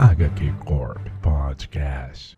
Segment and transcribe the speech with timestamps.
[0.00, 2.36] HQ Corp Podcast.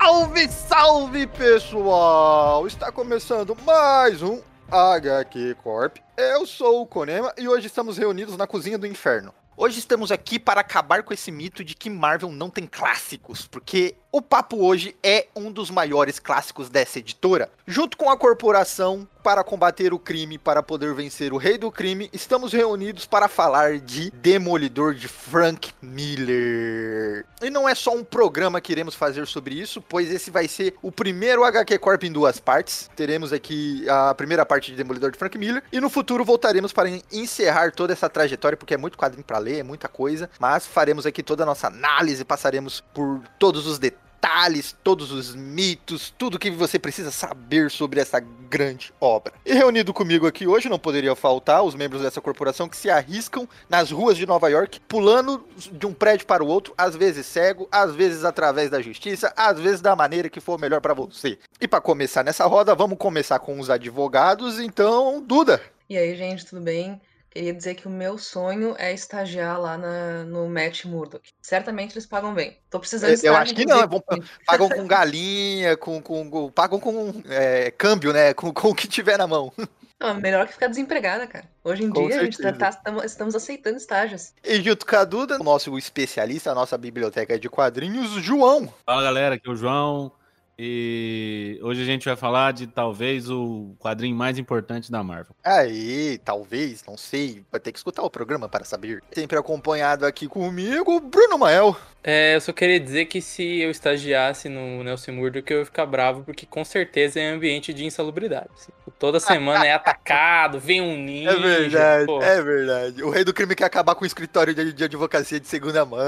[0.00, 2.66] Salve, salve pessoal!
[2.66, 5.96] Está começando mais um HQ Corp.
[6.14, 9.32] Eu sou o Konema e hoje estamos reunidos na cozinha do inferno.
[9.56, 13.96] Hoje estamos aqui para acabar com esse mito de que Marvel não tem clássicos, porque
[14.10, 17.50] o papo hoje é um dos maiores clássicos dessa editora.
[17.66, 22.08] Junto com a corporação para combater o crime, para poder vencer o rei do crime,
[22.14, 27.26] estamos reunidos para falar de Demolidor de Frank Miller.
[27.42, 30.74] E não é só um programa que iremos fazer sobre isso, pois esse vai ser
[30.80, 32.88] o primeiro HQ Corp em duas partes.
[32.96, 36.88] Teremos aqui a primeira parte de Demolidor de Frank Miller e no futuro voltaremos para
[37.12, 41.04] encerrar toda essa trajetória, porque é muito quadrinho para ler, é muita coisa, mas faremos
[41.04, 46.38] aqui toda a nossa análise, passaremos por todos os detalhes detalhes, todos os mitos, tudo
[46.38, 49.32] que você precisa saber sobre essa grande obra.
[49.46, 53.48] E reunido comigo aqui hoje, não poderia faltar os membros dessa corporação que se arriscam
[53.68, 57.68] nas ruas de Nova York, pulando de um prédio para o outro, às vezes cego,
[57.70, 61.38] às vezes através da justiça, às vezes da maneira que for melhor para você.
[61.60, 65.60] E para começar nessa roda, vamos começar com os advogados, então, Duda.
[65.88, 67.00] E aí, gente, tudo bem?
[67.38, 71.30] Queria dizer que o meu sonho é estagiar lá na, no Matt Murdock.
[71.40, 72.58] Certamente eles pagam bem.
[72.68, 74.02] Tô precisando Eu acho que não, é bom,
[74.44, 78.34] pagam com galinha, com, com, com pagam com é, câmbio, né?
[78.34, 79.52] Com, com o que tiver na mão.
[80.00, 81.44] Não, melhor que ficar desempregada, cara.
[81.62, 82.72] Hoje em Com dia a gente certeza.
[82.82, 84.32] tá, tá- estamos aceitando estágios.
[84.42, 88.74] E junto com a Duda, o nosso especialista, a nossa biblioteca de quadrinhos, João.
[88.84, 90.10] Fala galera, aqui é o João
[90.58, 95.36] e hoje a gente vai falar de talvez o quadrinho mais importante da Marvel.
[95.44, 99.00] Aí, talvez, não sei, vai ter que escutar o programa para saber.
[99.12, 101.76] Sempre acompanhado aqui comigo, Bruno Mael.
[102.02, 105.84] É, eu só queria dizer que se eu estagiasse no Nelson Murdock, eu ia ficar
[105.84, 108.48] bravo, porque com certeza é ambiente de insalubridade.
[108.56, 108.72] assim.
[108.98, 111.30] Toda semana é atacado, vem um ninja.
[111.30, 112.22] É verdade, pô.
[112.22, 113.02] é verdade.
[113.02, 115.98] O rei do crime quer acabar com o escritório de, de advocacia de segunda mão.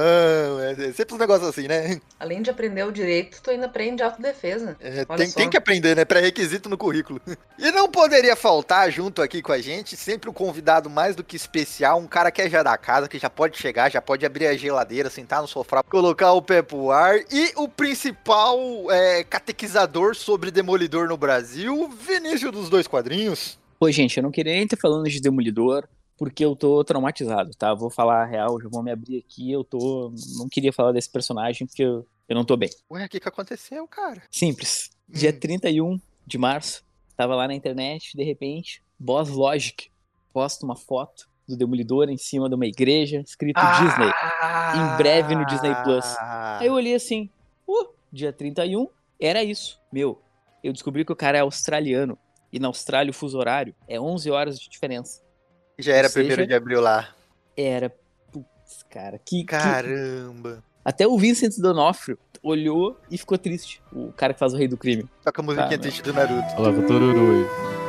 [0.60, 2.00] É, é sempre um negócio assim, né?
[2.18, 4.39] Além de aprender o direito, tu ainda aprende autodefesa.
[4.80, 6.04] É, Olha tem, tem que aprender, né?
[6.04, 7.20] Pré-requisito no currículo.
[7.58, 11.36] E não poderia faltar junto aqui com a gente, sempre um convidado mais do que
[11.36, 14.46] especial, um cara que é já da casa, que já pode chegar, já pode abrir
[14.46, 17.18] a geladeira, sentar no sofá, colocar o pé pro ar.
[17.30, 18.58] E o principal
[18.90, 23.58] é, catequizador sobre Demolidor no Brasil, Vinícius dos Dois Quadrinhos.
[23.78, 25.86] Pô, gente, eu não queria nem ter falando de Demolidor,
[26.16, 27.74] porque eu tô traumatizado, tá?
[27.74, 30.12] Vou falar a real, já vou me abrir aqui, eu tô...
[30.38, 32.70] Não queria falar desse personagem, porque eu, eu não tô bem.
[32.90, 34.22] Ué, o que que aconteceu, cara?
[34.30, 34.90] Simples.
[35.08, 35.38] Dia Hum.
[35.40, 36.82] 31 de março,
[37.16, 39.90] tava lá na internet, de repente, Boss Logic
[40.32, 44.12] posta uma foto do Demolidor em cima de uma igreja, escrito Disney.
[44.76, 46.04] Em breve no Disney Plus.
[46.60, 47.28] Aí eu olhei assim,
[47.66, 48.86] uh, dia 31,
[49.20, 49.80] era isso.
[49.92, 50.22] Meu,
[50.62, 52.16] eu descobri que o cara é australiano,
[52.52, 55.20] e na Austrália o fuso horário é 11 horas de diferença.
[55.78, 57.12] Já era Ou seja, primeiro de abril lá.
[57.56, 57.90] Era.
[58.30, 59.18] Putz, cara.
[59.18, 60.62] Que, que- Caramba.
[60.84, 63.82] Até o Vincent D'Onofrio olhou e ficou triste.
[63.92, 65.06] O cara que faz o Rei do Crime.
[65.22, 66.54] Toca a musiquinha Tá, triste do Naruto.
[66.56, 67.46] Olha o Tururu aí.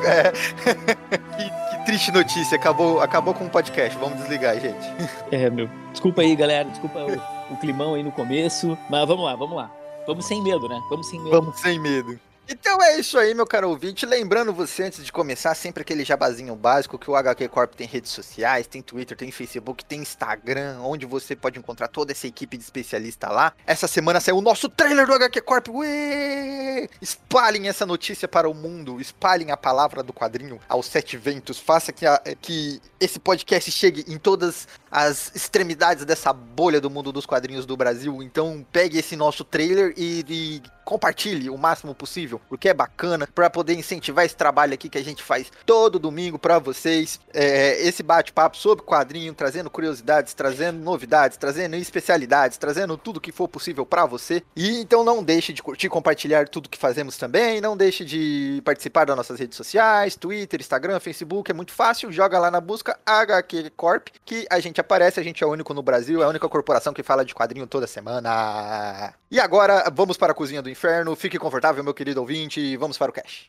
[0.07, 0.31] É.
[1.37, 2.57] que, que triste notícia.
[2.57, 3.97] Acabou, acabou com o podcast.
[3.97, 4.85] Vamos desligar, gente.
[5.31, 5.69] É, meu.
[5.91, 6.69] Desculpa aí, galera.
[6.69, 8.77] Desculpa o, o climão aí no começo.
[8.89, 9.71] Mas vamos lá, vamos lá.
[10.05, 10.79] Vamos sem medo, né?
[10.89, 11.31] Vamos sem medo.
[11.31, 12.19] Vamos sem medo.
[12.49, 14.05] Então é isso aí, meu caro ouvinte.
[14.05, 18.11] Lembrando você, antes de começar, sempre aquele jabazinho básico, que o HQ Corp tem redes
[18.11, 22.63] sociais, tem Twitter, tem Facebook, tem Instagram, onde você pode encontrar toda essa equipe de
[22.63, 23.53] especialista lá.
[23.65, 25.69] Essa semana saiu o nosso trailer do HQ Corp.
[25.69, 26.89] Uê!
[27.01, 31.93] Espalhem essa notícia para o mundo, espalhem a palavra do quadrinho aos sete ventos, faça
[31.93, 37.25] que, a- que esse podcast chegue em todas as extremidades dessa bolha do mundo dos
[37.25, 38.21] quadrinhos do Brasil.
[38.21, 43.49] Então pegue esse nosso trailer e, e compartilhe o máximo possível, porque é bacana para
[43.49, 47.17] poder incentivar esse trabalho aqui que a gente faz todo domingo para vocês.
[47.33, 53.47] É, esse bate-papo sobre quadrinho, trazendo curiosidades, trazendo novidades, trazendo especialidades, trazendo tudo que for
[53.47, 54.43] possível para você.
[54.53, 57.61] E então não deixe de curtir, compartilhar tudo que fazemos também.
[57.61, 61.49] Não deixe de participar das nossas redes sociais, Twitter, Instagram, Facebook.
[61.49, 62.11] É muito fácil.
[62.11, 65.19] Joga lá na busca HQ Corp, que a gente aparece.
[65.19, 67.65] A gente é o único no Brasil, é a única corporação que fala de quadrinho
[67.65, 69.13] toda semana.
[69.29, 71.15] E agora vamos para a cozinha do inferno.
[71.15, 72.59] Fique confortável, meu querido ouvinte.
[72.59, 73.47] e Vamos para o cash.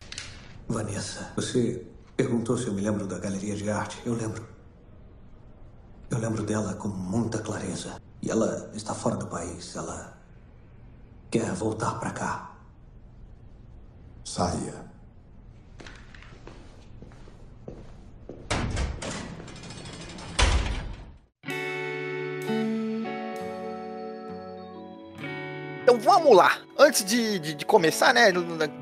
[0.68, 1.84] Vanessa, você
[2.16, 4.00] perguntou se eu me lembro da galeria de arte.
[4.06, 4.46] Eu lembro.
[6.10, 8.00] Eu lembro dela com muita clareza.
[8.22, 9.74] E ela está fora do país.
[9.74, 10.16] Ela
[11.30, 12.56] quer voltar para cá.
[14.24, 14.91] Saia.
[26.12, 26.58] Vamos lá.
[26.78, 28.30] Antes de, de, de começar, né?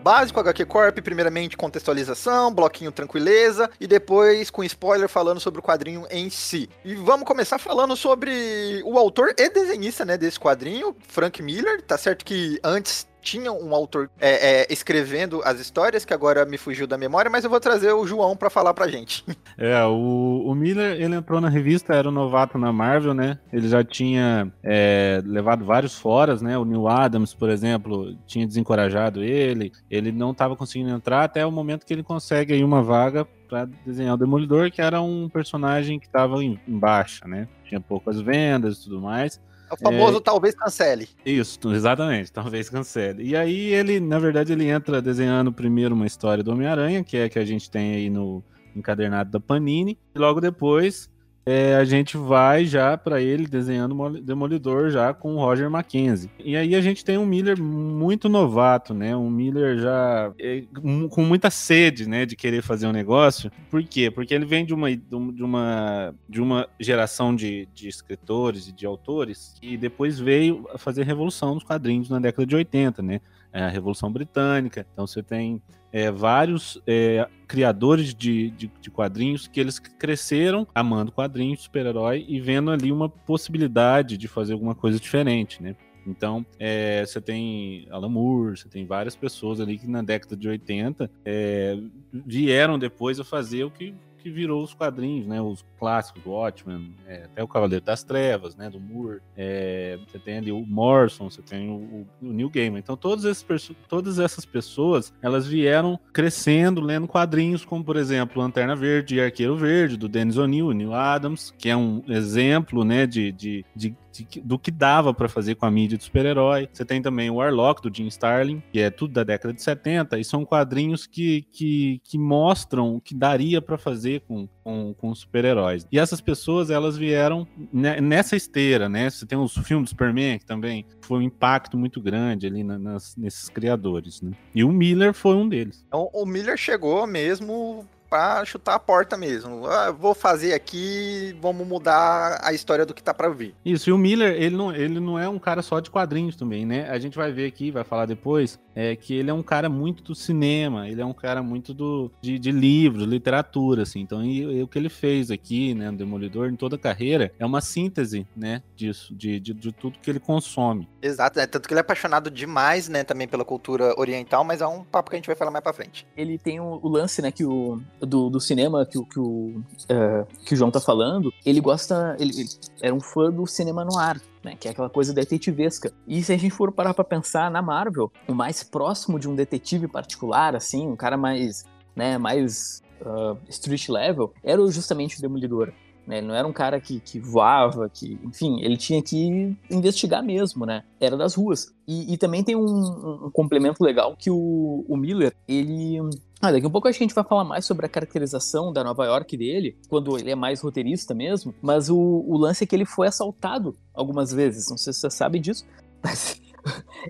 [0.03, 6.07] Básico HQ Corp, primeiramente contextualização, bloquinho tranquileza e depois com spoiler falando sobre o quadrinho
[6.11, 6.69] em si.
[6.85, 11.83] E vamos começar falando sobre o autor e desenhista, né, desse quadrinho, Frank Miller.
[11.83, 16.59] Tá certo que antes tinha um autor é, é, escrevendo as histórias, que agora me
[16.59, 19.25] fugiu da memória, mas eu vou trazer o João para falar pra gente.
[19.59, 23.39] É, o, o, Miller, ele entrou na revista, era um novato na Marvel, né?
[23.53, 26.57] Ele já tinha é, levado vários foras, né?
[26.57, 31.53] O Neil Adams, por exemplo, tinha desencorajado ele, ele não estava conseguindo entrar até o
[31.53, 35.99] momento que ele consegue aí uma vaga para desenhar o Demolidor, que era um personagem
[35.99, 37.49] que estava em, em baixa, né?
[37.71, 39.41] Tinha poucas vendas e tudo mais.
[39.71, 40.21] É o famoso é...
[40.21, 41.09] talvez cancele.
[41.25, 43.23] Isso, exatamente, talvez cancele.
[43.23, 47.25] E aí ele, na verdade, ele entra desenhando primeiro uma história do Homem-Aranha, que é
[47.25, 48.43] a que a gente tem aí no
[48.75, 51.09] encadernado da Panini, e logo depois
[51.45, 56.31] é, a gente vai já para ele desenhando Demolidor já com o Roger Mackenzie.
[56.39, 59.17] E aí a gente tem um Miller muito novato, né?
[59.17, 60.63] Um Miller já é,
[61.11, 63.51] com muita sede, né, de querer fazer um negócio.
[63.71, 64.11] Por quê?
[64.11, 68.85] Porque ele vem de uma, de uma, de uma geração de, de escritores e de
[68.85, 73.21] autores que depois veio a fazer revolução nos quadrinhos na década de 80, né?
[73.53, 74.87] É a Revolução Britânica.
[74.93, 75.63] Então você tem
[75.93, 82.41] é, vários é, criadores de, de, de, quadrinhos que eles cresceram amando quadrinhos, super-herói e
[82.41, 85.75] vendo ali uma possibilidade de fazer alguma coisa diferente, né?
[86.07, 90.49] Então, é, você tem Alan Moore, você tem várias pessoas ali que na década de
[90.49, 91.79] 80 é,
[92.13, 95.41] vieram depois a fazer o que que virou os quadrinhos, né?
[95.41, 98.71] Os clássicos do Watchmen, é, até o Cavaleiro das Trevas, né?
[98.71, 99.21] Do Moore.
[99.37, 102.79] É, você tem ali o Morrison, você tem o, o Neil Gaiman.
[102.79, 108.77] Então, todas, esses, todas essas pessoas, elas vieram crescendo, lendo quadrinhos, como, por exemplo, Lanterna
[108.77, 113.07] Verde e Arqueiro Verde, do Dennis O'Neill, Neil Adams, que é um exemplo, né?
[113.07, 116.69] de, de, de de, do que dava para fazer com a mídia de super-herói.
[116.73, 120.19] Você tem também o Warlock, do Jim Starlin, que é tudo da década de 70,
[120.19, 125.15] e são quadrinhos que, que, que mostram o que daria para fazer com, com, com
[125.15, 125.87] super-heróis.
[125.91, 129.11] E essas pessoas, elas vieram nessa esteira, né?
[129.11, 132.79] Você tem os filmes do Superman, que também foi um impacto muito grande ali na,
[132.79, 134.33] nas, nesses criadores, né?
[134.55, 135.85] E o Miller foi um deles.
[135.87, 139.65] Então, o Miller chegou mesmo para chutar a porta mesmo.
[139.67, 143.55] Ah, vou fazer aqui, vamos mudar a história do que tá para vir.
[143.65, 146.67] Isso, e o Miller, ele não, ele não é um cara só de quadrinhos também,
[146.67, 146.91] né?
[146.91, 150.03] A gente vai ver aqui, vai falar depois, é que ele é um cara muito
[150.03, 154.01] do cinema, ele é um cara muito do, de, de livros, literatura, assim.
[154.01, 157.33] Então, e, e, o que ele fez aqui, né, no Demolidor, em toda a carreira,
[157.39, 160.89] é uma síntese, né, disso, de, de, de tudo que ele consome.
[161.01, 161.47] Exato, né?
[161.47, 165.11] tanto que ele é apaixonado demais, né, também pela cultura oriental, mas é um papo
[165.11, 166.07] que a gente vai falar mais pra frente.
[166.17, 170.27] Ele tem o, o lance, né, que o do, do cinema que, que, o, uh,
[170.45, 172.17] que o João tá falando, ele gosta.
[172.19, 172.49] Ele, ele
[172.81, 174.21] era um fã do cinema no ar.
[174.43, 175.93] Né, que é aquela coisa detetivesca.
[176.09, 179.35] E se a gente for parar para pensar na Marvel, o mais próximo de um
[179.35, 185.75] detetive particular, assim, um cara mais, né, mais uh, street level, era justamente o Demolidor.
[186.07, 186.19] Né?
[186.19, 190.67] Ele não era um cara que, que voava, que, enfim, ele tinha que investigar mesmo,
[190.67, 190.83] né?
[190.99, 191.73] Era das ruas.
[191.87, 196.01] E, e também tem um, um, complemento legal que o, o Miller, ele
[196.41, 198.83] ah, daqui a pouco acho que a gente vai falar mais sobre a caracterização da
[198.83, 202.75] Nova York dele, quando ele é mais roteirista mesmo, mas o, o lance é que
[202.75, 205.67] ele foi assaltado algumas vezes, não sei se você sabe disso,
[206.03, 206.41] mas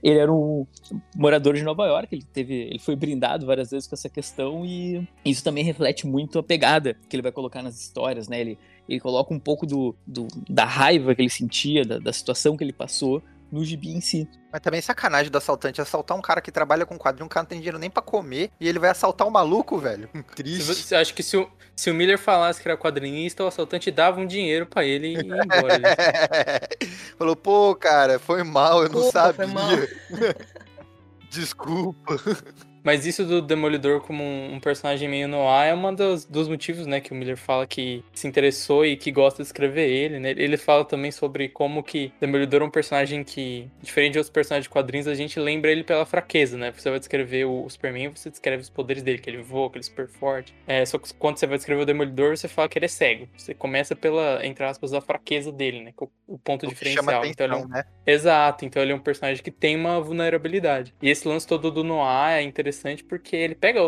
[0.02, 0.66] ele era um
[1.16, 5.06] morador de Nova York, ele teve, ele foi brindado várias vezes com essa questão e
[5.24, 8.40] isso também reflete muito a pegada que ele vai colocar nas histórias, né?
[8.40, 8.58] Ele,
[8.88, 12.64] ele coloca um pouco do, do da raiva que ele sentia, da, da situação que
[12.64, 14.28] ele passou no gibi em si.
[14.52, 17.44] Mas também é sacanagem do assaltante assaltar um cara que trabalha com quadrinho, um cara
[17.44, 20.08] não tem dinheiro nem pra comer, e ele vai assaltar um maluco, velho.
[20.34, 20.64] Triste.
[20.64, 24.20] Você acha que se o, se o Miller falasse que era quadrinista, o assaltante dava
[24.20, 25.80] um dinheiro pra ele e ia embora.
[27.16, 29.88] Falou, pô, cara, foi mal, eu não Opa, sabia.
[31.30, 32.20] Desculpa.
[32.82, 37.00] Mas isso do Demolidor como um, personagem meio noir é um dos, dos motivos, né,
[37.00, 40.30] que o Miller fala que se interessou e que gosta de escrever ele, né?
[40.30, 44.64] Ele fala também sobre como que Demolidor é um personagem que, diferente de outros personagens
[44.64, 46.72] de quadrinhos, a gente lembra ele pela fraqueza, né?
[46.72, 49.84] Você vai descrever o, Superman, você descreve os poderes dele, que ele voa, que ele
[49.84, 50.54] é super forte.
[50.66, 53.28] É, só que quando você vai descrever o Demolidor, você fala que ele é cego.
[53.36, 55.92] Você começa pela, entre aspas, a fraqueza dele, né?
[55.98, 57.20] O, o ponto o diferencial.
[57.20, 57.68] Atenção, então, é um...
[57.68, 57.84] né?
[58.06, 60.94] Exato, então ele é um personagem que tem uma vulnerabilidade.
[61.02, 63.80] E esse lance todo do noir é interessante interessante porque ele pega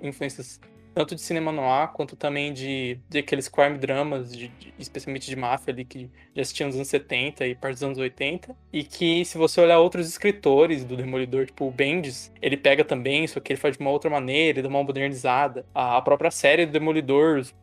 [0.00, 0.60] influências
[0.92, 5.36] tanto de cinema noir quanto também de, de aqueles crime dramas, de, de, especialmente de
[5.36, 8.56] máfia ali, que já assistiam nos anos 70 e parte dos anos 80.
[8.72, 13.24] E que, se você olhar outros escritores do Demolidor, tipo o Bendis, ele pega também,
[13.28, 15.64] só que ele faz de uma outra maneira, ele dá uma modernizada.
[15.72, 17.54] A, própria série do Demolidor, os,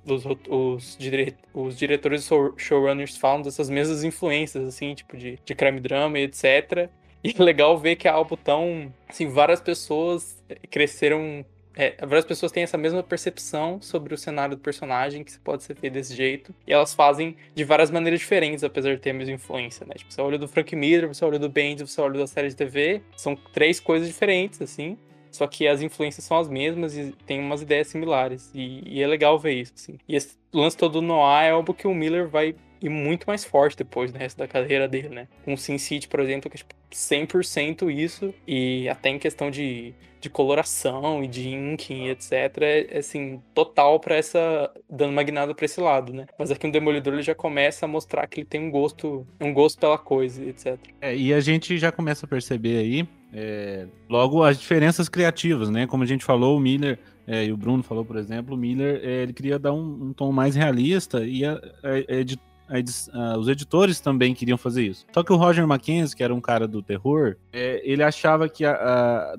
[0.50, 6.17] os, dire, os diretores showrunners falam dessas mesmas influências, assim, tipo de, de crime drama
[6.17, 6.89] e etc.
[7.27, 8.93] E é legal ver que é algo tão.
[9.07, 11.46] Assim, várias pessoas cresceram.
[11.75, 15.75] É, várias pessoas têm essa mesma percepção sobre o cenário do personagem, que pode ser
[15.75, 16.55] feito desse jeito.
[16.65, 19.93] E elas fazem de várias maneiras diferentes, apesar de ter a mesma influência, né?
[19.96, 22.55] Tipo, você olha do Frank Miller, você olha do Bendis, você olha da série de
[22.55, 23.01] TV.
[23.15, 24.98] São três coisas diferentes, assim.
[25.29, 28.50] Só que as influências são as mesmas e tem umas ideias similares.
[28.55, 29.98] E, e é legal ver isso, assim.
[30.07, 33.43] E esse lance todo do Noah é algo que o Miller vai ir muito mais
[33.43, 35.27] forte depois no resto da carreira dele, né?
[35.43, 38.34] Com Sin City, por exemplo, que é tipo 100% isso.
[38.48, 42.31] E até em questão de, de coloração e de inking, etc.
[42.62, 44.72] É, é assim, total pra essa.
[44.89, 46.25] dando uma guinada pra esse lado, né?
[46.38, 49.53] Mas aqui no Demolidor ele já começa a mostrar que ele tem um gosto, um
[49.53, 50.77] gosto pela coisa, etc.
[51.01, 55.86] É, e a gente já começa a perceber aí é, logo as diferenças criativas, né?
[55.86, 59.01] Como a gente falou, o Miller é, e o Bruno falou, por exemplo, o Miller
[59.03, 61.53] é, ele queria dar um, um, tom mais realista e a,
[61.84, 62.24] a, a,
[63.38, 65.05] os editores também queriam fazer isso.
[65.13, 68.63] Só que o Roger Mackenzie, que era um cara do terror, é, ele achava que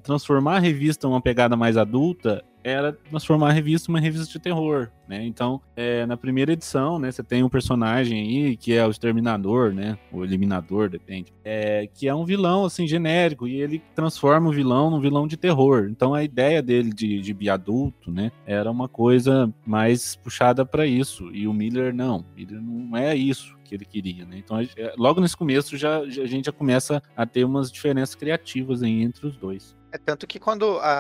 [0.03, 4.91] transformar a revista uma pegada mais adulta era transformar a revista uma revista de terror,
[5.09, 5.25] né?
[5.25, 9.73] Então, é, na primeira edição, né, você tem um personagem aí que é o Exterminador,
[9.73, 9.99] né?
[10.13, 11.33] O Eliminador, depende.
[11.45, 15.37] É, que é um vilão, assim, genérico, e ele transforma o vilão num vilão de
[15.37, 15.89] terror.
[15.91, 21.31] Então, a ideia dele de, de biadulto, né, era uma coisa mais puxada para isso.
[21.35, 22.25] E o Miller, não.
[22.37, 24.39] Ele não é isso que ele queria, né?
[24.39, 24.57] Então,
[24.97, 29.03] logo nesse começo, já, já, a gente já começa a ter umas diferenças criativas aí
[29.03, 29.77] entre os dois.
[29.99, 30.93] É tanto que quando a,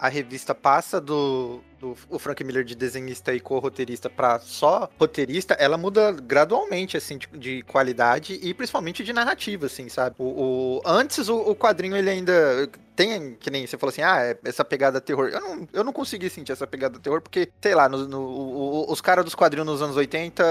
[0.00, 4.88] a, a revista passa do, do o Frank Miller de desenhista e co-roteirista para só
[4.98, 10.16] roteirista, ela muda gradualmente, assim, de, de, qualidade e principalmente de narrativa, assim, sabe?
[10.18, 14.22] O, o antes o, o, quadrinho ele ainda tem, que nem você falou assim, ah,
[14.22, 15.28] é essa pegada terror.
[15.28, 19.00] Eu não, eu não consegui sentir essa pegada terror porque, sei lá, no, no os
[19.00, 20.42] caras dos quadrinhos nos anos 80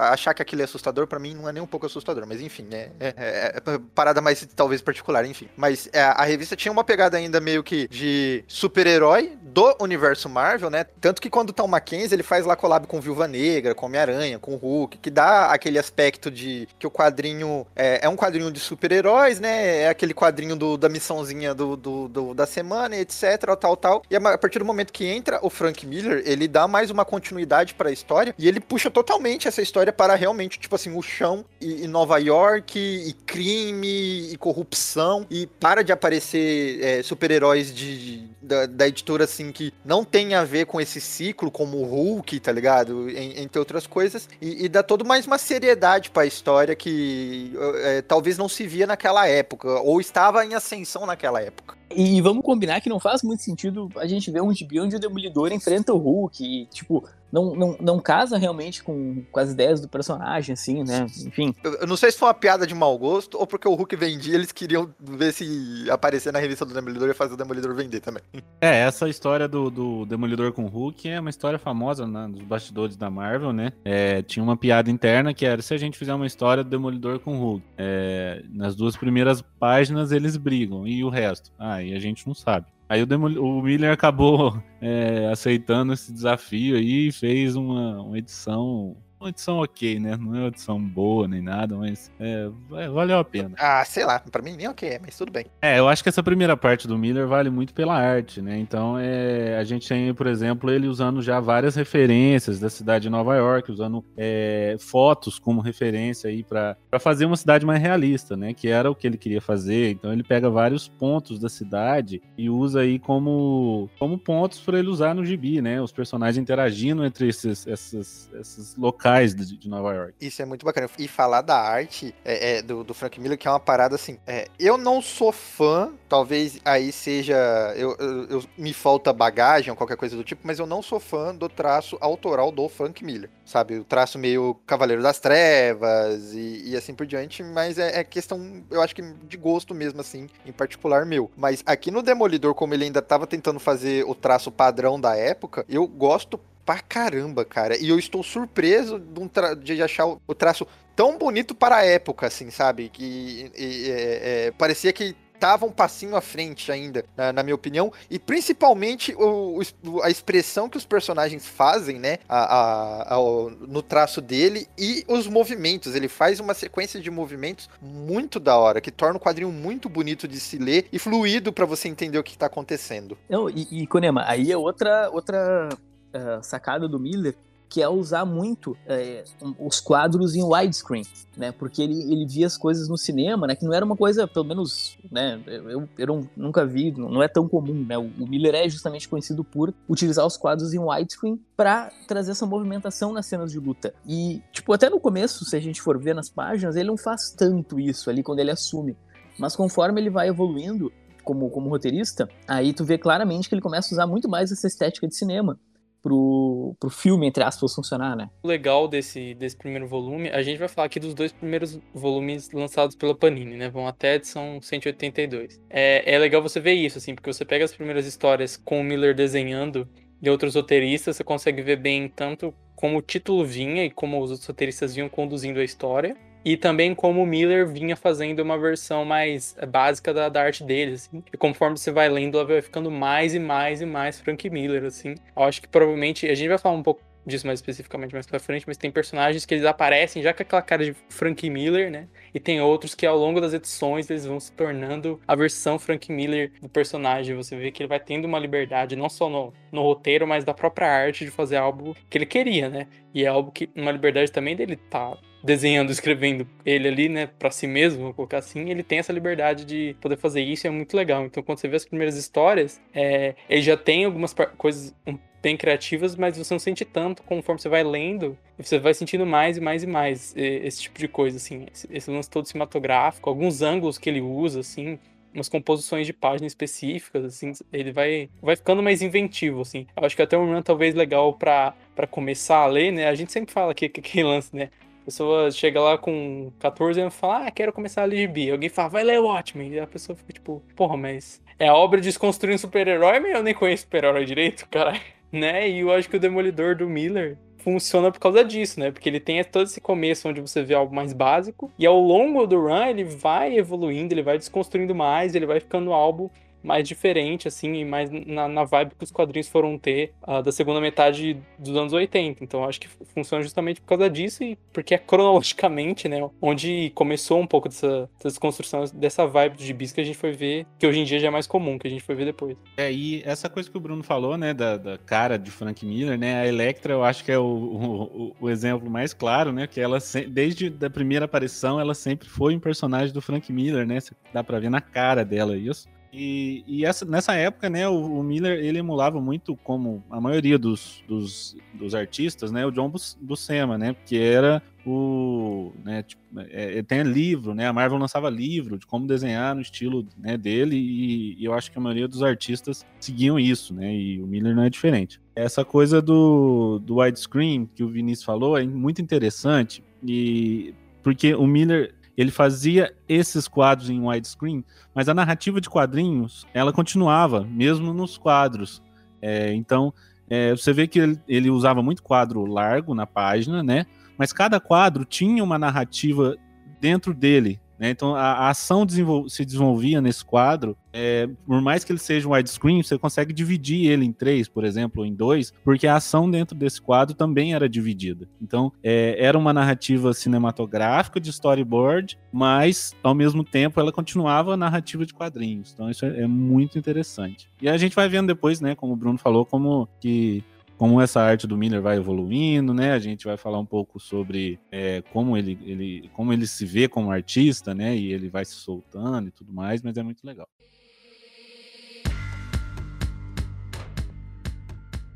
[0.00, 2.64] achar que aquilo é assustador, para mim não é nem um pouco assustador, mas enfim,
[2.64, 2.90] né?
[2.98, 5.48] É, é, é parada mais talvez particular, enfim.
[5.56, 10.70] Mas é, a revista tinha uma pegada ainda meio que de super-herói do universo Marvel,
[10.70, 10.84] né?
[11.00, 14.38] Tanto que quando tá o Mackenzie, ele faz lá collab com Viúva Negra, com Homem-Aranha,
[14.38, 18.58] com Hulk, que dá aquele aspecto de que o quadrinho é, é um quadrinho de
[18.58, 19.82] super-heróis, né?
[19.82, 24.02] É aquele quadrinho do, da missãozinha do, do, do, da semana, etc, tal, tal.
[24.10, 27.74] E a partir do momento que entra o Frank Miller, ele dá mais uma continuidade
[27.74, 31.44] para a história e ele puxa totalmente essa história para realmente, tipo assim, o chão
[31.60, 38.28] e, e Nova York, e crime, e corrupção, e para de aparecer é, super-heróis de,
[38.42, 42.40] da, da editora, assim, que não tem a ver com esse ciclo, como o Hulk,
[42.40, 43.08] tá ligado?
[43.08, 44.28] Entre outras coisas.
[44.40, 48.86] E, e, dá todo mais uma seriedade pra história que é, talvez não se via
[48.86, 51.76] naquela época, ou estava em ascensão naquela época.
[51.94, 54.98] E vamos combinar que não faz muito sentido a gente ver um gibi onde o
[54.98, 59.80] Demolidor enfrenta o Hulk e, tipo, não, não, não casa realmente com, com as ideias
[59.80, 61.06] do personagem, assim, né?
[61.26, 61.54] Enfim.
[61.64, 63.96] Eu, eu, não sei se foi uma piada de mau gosto ou porque o Hulk
[63.96, 68.00] vendia, eles queriam ver se aparecer na revista do Demolidor e fazer o Demolidor vender
[68.00, 68.22] também.
[68.60, 72.42] É, essa história do, do Demolidor com o Hulk é uma história famosa né, nos
[72.42, 73.72] bastidores da Marvel, né?
[73.84, 77.18] É, tinha uma piada interna que era se a gente fizer uma história do Demolidor
[77.20, 77.64] com o Hulk.
[77.78, 81.50] É, nas duas primeiras páginas eles brigam, e o resto?
[81.58, 82.66] Ah, e a gente não sabe.
[82.92, 88.18] Aí o, Demol o Miller acabou é, aceitando esse desafio aí e fez uma, uma
[88.18, 90.16] edição uma edição ok, né?
[90.16, 93.54] Não é uma edição boa nem nada, mas é, valeu a pena.
[93.58, 95.46] Ah, sei lá, pra mim nem ok, mas tudo bem.
[95.60, 98.58] É, eu acho que essa primeira parte do Miller vale muito pela arte, né?
[98.58, 103.10] Então, é, a gente tem, por exemplo, ele usando já várias referências da cidade de
[103.10, 108.52] Nova York, usando é, fotos como referência aí para fazer uma cidade mais realista, né?
[108.52, 109.90] Que era o que ele queria fazer.
[109.90, 114.88] Então, ele pega vários pontos da cidade e usa aí como, como pontos para ele
[114.88, 115.80] usar no gibi, né?
[115.80, 120.14] Os personagens interagindo entre esses, esses, esses locais de, de, Nova York.
[120.20, 120.88] Isso é muito bacana.
[120.98, 124.18] E falar da arte é, é, do, do, Frank Miller, que é uma parada assim.
[124.26, 127.36] É, eu não sou fã, talvez aí seja.
[127.76, 131.00] Eu, eu, eu, me falta bagagem ou qualquer coisa do tipo, mas eu não sou
[131.00, 133.30] fã do traço autoral do Frank Miller.
[133.44, 133.78] Sabe?
[133.78, 138.62] O traço meio Cavaleiro das Trevas e, e assim por diante, mas é, é, questão,
[138.70, 141.30] eu acho que de gosto mesmo, assim, em particular meu.
[141.36, 145.64] Mas aqui no Demolidor, como ele ainda tava tentando fazer o traço padrão da época,
[145.68, 147.76] eu gosto pra caramba, cara.
[147.76, 149.30] E eu estou surpreso de, um
[149.62, 152.88] de achar o traço tão bonito para a época, assim, sabe?
[152.88, 157.56] Que e, é, é, parecia que estava um passinho à frente ainda, na, na minha
[157.56, 163.18] opinião, e principalmente o, o, a expressão que os personagens fazem, né, a, a,
[163.66, 165.96] no traço dele e os movimentos.
[165.96, 170.28] Ele faz uma sequência de movimentos muito da hora, que torna o quadrinho muito bonito
[170.28, 173.18] de se ler e fluido para você entender o que está acontecendo.
[173.28, 175.68] Não, e, e Konema, aí é outra, outra
[176.14, 177.36] uh, sacada do Miller,
[177.72, 179.24] que é usar muito é,
[179.58, 181.52] os quadros em widescreen, né?
[181.52, 183.56] Porque ele, ele via as coisas no cinema, né?
[183.56, 185.40] Que não era uma coisa, pelo menos, né?
[185.46, 187.96] Eu, eu nunca vi, não é tão comum, né?
[187.96, 192.44] O, o Miller é justamente conhecido por utilizar os quadros em widescreen para trazer essa
[192.44, 193.94] movimentação nas cenas de luta.
[194.06, 197.30] E, tipo, até no começo, se a gente for ver nas páginas, ele não faz
[197.30, 198.98] tanto isso ali quando ele assume.
[199.38, 200.92] Mas conforme ele vai evoluindo,
[201.24, 204.66] como, como roteirista, aí tu vê claramente que ele começa a usar muito mais essa
[204.66, 205.58] estética de cinema
[206.02, 208.28] pro, pro filme, entre aspas, funcionar, né?
[208.42, 212.50] O legal desse, desse primeiro volume, a gente vai falar aqui dos dois primeiros volumes
[212.50, 213.70] lançados pela Panini, né?
[213.70, 215.60] Vão até a edição 182.
[215.70, 218.84] É, é legal você ver isso, assim, porque você pega as primeiras histórias com o
[218.84, 219.88] Miller desenhando
[220.20, 224.30] e outros roteiristas, você consegue ver bem tanto como o título vinha e como os
[224.30, 229.04] outros roteiristas vinham conduzindo a história, e também como o Miller vinha fazendo uma versão
[229.04, 231.22] mais básica da, da arte dele, assim.
[231.32, 234.84] E conforme você vai lendo, ela vai ficando mais e mais e mais Frank Miller,
[234.84, 235.14] assim.
[235.36, 238.40] Eu acho que provavelmente, a gente vai falar um pouco disso mais especificamente mais pra
[238.40, 242.08] frente, mas tem personagens que eles aparecem já com aquela cara de Frank Miller, né?
[242.34, 246.10] E tem outros que ao longo das edições eles vão se tornando a versão Frank
[246.10, 247.36] Miller do personagem.
[247.36, 250.54] Você vê que ele vai tendo uma liberdade, não só no, no roteiro, mas da
[250.54, 252.88] própria arte de fazer algo que ele queria, né?
[253.14, 257.50] E é algo que, uma liberdade também dele tá desenhando, escrevendo ele ali, né, para
[257.50, 260.70] si mesmo, vou colocar assim, ele tem essa liberdade de poder fazer isso e é
[260.70, 261.24] muito legal.
[261.24, 264.94] Então, quando você vê as primeiras histórias, é, ele já tem algumas coisas
[265.42, 269.56] bem criativas, mas você não sente tanto conforme você vai lendo, você vai sentindo mais
[269.56, 273.98] e mais e mais esse tipo de coisa, assim, esse, lance todo cinematográfico, alguns ângulos
[273.98, 275.00] que ele usa, assim,
[275.34, 279.86] umas composições de página específicas, assim, ele vai, vai ficando mais inventivo, assim.
[279.96, 281.74] Eu acho que até um run talvez legal para
[282.08, 283.08] começar a ler, né?
[283.08, 284.70] A gente sempre fala que que lance, né?
[285.02, 288.50] A pessoa chega lá com 14 anos e fala, ah, quero começar a gibi.
[288.52, 289.72] Alguém fala, vai ler Watchmen.
[289.72, 293.34] E a pessoa fica tipo, porra, mas é a obra de desconstruir um super-herói, mas
[293.34, 294.98] eu nem conheço super-herói direito, cara.
[295.32, 295.66] Né?
[295.66, 298.90] E eu acho que o Demolidor do Miller funciona por causa disso, né?
[298.90, 302.46] Porque ele tem todo esse começo onde você vê algo mais básico, e ao longo
[302.46, 306.30] do run ele vai evoluindo, ele vai desconstruindo mais, ele vai ficando algo
[306.62, 310.52] mais diferente, assim, e mais na, na vibe que os quadrinhos foram ter uh, da
[310.52, 312.42] segunda metade dos anos 80.
[312.42, 317.40] Então acho que funciona justamente por causa disso e porque é cronologicamente, né, onde começou
[317.40, 320.86] um pouco dessa, dessa construção, dessa vibe de gibis que a gente foi ver, que
[320.86, 322.56] hoje em dia já é mais comum, que a gente foi ver depois.
[322.76, 326.18] É, e essa coisa que o Bruno falou, né, da, da cara de Frank Miller,
[326.18, 329.80] né, a Electra eu acho que é o, o, o exemplo mais claro, né, que
[329.80, 329.98] ela,
[330.28, 333.98] desde a primeira aparição, ela sempre foi um personagem do Frank Miller, né,
[334.32, 335.88] dá pra ver na cara dela isso.
[336.12, 340.58] E, e essa, nessa época, né, o, o, Miller ele emulava muito, como a maioria
[340.58, 346.20] dos, dos, dos artistas, né, o John Buscema, né, que era o, né, tipo,
[346.50, 350.76] é, tem livro, né, a Marvel lançava livro de como desenhar no estilo né, dele
[350.76, 354.54] e, e, eu acho que a maioria dos artistas seguiam isso, né, e o Miller
[354.54, 355.18] não é diferente.
[355.34, 361.46] Essa coisa do, do widescreen que o Vinícius falou é muito interessante e porque o
[361.46, 367.92] Miller ele fazia esses quadros em widescreen, mas a narrativa de quadrinhos ela continuava, mesmo
[367.94, 368.82] nos quadros.
[369.20, 369.94] É, então,
[370.28, 373.86] é, você vê que ele, ele, usava muito quadro largo na página, né?
[374.18, 376.36] Mas cada quadro tinha uma narrativa
[376.80, 377.60] dentro dele.
[377.82, 377.90] Né?
[377.90, 382.28] Então a, a ação desenvol se desenvolvia nesse quadro, é, por mais que ele seja
[382.28, 385.96] um widescreen, você consegue dividir ele em três, por exemplo, ou em dois, porque a
[385.96, 388.28] ação dentro desse quadro também era dividida.
[388.40, 394.56] Então é, era uma narrativa cinematográfica de storyboard, mas ao mesmo tempo ela continuava a
[394.56, 395.72] narrativa de quadrinhos.
[395.74, 397.50] Então isso é, é muito interessante.
[397.60, 400.44] E a gente vai vendo depois, né, como o Bruno falou, como que
[400.82, 402.90] como essa arte do Miller vai evoluindo, né?
[402.92, 406.88] A gente vai falar um pouco sobre é, como ele, ele, como ele se vê
[406.88, 407.94] como artista, né?
[407.94, 410.48] E ele vai se soltando e tudo mais, mas é muito legal.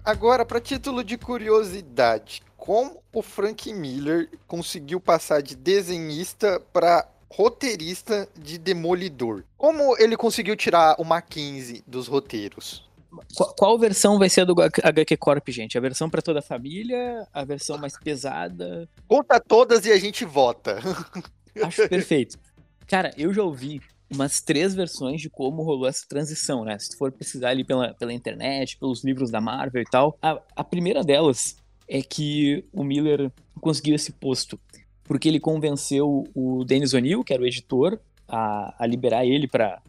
[0.05, 8.29] Agora, para título de curiosidade, como o Frank Miller conseguiu passar de desenhista para roteirista
[8.39, 9.43] de Demolidor?
[9.59, 12.87] Como ele conseguiu tirar o Mackenzie dos roteiros?
[13.35, 15.77] Qual, qual, versão vai ser a do HQ Corp, gente?
[15.77, 17.27] A versão para toda a família?
[17.33, 18.89] A versão mais pesada?
[19.07, 20.79] Conta todas e a gente vota.
[21.63, 22.39] Acho perfeito.
[22.87, 23.81] Cara, eu já ouvi
[24.13, 26.79] umas três versões de como rolou essa transição, né?
[26.79, 30.17] Se tu for pesquisar ali pela, pela internet, pelos livros da Marvel e tal.
[30.23, 31.57] A, a primeira delas
[31.89, 34.59] é que o Miller conseguiu esse posto
[35.05, 37.99] porque ele convenceu o Dennis O'Neill, que era o editor,
[38.29, 39.81] a, a liberar ele para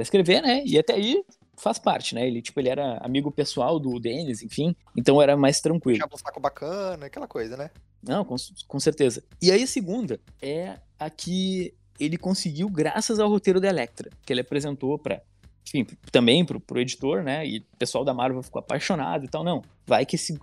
[0.00, 0.62] escrever, né?
[0.64, 1.22] E até aí
[1.58, 2.26] faz parte, né?
[2.26, 5.98] Ele, tipo, ele era amigo pessoal do Dennis, enfim, então era mais tranquilo.
[5.98, 7.70] Puxava um saco bacana, aquela coisa, né?
[8.02, 9.22] Não, com, com certeza.
[9.42, 14.32] E aí a segunda é a que ele conseguiu graças ao roteiro da Electra, que
[14.32, 15.20] ele apresentou para
[15.66, 17.46] enfim, também pro, pro editor, né?
[17.46, 19.44] E o pessoal da Marvel ficou apaixonado e tal.
[19.44, 20.38] Não, vai que esse,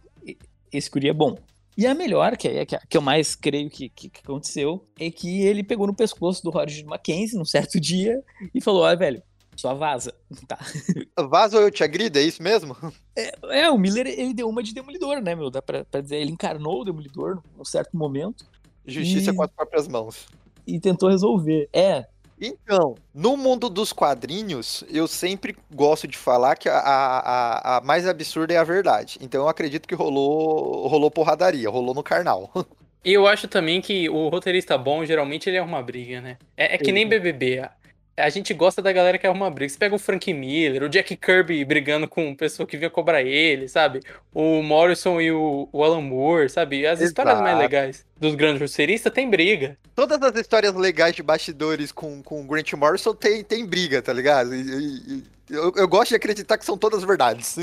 [0.72, 1.36] esse guri é bom.
[1.78, 5.10] E a melhor, que é que, que eu mais creio que, que, que aconteceu, é
[5.12, 8.24] que ele pegou no pescoço do Roger Mackenzie num certo dia
[8.54, 9.24] e falou: Olha, velho,
[9.56, 10.14] só vaza.
[10.48, 10.58] Tá.
[11.28, 12.76] Vaza ou eu te agrido, é isso mesmo?
[13.16, 15.50] É, é, o Miller, ele deu uma de demolidor, né, meu?
[15.50, 18.46] Dá pra, pra dizer, ele encarnou o demolidor num certo momento
[18.86, 20.28] Justiça E- com as próprias mãos.
[20.68, 21.68] e tentou resolver.
[21.74, 22.06] É,
[22.40, 28.06] Então, no mundo dos quadrinhos, eu sempre gosto de falar que a, a, a- mais
[28.08, 29.18] absurda é a verdade.
[29.22, 32.52] Então eu acredito que rolou, rolou porradaria, rolou no carnal.
[33.08, 36.40] E eu acho também que o roteirista bom, geralmente, ele arruma briga, né?
[36.58, 37.70] É, é que nem BBB.
[38.18, 39.70] A, gente gosta da galera que arruma briga.
[39.70, 43.68] Você pega o Frank Miller, o Jack Kirby brigando com pessoa que vinha cobrar ele,
[43.68, 44.02] sabe?
[44.34, 46.86] O Morrison e o, o Alan Moore, sabe?
[46.88, 47.62] As histórias mais Exato.
[47.62, 49.78] legais dos grandes roteiristas tem briga.
[49.94, 54.14] Todas as histórias legais de bastidores com, com o Grant Morrison tem, tem briga, tá
[54.14, 54.56] ligado?
[54.56, 57.58] E- e- eu, eu gosto de acreditar que são todas verdades.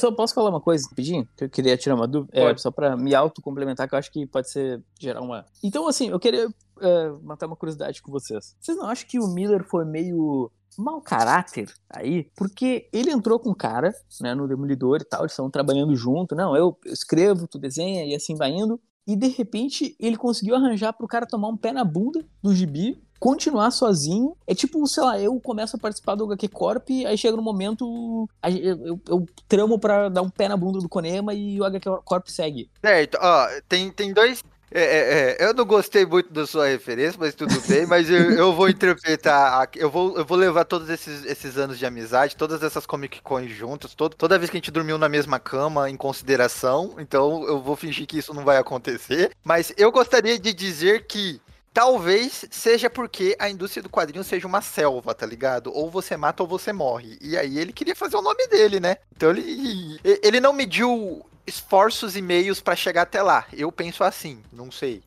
[0.00, 1.28] Só posso falar uma coisa rapidinho?
[1.36, 2.32] Que eu queria tirar uma dúvida.
[2.38, 5.44] É, só pra me auto-complementar, que eu acho que pode ser gerar uma.
[5.62, 6.48] Então, assim, eu queria
[6.80, 8.56] é, matar uma curiosidade com vocês.
[8.60, 12.28] Vocês não acham que o Miller foi meio mau caráter aí?
[12.36, 16.34] Porque ele entrou com um cara, né, no Demolidor e tal, eles estavam trabalhando junto.
[16.34, 18.80] Não, eu, eu escrevo, tu desenha e assim vai indo.
[19.06, 23.02] E de repente ele conseguiu arranjar pro cara tomar um pé na bunda do gibi.
[23.18, 24.34] Continuar sozinho.
[24.46, 28.26] É tipo, sei lá, eu começo a participar do HQ Corp, aí chega no momento.
[28.42, 31.90] Eu, eu, eu tramo pra dar um pé na bunda do Konema e o HQ
[32.02, 32.70] Corp segue.
[32.80, 34.42] Certo, ó, tem, tem dois.
[34.72, 37.86] É, é, é, eu não gostei muito da sua referência, mas tudo bem.
[37.86, 39.68] Mas eu, eu vou interpretar.
[39.74, 43.50] Eu vou, eu vou levar todos esses, esses anos de amizade, todas essas Comic Cons
[43.50, 46.94] juntas, todo, toda vez que a gente dormiu na mesma cama em consideração.
[46.98, 49.32] Então eu vou fingir que isso não vai acontecer.
[49.42, 51.40] Mas eu gostaria de dizer que.
[51.72, 55.70] Talvez seja porque a indústria do quadrinho seja uma selva, tá ligado?
[55.72, 57.16] Ou você mata ou você morre.
[57.20, 58.96] E aí ele queria fazer o nome dele, né?
[59.14, 63.46] Então ele, ele não mediu esforços e meios pra chegar até lá.
[63.52, 65.02] Eu penso assim, não sei.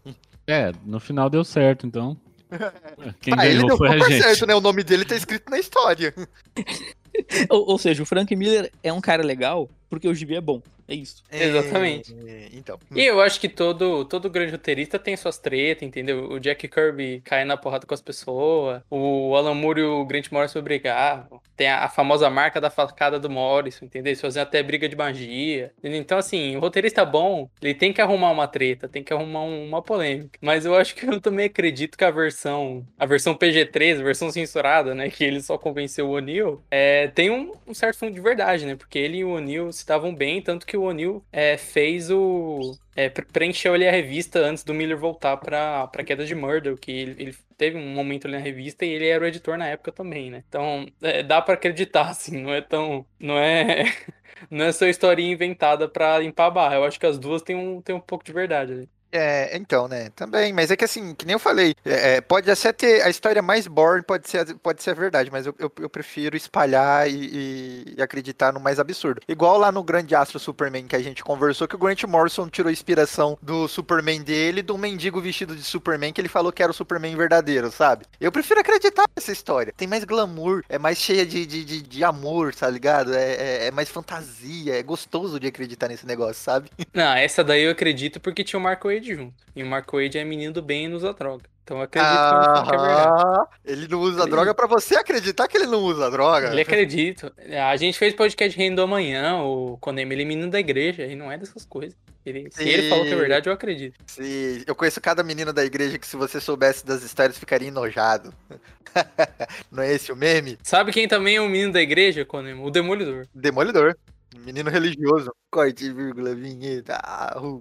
[0.48, 2.18] É, no final deu certo, então.
[3.22, 4.22] Quem ele ganhou deu foi a gente.
[4.22, 4.56] certo, né?
[4.56, 6.14] O nome dele tá escrito na história.
[7.48, 10.64] Ou, ou seja, o Frank Miller é um cara legal porque o gibi é bom.
[10.88, 11.24] É isso.
[11.32, 12.14] Exatamente.
[12.28, 12.78] É, então.
[12.94, 16.30] E eu acho que todo, todo grande roteirista tem suas tretas, entendeu?
[16.30, 20.30] O Jack Kirby cai na porrada com as pessoas, o Alan Moore e o Grant
[20.32, 21.42] Morrison brigavam.
[21.56, 24.10] Tem a, a famosa marca da facada do Morrison, entendeu?
[24.12, 25.72] Eles faziam até briga de magia.
[25.78, 26.00] entendeu?
[26.00, 29.68] Então, assim, o roteirista bom, ele tem que arrumar uma treta, tem que arrumar um-
[29.68, 30.38] uma polêmica.
[30.42, 34.32] Mas eu acho que eu também acredito que a versão, a versão PG-13, a versão
[34.32, 38.20] censurada, né, que ele só convenceu o O'Neill, é, tem um, um certo fundo de
[38.22, 38.76] verdade, né?
[38.76, 42.78] Porque ele e o O'Neill se davam bem, tanto que o O'Neill é, fez o.
[42.96, 46.78] É, pre- preencheu ali a revista antes do Miller voltar pra, pra Queda de Murder,
[46.78, 49.68] que ele, ele teve um momento ali na revista e ele era o editor na
[49.68, 50.44] época também, né?
[50.48, 53.06] Então, é, dá pra acreditar, assim, não é tão.
[53.20, 53.84] Não é.
[54.50, 56.76] Não é só historinha inventada pra limpar a barra.
[56.76, 58.90] Eu acho que as duas têm um, têm um pouco de verdade ali.
[59.16, 60.10] É, então, né?
[60.16, 63.10] Também, mas é que assim, que nem eu falei, é, é, pode até ter a
[63.12, 67.08] história mais boring, pode ser, pode ser a verdade, mas eu, eu, eu prefiro espalhar
[67.08, 69.22] e, e- e acreditar no mais absurdo.
[69.28, 72.72] Igual lá no Grande Astro Superman que a gente conversou, que o Grant Morrison tirou
[72.72, 76.76] inspiração do Superman dele, do mendigo vestido de Superman, que ele falou que era o
[76.76, 78.06] Superman verdadeiro, sabe?
[78.20, 79.72] Eu prefiro acreditar nessa história.
[79.78, 83.14] Tem mais glamour, é mais cheia de, de, de, de amor, tá ligado?
[83.14, 86.72] É, é, é mais fantasia, é gostoso de acreditar nesse negócio, sabe?
[86.94, 89.34] Não, essa daí eu acredito porque tinha o Marco Wade junto.
[89.56, 91.44] E o Marco Wade é menino do bem e não usa droga.
[91.64, 93.10] Então eu acredito que- que é verdade.
[93.24, 96.52] Ah, ele não usa droga pra você acreditar que ele não usa droga.
[96.52, 97.32] Ele acredita.
[97.70, 101.16] A gente fez podcast Reino do Amanhã, o Konemi, ele é menino da igreja, e
[101.16, 101.96] não é dessas coisas.
[102.26, 103.96] Ele- se ele falou que é verdade, eu acredito.
[104.08, 108.34] Sim, eu conheço cada menino da igreja que se você soubesse das histórias ficaria enojado.
[109.72, 110.58] não é esse o meme?
[110.64, 112.62] Sabe quem também é um menino da igreja, Konemi?
[112.62, 113.26] O Demolidor.
[113.34, 113.96] Demolidor.
[114.44, 115.32] Menino religioso.
[115.50, 117.00] Corte, vírgula, vinheta.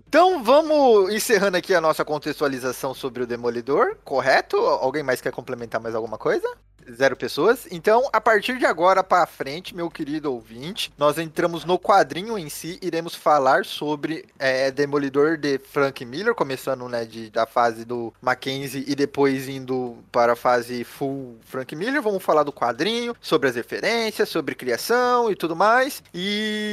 [0.09, 4.57] Então vamos encerrando aqui a nossa contextualização sobre o Demolidor, correto?
[4.57, 6.49] Alguém mais quer complementar mais alguma coisa?
[6.91, 7.67] Zero pessoas.
[7.71, 12.49] Então, a partir de agora pra frente, meu querido ouvinte, nós entramos no quadrinho em
[12.49, 18.13] si, iremos falar sobre é, Demolidor de Frank Miller, começando né, de, da fase do
[18.21, 22.03] Mackenzie e depois indo para a fase full Frank Miller.
[22.03, 26.03] Vamos falar do quadrinho, sobre as referências, sobre criação e tudo mais.
[26.13, 26.72] E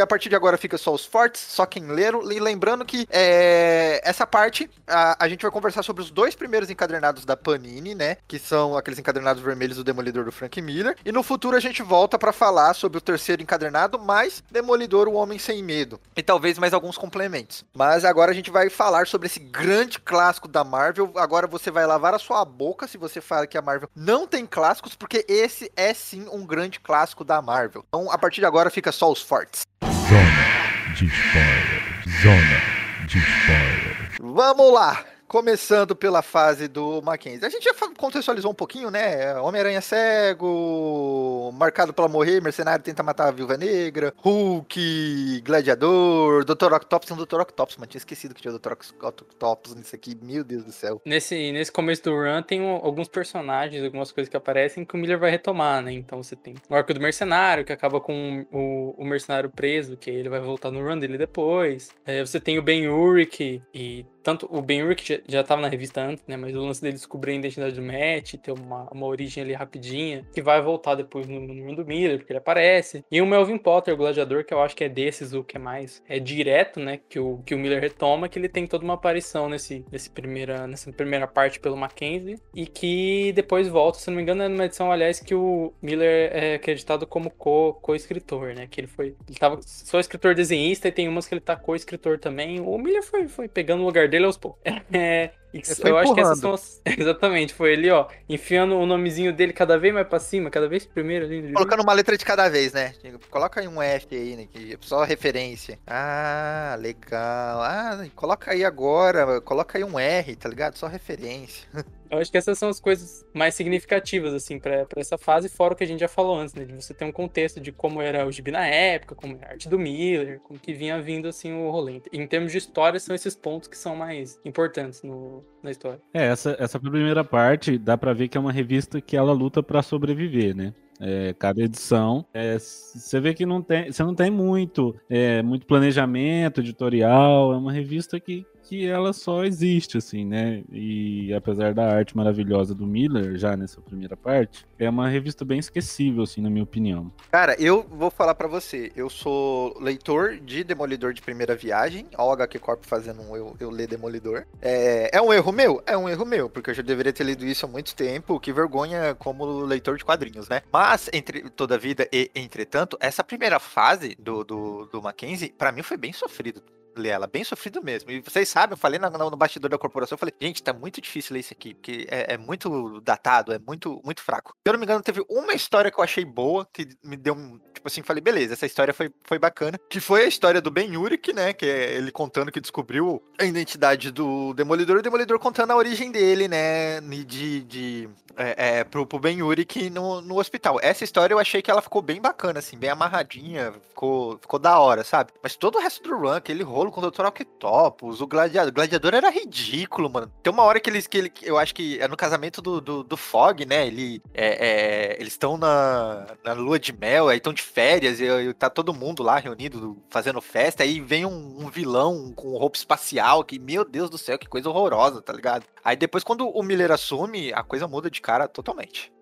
[0.00, 2.30] a partir de agora fica só os fortes, só quem leram.
[2.30, 6.70] E lembrando que é, essa parte a, a gente vai conversar sobre os dois primeiros
[6.70, 8.16] encadernados da Panini, né?
[8.26, 10.96] Que são aqueles encadernados vermelhos do Demolidor do Frank Miller.
[11.04, 15.14] E no futuro a gente volta pra falar sobre o terceiro encadernado, mais Demolidor, o
[15.14, 16.00] Homem Sem Medo.
[16.16, 17.64] E talvez mais alguns complementos.
[17.74, 21.12] Mas agora a gente vai falar sobre esse grande clássico da Marvel.
[21.16, 24.46] Agora você vai lavar a sua boca se você fala que a Marvel não tem
[24.46, 27.84] clássicos, porque esse é sim um grande clássico da Marvel.
[27.88, 29.39] Então a partir de agora fica só os fortes.
[29.82, 31.82] Zona de spoiler.
[32.22, 32.60] Zona
[33.06, 33.96] de spoiler.
[34.20, 35.04] Vamos lá!
[35.30, 37.46] Começando pela fase do Mackenzie.
[37.46, 39.36] A gente já contextualizou um pouquinho, né?
[39.36, 46.72] Homem-Aranha cego, marcado pra morrer, mercenário tenta matar a Viúva Negra, Hulk, Gladiador, Dr.
[46.72, 47.10] Octopus.
[47.12, 47.42] O Dr.
[47.42, 47.86] Octopus, mano.
[47.86, 48.72] Tinha esquecido que tinha o Dr.
[48.72, 50.18] Octopus nisso aqui.
[50.20, 51.00] Meu Deus do céu.
[51.06, 54.98] Nesse, nesse começo do run tem um- alguns personagens, algumas coisas que aparecem que o
[54.98, 55.92] Miller vai retomar, né?
[55.92, 60.10] Então você tem o arco do mercenário, que acaba com o, o mercenário preso, que
[60.10, 61.90] ele vai voltar no run dele depois.
[62.04, 65.68] É, você tem o Ben Urich, e tanto o Ben Urich já, já tava na
[65.68, 66.36] revista antes, né?
[66.36, 70.26] Mas o lance dele descobrir a identidade do Matt, ter uma, uma origem ali rapidinha,
[70.32, 73.04] que vai voltar depois no, no run do Miller, porque ele aparece.
[73.10, 75.60] E o Melvin Potter, o gladiador, que eu acho que é desses o que é
[75.60, 77.00] mais é direto, né?
[77.08, 80.66] Que o, que o Miller retoma, que ele tem toda uma aparição nesse, nesse primeira,
[80.66, 84.64] nessa primeira parte pelo Mackenzie, e que depois volta, se não me engano, é numa
[84.66, 88.66] edição, aliás, que o Miller é acreditado como co- co-escritor, né?
[88.70, 89.14] Que ele foi.
[89.28, 92.60] Ele tava só escritor desenhista e tem umas que ele tá co-escritor também.
[92.60, 94.60] O Miller foi, foi pegando o lugar dele aos poucos.
[95.52, 96.80] Eu acho que essas são as...
[96.98, 100.86] Exatamente, foi ele, ó, enfiando o nomezinho dele cada vez mais pra cima, cada vez
[100.86, 101.52] primeiro ali.
[101.52, 102.94] Colocando uma letra de cada vez, né?
[103.30, 104.46] Coloca aí um F aí, né?
[104.50, 105.78] Que é só referência.
[105.86, 107.62] Ah, legal.
[107.62, 109.40] Ah, coloca aí agora.
[109.40, 110.76] Coloca aí um R, tá ligado?
[110.76, 111.68] Só referência.
[112.10, 115.74] Eu acho que essas são as coisas mais significativas, assim, pra, pra essa fase, fora
[115.74, 116.64] o que a gente já falou antes, né?
[116.64, 119.50] De você ter um contexto de como era o gibi na época, como era a
[119.52, 122.02] arte do Miller, como que vinha vindo, assim, o rolê.
[122.12, 126.00] Em termos de história, são esses pontos que são mais importantes no, na história.
[126.12, 129.62] É, essa, essa primeira parte dá pra ver que é uma revista que ela luta
[129.62, 130.72] pra sobreviver, né?
[131.02, 135.66] É, cada edição, é, você vê que não tem, você não tem muito, é, muito
[135.66, 140.62] planejamento editorial, é uma revista que, que ela só existe, assim, né?
[140.70, 145.58] E apesar da arte maravilhosa do Miller, já nessa primeira parte, é uma revista bem
[145.58, 147.10] esquecível, assim, na minha opinião.
[147.32, 148.92] Cara, eu vou falar pra você.
[148.94, 152.06] Eu sou leitor de Demolidor de primeira viagem.
[152.16, 154.46] O HQ Corp fazendo um eu, eu ler Demolidor.
[154.62, 155.82] É, é um erro meu?
[155.84, 158.38] É um erro meu, porque eu já deveria ter lido isso há muito tempo.
[158.38, 160.62] Que vergonha como leitor de quadrinhos, né?
[160.72, 165.72] Mas, entre toda a vida e entretanto, essa primeira fase do, do, do Mackenzie, pra
[165.72, 166.62] mim foi bem sofrido.
[166.96, 168.10] Ler ela, bem sofrido mesmo.
[168.10, 171.00] E vocês sabem, eu falei no, no bastidor da corporação, eu falei, gente, tá muito
[171.00, 174.52] difícil ler isso aqui, porque é, é muito datado, é muito, muito fraco.
[174.52, 177.34] Se eu não me engano, teve uma história que eu achei boa, que me deu
[177.34, 177.58] um.
[177.74, 179.78] Tipo assim, falei, beleza, essa história foi, foi bacana.
[179.88, 181.52] Que foi a história do Ben Urich, né?
[181.52, 185.76] Que é ele contando que descobriu a identidade do Demolidor e o Demolidor contando a
[185.76, 187.00] origem dele, né?
[187.00, 187.62] De.
[187.62, 190.78] de é, é, pro, pro Ben Urich no, no hospital.
[190.80, 194.78] Essa história eu achei que ela ficou bem bacana, assim, bem amarradinha, ficou, ficou da
[194.78, 195.32] hora, sabe?
[195.42, 197.26] Mas todo o resto do run, aquele rolo com o Dr.
[197.26, 198.70] Octopus, o Gladiador.
[198.70, 200.32] O Gladiador era ridículo, mano.
[200.40, 201.08] Tem uma hora que eles.
[201.08, 203.86] Que ele, eu acho que é no casamento do, do, do Fog, né?
[203.86, 208.24] Ele, é, é, eles estão na, na lua de mel, aí estão de férias, e,
[208.24, 212.76] e tá todo mundo lá reunido, fazendo festa, aí vem um, um vilão com roupa
[212.78, 215.64] espacial, que, meu Deus do céu, que coisa horrorosa, tá ligado?
[215.84, 219.12] Aí depois, quando o Miller assume, a coisa muda de cara totalmente.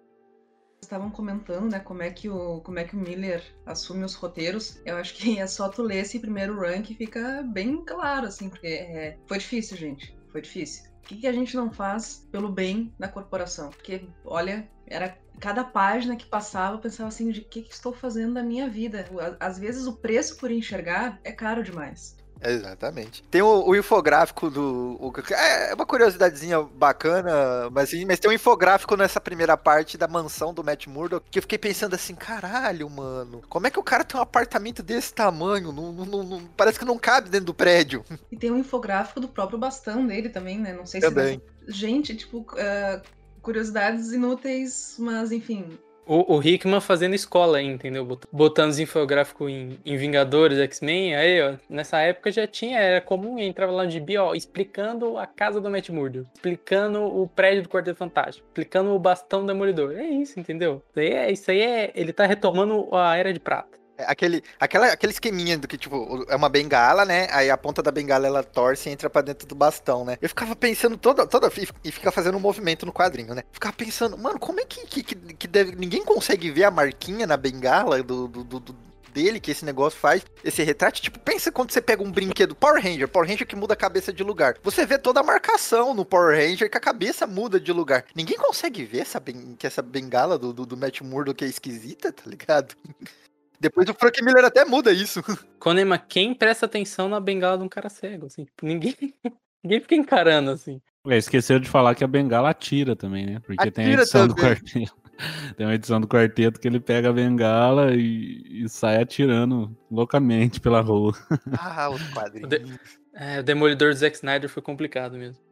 [0.81, 4.81] Estavam comentando, né, como é que o como é que o Miller assume os roteiros.
[4.85, 8.49] Eu acho que é só tu ler esse primeiro run que fica bem claro, assim,
[8.49, 10.17] porque é, foi difícil, gente.
[10.31, 10.85] Foi difícil.
[10.99, 13.71] O que, que a gente não faz pelo bem da corporação?
[13.71, 18.35] Porque, olha, era cada página que passava, eu pensava assim, de que, que estou fazendo
[18.35, 19.07] da minha vida?
[19.41, 22.18] Às vezes o preço por enxergar é caro demais.
[22.43, 23.23] Exatamente.
[23.31, 24.97] Tem o, o infográfico do.
[25.01, 30.53] o- é uma curiosidadezinha bacana, mas, mas tem um infográfico nessa primeira parte da mansão
[30.55, 34.05] do Matt Murdock que eu fiquei pensando assim: caralho, mano, como é que o cara
[34.05, 35.73] tem um apartamento desse tamanho?
[35.73, 38.05] Não, não- não- parece que não cabe dentro do prédio.
[38.31, 40.73] E tem um infográfico do próprio bastão dele também, né?
[40.73, 41.41] Não sei Também.
[41.67, 41.73] se.
[41.73, 43.01] Gente, tipo, ah,
[43.43, 45.79] curiosidades inúteis, mas enfim.
[46.09, 48.05] O, o Hickman fazendo escola aí, entendeu?
[48.05, 53.01] Bot- Botando os infográficos em, em Vingadores, X-Men, aí, ó, nessa época já tinha, era
[53.01, 57.65] comum, entrava lá no gibi, ó, explicando a casa do Matt Murdock, explicando o prédio
[57.65, 59.93] do Quarteto Fantástico, explicando o bastão do Demolidor.
[59.93, 60.83] É isso, entendeu?
[60.91, 63.77] Isso aí é, isso aí é ele tá retomando a Era de Prata.
[63.99, 67.27] É Aquele, aquela, aquele esqueminha do que, tipo, é uma bengala, né?
[67.33, 70.17] Aí a ponta da bengala ela torce e entra pra dentro do bastão, né?
[70.23, 71.51] Eu ficava pensando toda, toda
[71.85, 73.43] e fica fazendo um movimento no quadrinho, né?
[73.53, 75.75] Ficava pensando, mano, como é que, que, que, que deve.
[75.75, 79.99] Ninguém consegue ver a marquinha na bengala do, do, do- do- dele que esse negócio
[79.99, 81.01] faz, esse retrato.
[81.03, 84.13] Tipo, pensa quando você pega um brinquedo Power Ranger, Power Ranger que muda a cabeça
[84.13, 84.55] de lugar.
[84.63, 88.05] Você vê toda a marcação no Power Ranger que a cabeça muda de lugar.
[88.15, 89.21] Ninguém consegue ver essa,
[89.59, 92.77] que essa bengala do, do, do Matt Murdock é esquisita, tá ligado?
[93.61, 95.21] Depois o Frank Miller até muda isso.
[95.59, 98.45] Conema, quem presta atenção na bengala de um cara cego, assim?
[98.45, 98.95] Tipo, ninguém,
[99.63, 100.81] ninguém fica encarando, assim.
[101.07, 103.41] É, esqueceu de falar que a bengala atira também, né?
[103.41, 104.55] Porque tem a Atira edição do também.
[104.55, 104.91] quartinho.
[105.57, 110.61] Tem uma edição do quarteto que ele pega a bengala e, e sai atirando loucamente
[110.61, 111.13] pela rua.
[111.59, 112.79] Ah, os quadrinhos.
[113.15, 115.43] É, o Demolidor do Zack Snyder foi complicado mesmo.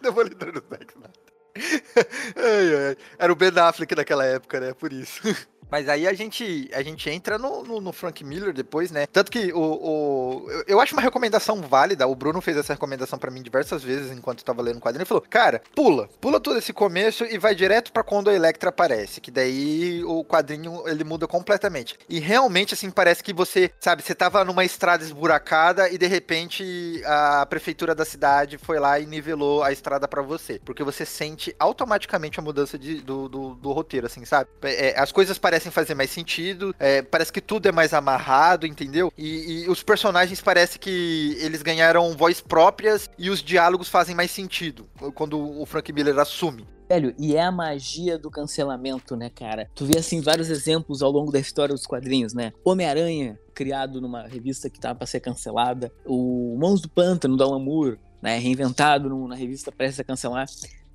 [0.00, 1.26] Demolidor do Zack Snyder.
[2.36, 2.96] Ai, ai.
[3.18, 4.72] Era o Ben Affleck naquela época, né?
[4.72, 5.20] Por isso.
[5.70, 9.06] Mas aí a gente, a gente entra no, no, no Frank Miller depois, né?
[9.06, 12.06] Tanto que o, o, eu- eu acho uma recomendação válida.
[12.06, 15.02] O Bruno fez essa recomendação pra mim diversas vezes enquanto eu tava lendo o quadrinho.
[15.02, 18.70] Ele falou: Cara, pula, pula todo esse começo e vai direto pra quando a Electra
[18.70, 19.20] aparece.
[19.20, 21.98] Que daí o quadrinho ele muda completamente.
[22.08, 27.02] E realmente, assim, parece que você, sabe, você tava numa estrada esburacada e de repente
[27.04, 30.60] a prefeitura da cidade foi lá e nivelou a estrada pra você.
[30.64, 34.48] Porque você sente automaticamente a mudança de- do, do, do roteiro, assim, sabe?
[34.62, 39.12] É, as coisas parecem fazer mais sentido, é, parece que tudo é mais amarrado, entendeu?
[39.16, 44.30] E, e os personagens parece que eles ganharam voz próprias e os diálogos fazem mais
[44.30, 46.66] sentido quando o Frank Miller assume.
[46.88, 49.68] Velho, e é a magia do cancelamento, né, cara?
[49.74, 52.52] Tu vê, assim, vários exemplos ao longo da história dos quadrinhos, né?
[52.64, 55.90] Homem-Aranha, criado numa revista que tava pra ser cancelada.
[56.04, 58.38] O Mãos do Pântano, do Alan Moore, né?
[58.38, 60.46] Reinventado na revista prestes a cancelar.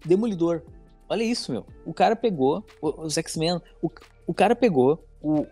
[0.06, 0.62] Demolidor.
[1.10, 1.66] Olha isso, meu.
[1.86, 3.62] O cara pegou, os X-Men,
[4.32, 5.46] o cara pegou o-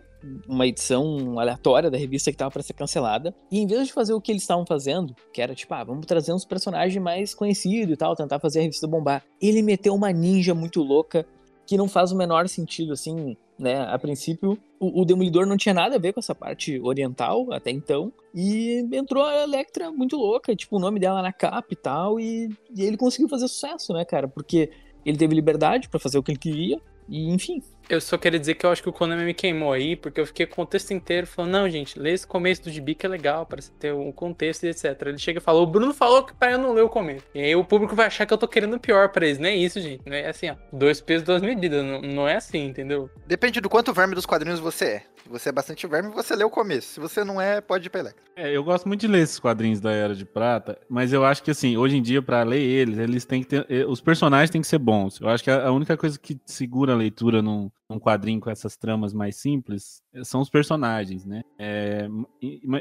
[0.46, 4.12] uma edição aleatória da revista que tava pra ser cancelada, e em vez de fazer
[4.12, 7.94] o que eles estavam fazendo, que era tipo, ah, vamos trazer uns personagens mais conhecidos
[7.94, 11.24] e tal, tentar fazer a revista bombar, ele meteu uma ninja muito louca
[11.66, 13.82] que não faz o menor sentido, assim, né?
[13.82, 17.70] A princípio, o, o Demolidor não tinha nada a ver com essa parte oriental até
[17.70, 22.18] então, e entrou a Electra muito louca, tipo, o nome dela na capa e tal,
[22.20, 24.26] e, e ele conseguiu fazer sucesso, né, cara?
[24.28, 24.70] Porque
[25.06, 27.62] ele teve liberdade pra fazer o que ele queria, e enfim.
[27.90, 30.26] Eu só queria dizer que eu acho que o Konami me queimou aí, porque eu
[30.26, 33.08] fiquei com o texto inteiro falando, não, gente, lê esse começo do gibi que é
[33.08, 34.96] legal, para você ter um contexto e etc.
[35.06, 37.24] Ele chega e fala, o Bruno falou que pra eu não ler o começo.
[37.34, 39.38] E aí o público vai achar que eu tô querendo o pior pra eles.
[39.40, 40.02] Não é isso, gente.
[40.06, 40.54] Não é assim, ó.
[40.72, 41.84] Dois pesos, duas medidas.
[41.84, 43.10] Não, não é assim, entendeu?
[43.26, 45.02] Depende do quanto verme dos quadrinhos você é.
[45.24, 46.86] Se você é bastante verme, você lê o começo.
[46.94, 48.22] Se você não é, pode ir pra Electra.
[48.36, 51.42] É, eu gosto muito de ler esses quadrinhos da Era de Prata, mas eu acho
[51.42, 53.66] que assim, hoje em dia, pra ler eles, eles têm que ter.
[53.68, 55.20] eh, Os personagens têm que ser bons.
[55.20, 58.48] Eu acho que a a única coisa que segura a leitura num, num quadrinho com
[58.48, 61.42] essas tramas mais simples eh, são os personagens, né?
[61.58, 62.08] É,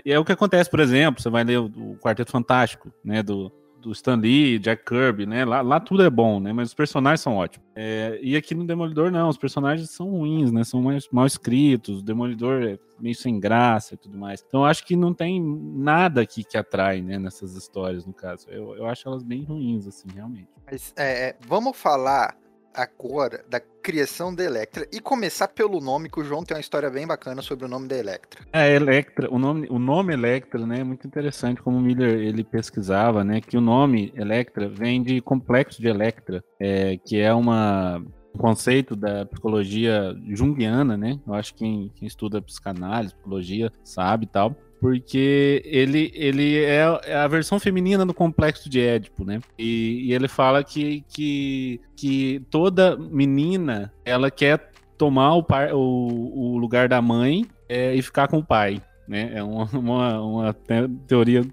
[0.06, 3.24] é o que acontece, por exemplo, você vai ler o, Quarteto Fantástico, né?
[3.24, 5.43] Do, do Stan Lee, Jack Kirby, né?
[5.43, 6.54] Lá, lá tudo é bom, né?
[6.54, 7.67] Mas os personagens são ótimos.
[7.76, 10.63] É, e aqui no Demolidor, não, os personagens são ruins, né?
[10.63, 14.43] São mais mal escritos, o Demolidor é meio sem graça e tudo mais.
[14.48, 17.17] Então acho que não tem nada aqui que atrai, né?
[17.17, 18.48] Nessas histórias, no caso.
[18.50, 20.50] Eu, eu acho elas bem ruins, assim, realmente.
[20.69, 22.38] Mas é, vamos falar
[22.73, 26.89] agora da criação da Electra e começar pelo nome, que o João tem uma história
[26.89, 28.45] bem bacana sobre o nome da Electra.
[28.53, 32.43] É, Electra, o nome, o nome Electra, né, é muito interessante como o Miller ele
[32.43, 38.01] pesquisava, né, que o nome Electra vem de complexo de Electra, é, que é uma
[38.34, 41.19] um conceito da psicologia junguiana, né?
[41.25, 44.55] Eu acho que quem, quem estuda psicanálise, psicologia, sabe e tal.
[44.80, 49.42] Porque ele, ele é é a versão feminina do complexo de Édipo, né?
[49.58, 56.32] E, e ele fala que, que, que toda menina ela quer tomar o, par, o,
[56.34, 59.32] o lugar da mãe é, e ficar com o pai, né?
[59.34, 61.46] É uma, uma, uma te- teoria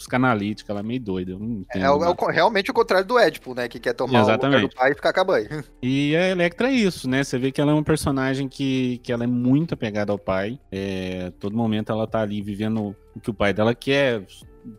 [0.00, 1.32] psicanalítica, ela é meio doida.
[1.32, 2.14] É, o- é o nada.
[2.14, 3.68] co- realmente o contrário do Édipo, né?
[3.68, 4.70] Que quer tomar o lugar Exatamente.
[4.70, 5.46] do pai e ficar com a mãe.
[5.82, 7.22] E a Electra é isso, né?
[7.22, 10.58] Você vê que ela é um personagem que, que ela é muito apegada ao pai.
[10.72, 14.24] É, todo momento ela tá ali vivendo o que o pai dela quer,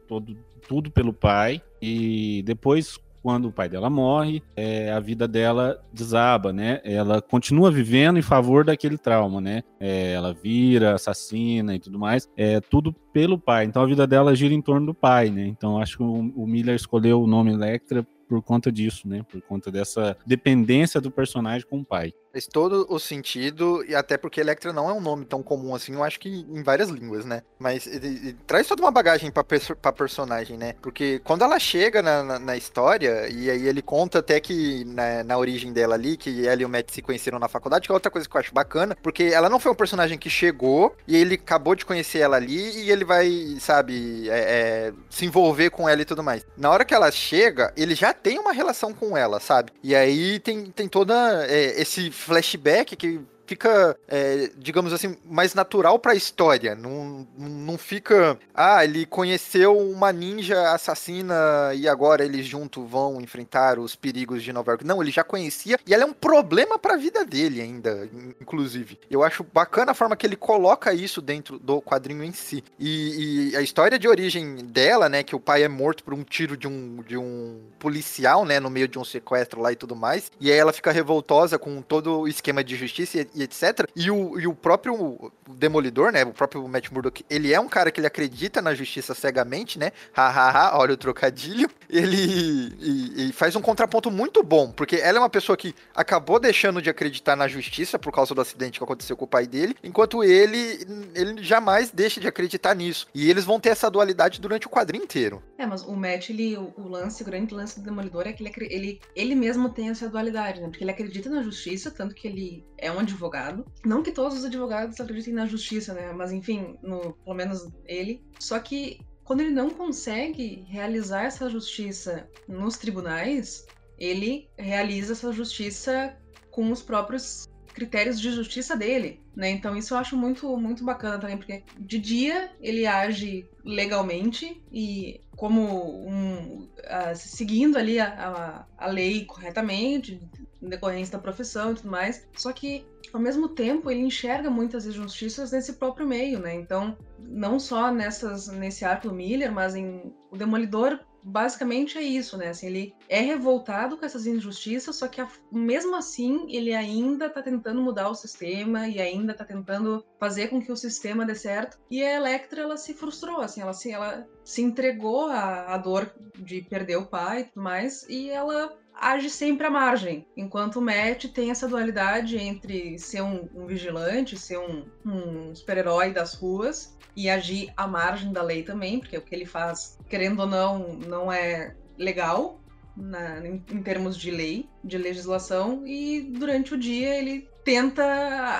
[0.07, 0.35] todo,
[0.67, 1.61] tudo pelo pai.
[1.81, 6.81] E depois, quando o pai dela morre, é, a vida dela desaba, né?
[6.83, 9.63] Ela continua vivendo em favor daquele trauma, né?
[9.79, 12.27] É, ela vira assassina e tudo mais.
[12.35, 13.65] É tudo pelo pai.
[13.65, 15.45] Então a vida dela gira em torno do pai, né?
[15.45, 19.23] Então acho que o, o Miller escolheu o nome Electra por conta disso, né?
[19.29, 22.13] Por conta dessa dependência do personagem com o pai.
[22.31, 25.93] Faz todo o sentido, e até porque Electra não é um nome tão comum assim,
[25.95, 27.43] eu acho que em várias línguas, né?
[27.59, 30.75] Mas ele, ele traz toda uma bagagem pra, perso- pra personagem, né?
[30.81, 35.25] Porque quando ela chega na, na, na história, e aí ele conta até que na,
[35.25, 37.93] na origem dela ali, que ela e o Matt se conheceram na faculdade, que é
[37.93, 41.17] outra coisa que eu acho bacana, porque ela não foi um personagem que chegou, e
[41.17, 44.39] ele acabou de conhecer ela ali, e ele vai, sabe, é,
[44.87, 46.45] é, se envolver com ela e tudo mais.
[46.55, 49.73] Na hora que ela chega, ele já tem uma relação com ela, sabe?
[49.83, 53.19] E aí tem, tem toda é, esse flashback que
[53.51, 56.73] fica, é, digamos assim, mais natural pra história.
[56.73, 58.39] Não, não fica.
[58.55, 61.35] Ah, ele conheceu uma ninja assassina
[61.75, 64.85] e agora eles juntos vão enfrentar os perigos de Nova York.
[64.85, 68.07] Não, ele já conhecia e ela é um problema pra vida dele ainda,
[68.39, 68.97] inclusive.
[69.09, 72.63] Eu acho bacana a forma que ele coloca isso dentro do quadrinho em si.
[72.79, 76.23] E, e a história de origem dela, né, que o pai é morto por um
[76.23, 79.93] tiro de um, de um policial, né, no meio de um sequestro lá e tudo
[79.93, 80.31] mais.
[80.39, 83.87] E aí ela fica revoltosa com todo o esquema de justiça e, etc.
[83.95, 87.91] E o, e o próprio Demolidor, né, o próprio Matt Murdock, ele é um cara
[87.91, 89.91] que ele acredita na justiça cegamente, né?
[90.13, 91.69] Hahaha, olha o trocadilho.
[91.89, 96.39] Ele e, e faz um contraponto muito bom, porque ela é uma pessoa que acabou
[96.39, 99.75] deixando de acreditar na justiça por causa do acidente que aconteceu com o pai dele,
[99.83, 103.07] enquanto ele, ele jamais deixa de acreditar nisso.
[103.13, 105.41] E eles vão ter essa dualidade durante o quadrinho inteiro.
[105.57, 108.43] É, mas o Matt, ele, o, o lance, o grande lance do Demolidor é que
[108.43, 110.67] ele, ele, ele mesmo tem essa dualidade, né?
[110.67, 113.65] Porque ele acredita na justiça, tanto que ele é um advogado.
[113.85, 116.11] Não que todos os advogados acreditem na justiça, né?
[116.11, 118.21] Mas enfim, no, pelo menos ele.
[118.39, 123.65] Só que quando ele não consegue realizar essa justiça nos tribunais,
[123.97, 126.17] ele realiza essa justiça
[126.49, 129.49] com os próprios critérios de justiça dele, né?
[129.49, 135.21] Então isso eu acho muito muito bacana também, porque de dia ele age legalmente e
[135.37, 140.19] como um, uh, seguindo ali a, a, a lei corretamente,
[140.61, 142.27] decorrência da profissão e tudo mais.
[142.35, 146.53] Só que, ao mesmo tempo, ele enxerga muitas injustiças nesse próprio meio, né?
[146.53, 152.37] Então, não só nessas, nesse arco do Miller, mas em o Demolidor basicamente é isso,
[152.37, 152.49] né?
[152.49, 157.41] Assim, ele é revoltado com essas injustiças, só que a, mesmo assim ele ainda tá
[157.41, 161.79] tentando mudar o sistema e ainda tá tentando fazer com que o sistema dê certo.
[161.89, 166.11] E a Electra, ela se frustrou, assim, ela se, ela se entregou à, à dor
[166.39, 170.81] de perder o pai e tudo mais, e ela age sempre à margem, enquanto o
[170.81, 176.97] Matt tem essa dualidade entre ser um, um vigilante, ser um, um super-herói das ruas
[177.15, 180.93] e agir à margem da lei também, porque o que ele faz, querendo ou não,
[180.93, 182.59] não é legal
[182.95, 188.03] na, em, em termos de lei, de legislação, e durante o dia ele tenta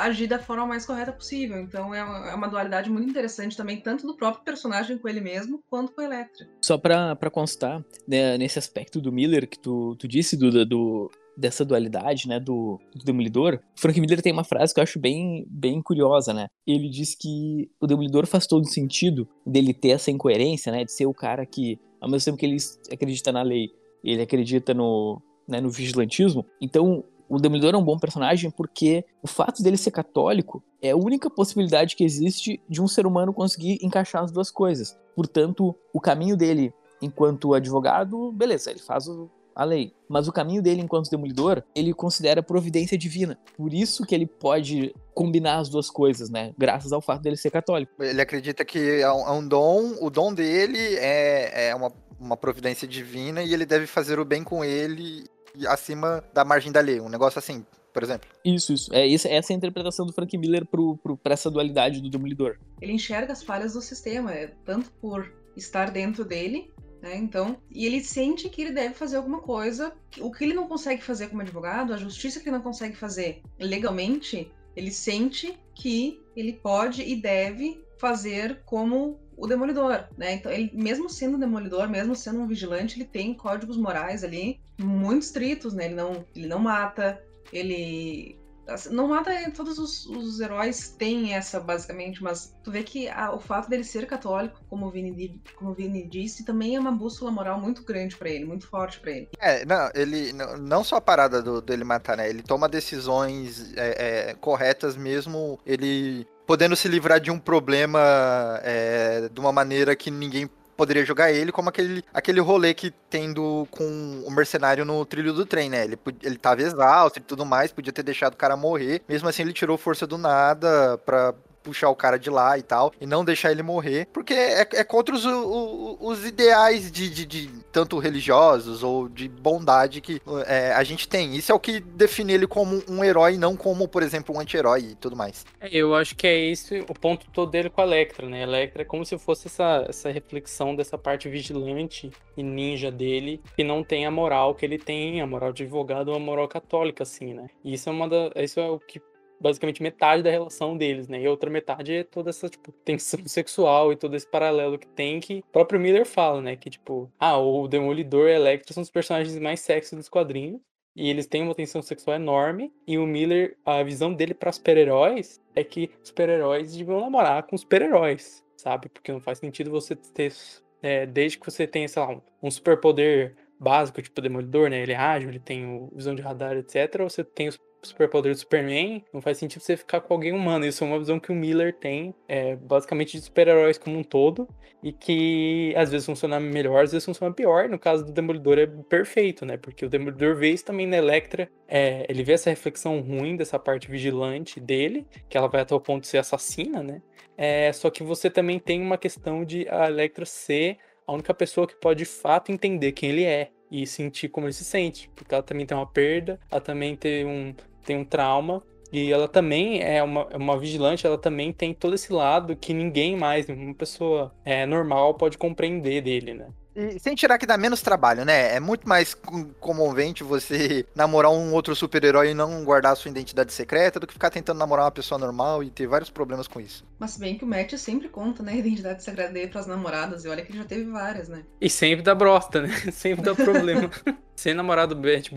[0.02, 1.60] agir da forma mais correta possível.
[1.60, 5.22] Então é uma, é uma, dualidade muito interessante também, tanto do próprio personagem com ele
[5.22, 6.48] mesmo, quanto com a Electra.
[6.62, 11.66] Só pra constar, né, nesse aspecto do Miller que tu, tu disse, do, do, dessa
[11.66, 15.82] dualidade, né, do, do Demolidor, Frank Miller tem uma frase que eu acho bem, bem
[15.82, 16.48] curiosa, né?
[16.66, 21.06] Ele diz que o Demolidor faz todo sentido dele ter essa incoerência, né, de ser
[21.06, 22.58] o cara que, ao mesmo tempo que ele
[22.92, 23.70] acredita na lei,
[24.04, 26.46] ele acredita no, né, no vigilantismo.
[26.60, 30.98] Então, o Demolidor é um bom personagem porque o fato dele ser católico é a
[30.98, 35.00] única possibilidade que existe de um ser humano conseguir encaixar as duas coisas.
[35.16, 39.94] Portanto, o caminho dele enquanto advogado, beleza, ele faz o, a lei.
[40.10, 43.40] Mas o caminho dele enquanto demolidor, ele considera providência divina.
[43.56, 46.54] Por isso que ele pode combinar as duas coisas, né?
[46.58, 47.94] Graças ao fato dele ser católico.
[48.04, 52.86] Ele acredita que é um, é dom, o dom dele é, é uma, uma providência
[52.86, 55.24] divina e ele deve fazer o bem com ele
[55.68, 58.30] acima da margem da lei, um negócio assim, por exemplo.
[58.44, 58.94] Isso, isso.
[58.94, 62.10] É, isso, essa é a interpretação do Frank Miller pro, pro, pra essa dualidade do
[62.10, 62.58] Demolidor.
[62.82, 66.72] Ele enxerga as falhas do sistema, é, tanto por estar dentro dele,
[67.02, 70.68] né, então, e ele sente que ele deve fazer alguma coisa, o que ele não
[70.68, 76.22] consegue fazer como advogado, a justiça que ele não consegue fazer legalmente, ele sente que
[76.36, 80.34] ele pode e deve fazer como o demolidor, né?
[80.34, 85.24] Então, ele, mesmo sendo demolidor, mesmo sendo um vigilante, ele tem códigos morais ali muito
[85.24, 85.86] estritos, né?
[85.86, 87.20] Ele não, ele não mata,
[87.52, 93.10] ele assim, não mata todos os, os, heróis têm essa basicamente, mas tu vê que
[93.10, 96.80] a, o fato dele ser católico, como o Vini, como o Vini disse, também é
[96.80, 99.30] uma bússola moral muito grande para ele, muito forte para ele.
[99.40, 102.30] É, não, ele não só a parada do, dele matar, né?
[102.30, 105.60] Ele toma decisões é, é, corretas mesmo.
[105.66, 111.32] Ele podendo se livrar de um problema é, de uma maneira que ninguém poderia jogar
[111.32, 115.86] ele, como aquele, aquele rolê que tendo com o mercenário no trilho do trem, né?
[115.86, 119.02] Ele, ele tava exausto e tudo mais, podia ter deixado o cara morrer.
[119.08, 121.34] Mesmo assim, ele tirou força do nada pra
[121.64, 124.84] puxar o cara de lá e tal, e não deixar ele morrer, porque é, é
[124.84, 130.74] contra os, os, os ideais de, de, de, tanto religiosos ou de bondade que é,
[130.74, 131.36] a gente tem.
[131.36, 134.92] Isso é o que define ele como um herói, não como, por exemplo, um anti-herói
[134.92, 135.46] e tudo mais.
[135.60, 138.40] É, eu acho que é esse o ponto todo dele com a Electra, né?
[138.40, 143.42] A Electra é como se fosse essa, essa reflexão dessa parte vigilante e ninja dele,
[143.56, 147.04] que não tem a moral que ele tem, a moral de advogado, a moral católica,
[147.04, 147.48] assim, né?
[147.64, 149.02] E isso é uma da, isso é o que
[149.42, 151.22] basicamente metade da relação deles, né?
[151.22, 154.88] E a outra metade é toda essa, tipo, tensão sexual e todo esse paralelo que
[154.88, 156.56] tem que o próprio Miller fala, né?
[156.56, 160.62] Que, tipo, ah, o Demolidor e a Electra são os personagens mais sexy dos quadrinhos.
[160.96, 162.72] e eles têm uma tensão sexual enorme.
[162.86, 168.44] E o Miller, a visão dele para super-heróis é que super-heróis deviam namorar com super-heróis,
[168.58, 168.90] sabe?
[168.90, 170.34] Porque não faz sentido você ter,
[170.82, 174.82] é, desde que você tenha, sei lá, um, um superpoder básico, tipo Demolidor, né?
[174.82, 177.02] Ele é ágil, ele tem o visão de radar, etc.
[177.02, 180.66] Ou você tem os superpoder do Superman, não faz sentido você ficar com alguém humano.
[180.66, 184.48] Isso é uma visão que o Miller tem, é, basicamente, de super-heróis como um todo,
[184.84, 187.70] e que às vezes funciona melhor, às vezes funciona pior.
[187.70, 189.58] No caso do Demolidor é perfeito, né?
[189.58, 193.58] Porque o Demolidor vê isso também na Electra, é, ele vê essa reflexão ruim dessa
[193.58, 197.02] parte vigilante dele, que ela vai até o ponto de ser assassina, né?
[197.38, 200.78] É, só que você também tem uma questão de a Electra ser
[201.12, 204.54] a única pessoa que pode de fato entender quem ele é e sentir como ele
[204.54, 207.54] se sente, porque ela também tem uma perda, ela também tem um,
[207.86, 208.64] tem um trauma.
[208.94, 212.74] E ela também é uma, é uma vigilante, ela também tem todo esse lado que
[212.74, 216.50] ninguém mais, uma pessoa é, normal, pode compreender dele, né?
[216.76, 218.56] E sem tirar que dá menos trabalho, né?
[218.56, 219.16] É muito mais
[219.60, 224.14] comovente você namorar um outro super-herói e não guardar a sua identidade secreta do que
[224.14, 226.86] ficar tentando namorar uma pessoa normal e ter vários problemas com isso.
[226.98, 230.30] Mas bem que o Matt sempre conta, né, a identidade secreta dele pras namoradas, e
[230.30, 231.44] olha que ele já teve várias, né?
[231.60, 232.70] E sempre dá brosta, né?
[232.92, 233.90] Sempre dá problema.
[234.42, 235.30] Ser namorado do Bert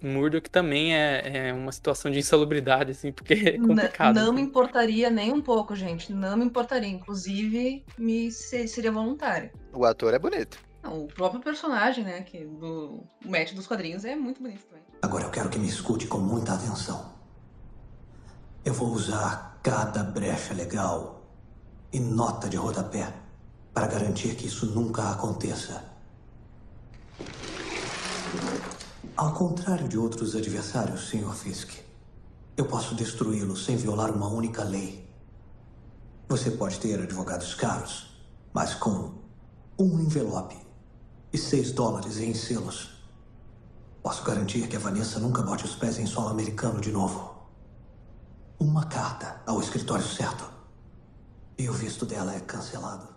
[0.00, 4.14] Murdock também é, é, uma situação de insalubridade, assim, porque é complicado.
[4.14, 4.40] Não, não assim.
[4.40, 6.12] me importaria nem um pouco, gente.
[6.12, 6.88] Não me importaria.
[6.88, 9.50] Inclusive, me seria voluntário.
[9.72, 10.60] O ator é bonito.
[10.80, 14.84] Não, o próprio personagem, né, que do o Matt dos quadrinhos é muito bonito também.
[15.02, 17.16] Agora eu quero que me escute com muita atenção.
[18.64, 21.28] Eu vou usar cada brecha legal
[21.92, 23.12] e nota de rodapé
[23.74, 25.82] para garantir que isso nunca aconteça.
[29.16, 31.34] Ao contrário de outros adversários, Sr.
[31.34, 31.70] Fisk,
[32.54, 35.10] eu posso destruí-lo sem violar uma única lei.
[36.28, 38.14] Você pode ter advogados caros,
[38.52, 39.14] mas com
[39.78, 40.58] um envelope
[41.32, 42.90] e seis dólares em selos.
[44.02, 47.36] Posso garantir que a Vanessa nunca bote os pés em solo americano de novo.
[48.60, 50.44] Uma carta ao escritório certo.
[51.56, 53.08] E o visto dela é cancelado.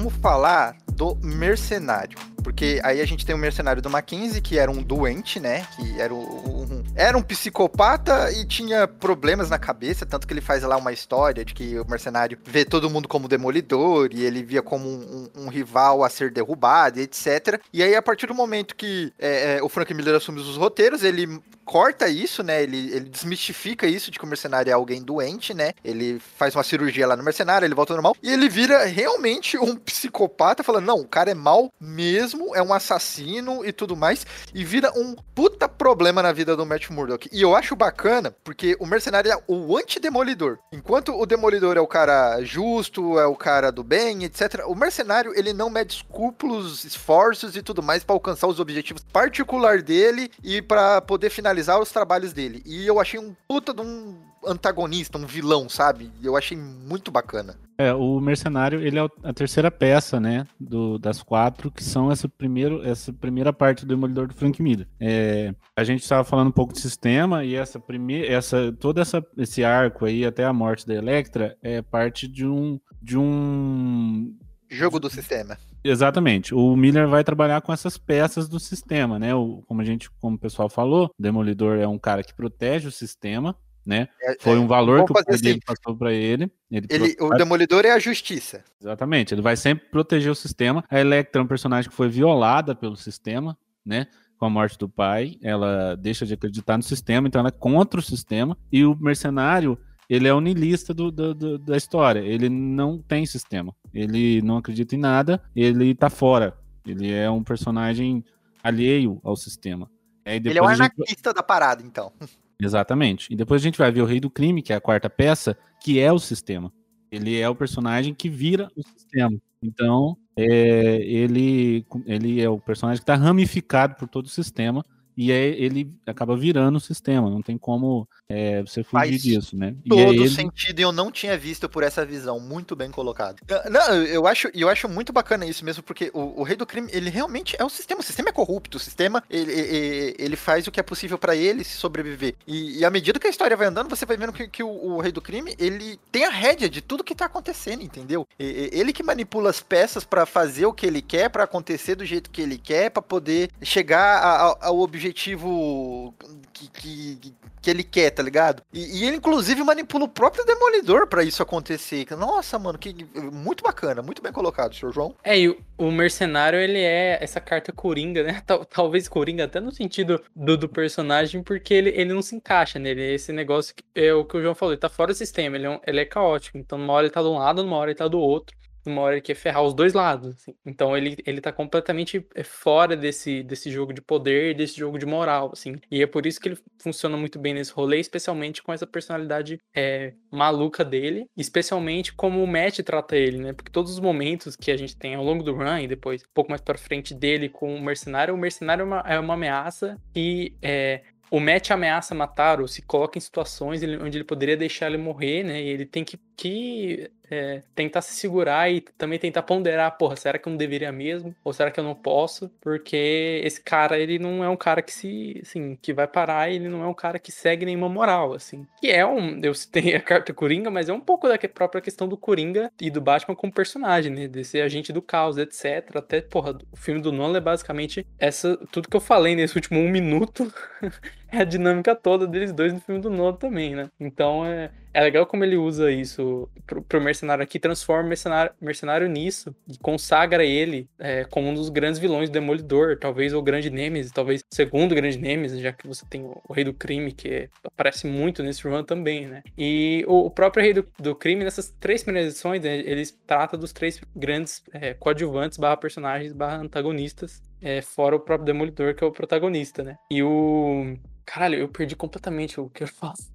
[0.00, 2.18] Vamos falar do mercenário.
[2.42, 5.66] Porque aí a gente tem o mercenário do Mackenzie, que era um doente, né?
[5.76, 10.62] Que era um, era um psicopata e tinha problemas na cabeça, tanto que ele faz
[10.62, 14.62] lá uma história de que o mercenário vê todo mundo como demolidor e ele via
[14.62, 17.60] como um, um, um rival a ser derrubado, etc.
[17.72, 21.02] E aí, a partir do momento que é, é, o Frank Miller assume os roteiros,
[21.02, 22.62] ele corta isso, né?
[22.62, 25.72] Ele, ele desmistifica isso de que o mercenário é alguém doente, né?
[25.84, 28.16] Ele faz uma cirurgia lá no mercenário, ele volta ao normal.
[28.22, 32.72] E ele vira realmente um psicopata, falando: não, o cara é mal mesmo, é um
[32.72, 34.26] assassino e tudo mais.
[34.54, 37.28] E vira um puta problema na vida do Matt Murdock.
[37.32, 40.58] E eu acho bacana, porque o mercenário é o antidemolidor.
[40.72, 44.64] Enquanto o demolidor é o cara justo, é o cara do bem, etc.
[44.66, 49.82] O mercenário, ele não mede escrúpulos, esforços e tudo mais para alcançar os objetivos particular
[49.82, 52.62] dele e para poder finalizar os trabalhos dele.
[52.64, 56.10] E eu achei um puta de um antagonista, um vilão, sabe?
[56.22, 57.56] Eu achei muito bacana.
[57.78, 62.28] É, o Mercenário, ele é a terceira peça, né, do, das quatro, que são essa,
[62.28, 64.86] primeiro, essa primeira parte do Demolidor do Frank Miller.
[65.00, 69.24] É, a gente estava falando um pouco de sistema, e essa primeira, essa, todo essa,
[69.38, 74.36] esse arco aí, até a morte da Electra, é parte de um, de um...
[74.68, 75.56] Jogo do sistema.
[75.82, 76.54] Exatamente.
[76.54, 79.34] O Miller vai trabalhar com essas peças do sistema, né?
[79.34, 82.86] O, como a gente, como o pessoal falou, o Demolidor é um cara que protege
[82.86, 84.08] o sistema, né?
[84.22, 85.58] É, Foi um valor que o pai assim.
[85.60, 86.50] passou para ele.
[86.70, 88.62] Ele, ele o Demolidor é a justiça.
[88.80, 89.34] Exatamente.
[89.34, 90.84] Ele vai sempre proteger o sistema.
[90.90, 94.06] A Electra é um personagem que foi violada pelo sistema, né?
[94.38, 98.00] Com a morte do pai, ela deixa de acreditar no sistema, então ela é contra
[98.00, 98.56] o sistema.
[98.72, 99.78] E o mercenário
[100.10, 102.18] ele é o niilista do, do, do, da história.
[102.18, 103.72] Ele não tem sistema.
[103.94, 105.40] Ele não acredita em nada.
[105.54, 106.58] Ele tá fora.
[106.84, 108.24] Ele é um personagem
[108.60, 109.88] alheio ao sistema.
[110.24, 111.34] ele é o anarquista gente...
[111.34, 112.12] da parada, então.
[112.60, 113.32] Exatamente.
[113.32, 115.56] E depois a gente vai ver o Rei do Crime, que é a quarta peça,
[115.80, 116.72] que é o sistema.
[117.10, 119.36] Ele é o personagem que vira o sistema.
[119.62, 124.84] Então, é, ele, ele é o personagem que está ramificado por todo o sistema
[125.16, 129.56] e é, ele acaba virando o sistema, não tem como é, você fugir Faz disso,
[129.56, 129.74] né?
[129.88, 130.28] Todo e é ele...
[130.28, 133.40] sentido, eu não tinha visto por essa visão, muito bem colocado.
[133.70, 136.88] Não, eu acho, eu acho muito bacana isso mesmo, porque o, o Rei do Crime,
[136.92, 140.66] ele realmente é o sistema, o sistema é corrupto, o sistema, ele, ele, ele faz
[140.66, 142.34] o que é possível para ele sobreviver.
[142.46, 144.68] E, e, à medida que a história vai andando, você vai vendo que, que o,
[144.68, 148.26] o, Rei do Crime, ele tem a rédea de tudo que tá acontecendo, entendeu?
[148.38, 152.04] E, ele que manipula as peças para fazer o que ele quer, para acontecer do
[152.04, 156.14] jeito que ele quer, para poder chegar ao objetivo objetivo
[156.52, 156.68] que,
[157.16, 158.62] que, que ele quer, tá ligado?
[158.72, 162.06] E, e ele, inclusive, manipula o próprio Demolidor pra isso acontecer.
[162.16, 162.94] Nossa, mano, que
[163.32, 165.14] muito bacana, muito bem colocado, senhor João.
[165.22, 168.42] É, e o, mercenário, ele é essa carta coringa, né?
[168.46, 172.78] Tal- Talvez coringa até no sentido do, do personagem, porque ele, ele não se encaixa
[172.78, 173.02] nele.
[173.14, 175.66] Esse negócio que é o que o João falou, ele tá fora do sistema, ele
[175.66, 176.56] é, um- ele é caótico.
[176.58, 178.56] Então, numa hora ele tá de um lado, numa hora ele tá do outro.
[178.84, 180.34] Numa hora ele quer ferrar os dois lados.
[180.34, 180.54] assim.
[180.64, 185.06] Então ele, ele tá completamente é, fora desse, desse jogo de poder, desse jogo de
[185.06, 185.76] moral, assim.
[185.90, 189.58] E é por isso que ele funciona muito bem nesse rolê, especialmente com essa personalidade
[189.74, 193.52] é, maluca dele, especialmente como o Matt trata ele, né?
[193.52, 196.32] Porque todos os momentos que a gente tem ao longo do run e depois um
[196.34, 199.96] pouco mais pra frente dele com o mercenário, o mercenário é uma, é uma ameaça
[200.14, 204.88] e é, o Matt ameaça matar ou se coloca em situações onde ele poderia deixar
[204.88, 205.62] ele morrer, né?
[205.62, 210.38] E ele tem que, que é, tentar se segurar e também tentar ponderar, porra, será
[210.38, 211.34] que eu não deveria mesmo?
[211.44, 212.50] Ou será que eu não posso?
[212.62, 216.66] Porque esse cara, ele não é um cara que se, assim, que vai parar, ele
[216.66, 218.66] não é um cara que segue nenhuma moral, assim.
[218.80, 222.08] Que é um, eu citei a carta Coringa, mas é um pouco da própria questão
[222.08, 224.26] do Coringa e do Batman como personagem, né?
[224.26, 225.96] Desse agente do caos, etc.
[225.96, 229.78] Até, porra, o filme do Nolan é basicamente essa, tudo que eu falei nesse último
[229.78, 230.50] um minuto
[231.30, 233.90] é a dinâmica toda deles dois no filme do Nolan também, né?
[234.00, 238.52] Então é, é legal como ele usa isso pro, pro mercenário aqui, transforma o mercenário,
[238.60, 243.42] mercenário nisso e consagra ele é, como um dos grandes vilões do Demolidor, talvez o
[243.42, 246.74] grande Nemesis, talvez o segundo grande Nemesis, já que você tem o, o Rei do
[246.74, 249.42] Crime, que é- aparece muito nesse run também, né?
[249.56, 253.56] E o, o próprio Rei do, do Crime, nessas três primeiras edições, né, eles trata
[253.56, 259.04] dos três grandes é, coadjuvantes barra personagens barra antagonistas, é, fora o próprio Demolidor, que
[259.04, 259.96] é o protagonista, né?
[260.10, 260.96] E o...
[261.24, 263.30] Caralho, eu perdi completamente o que eu faço.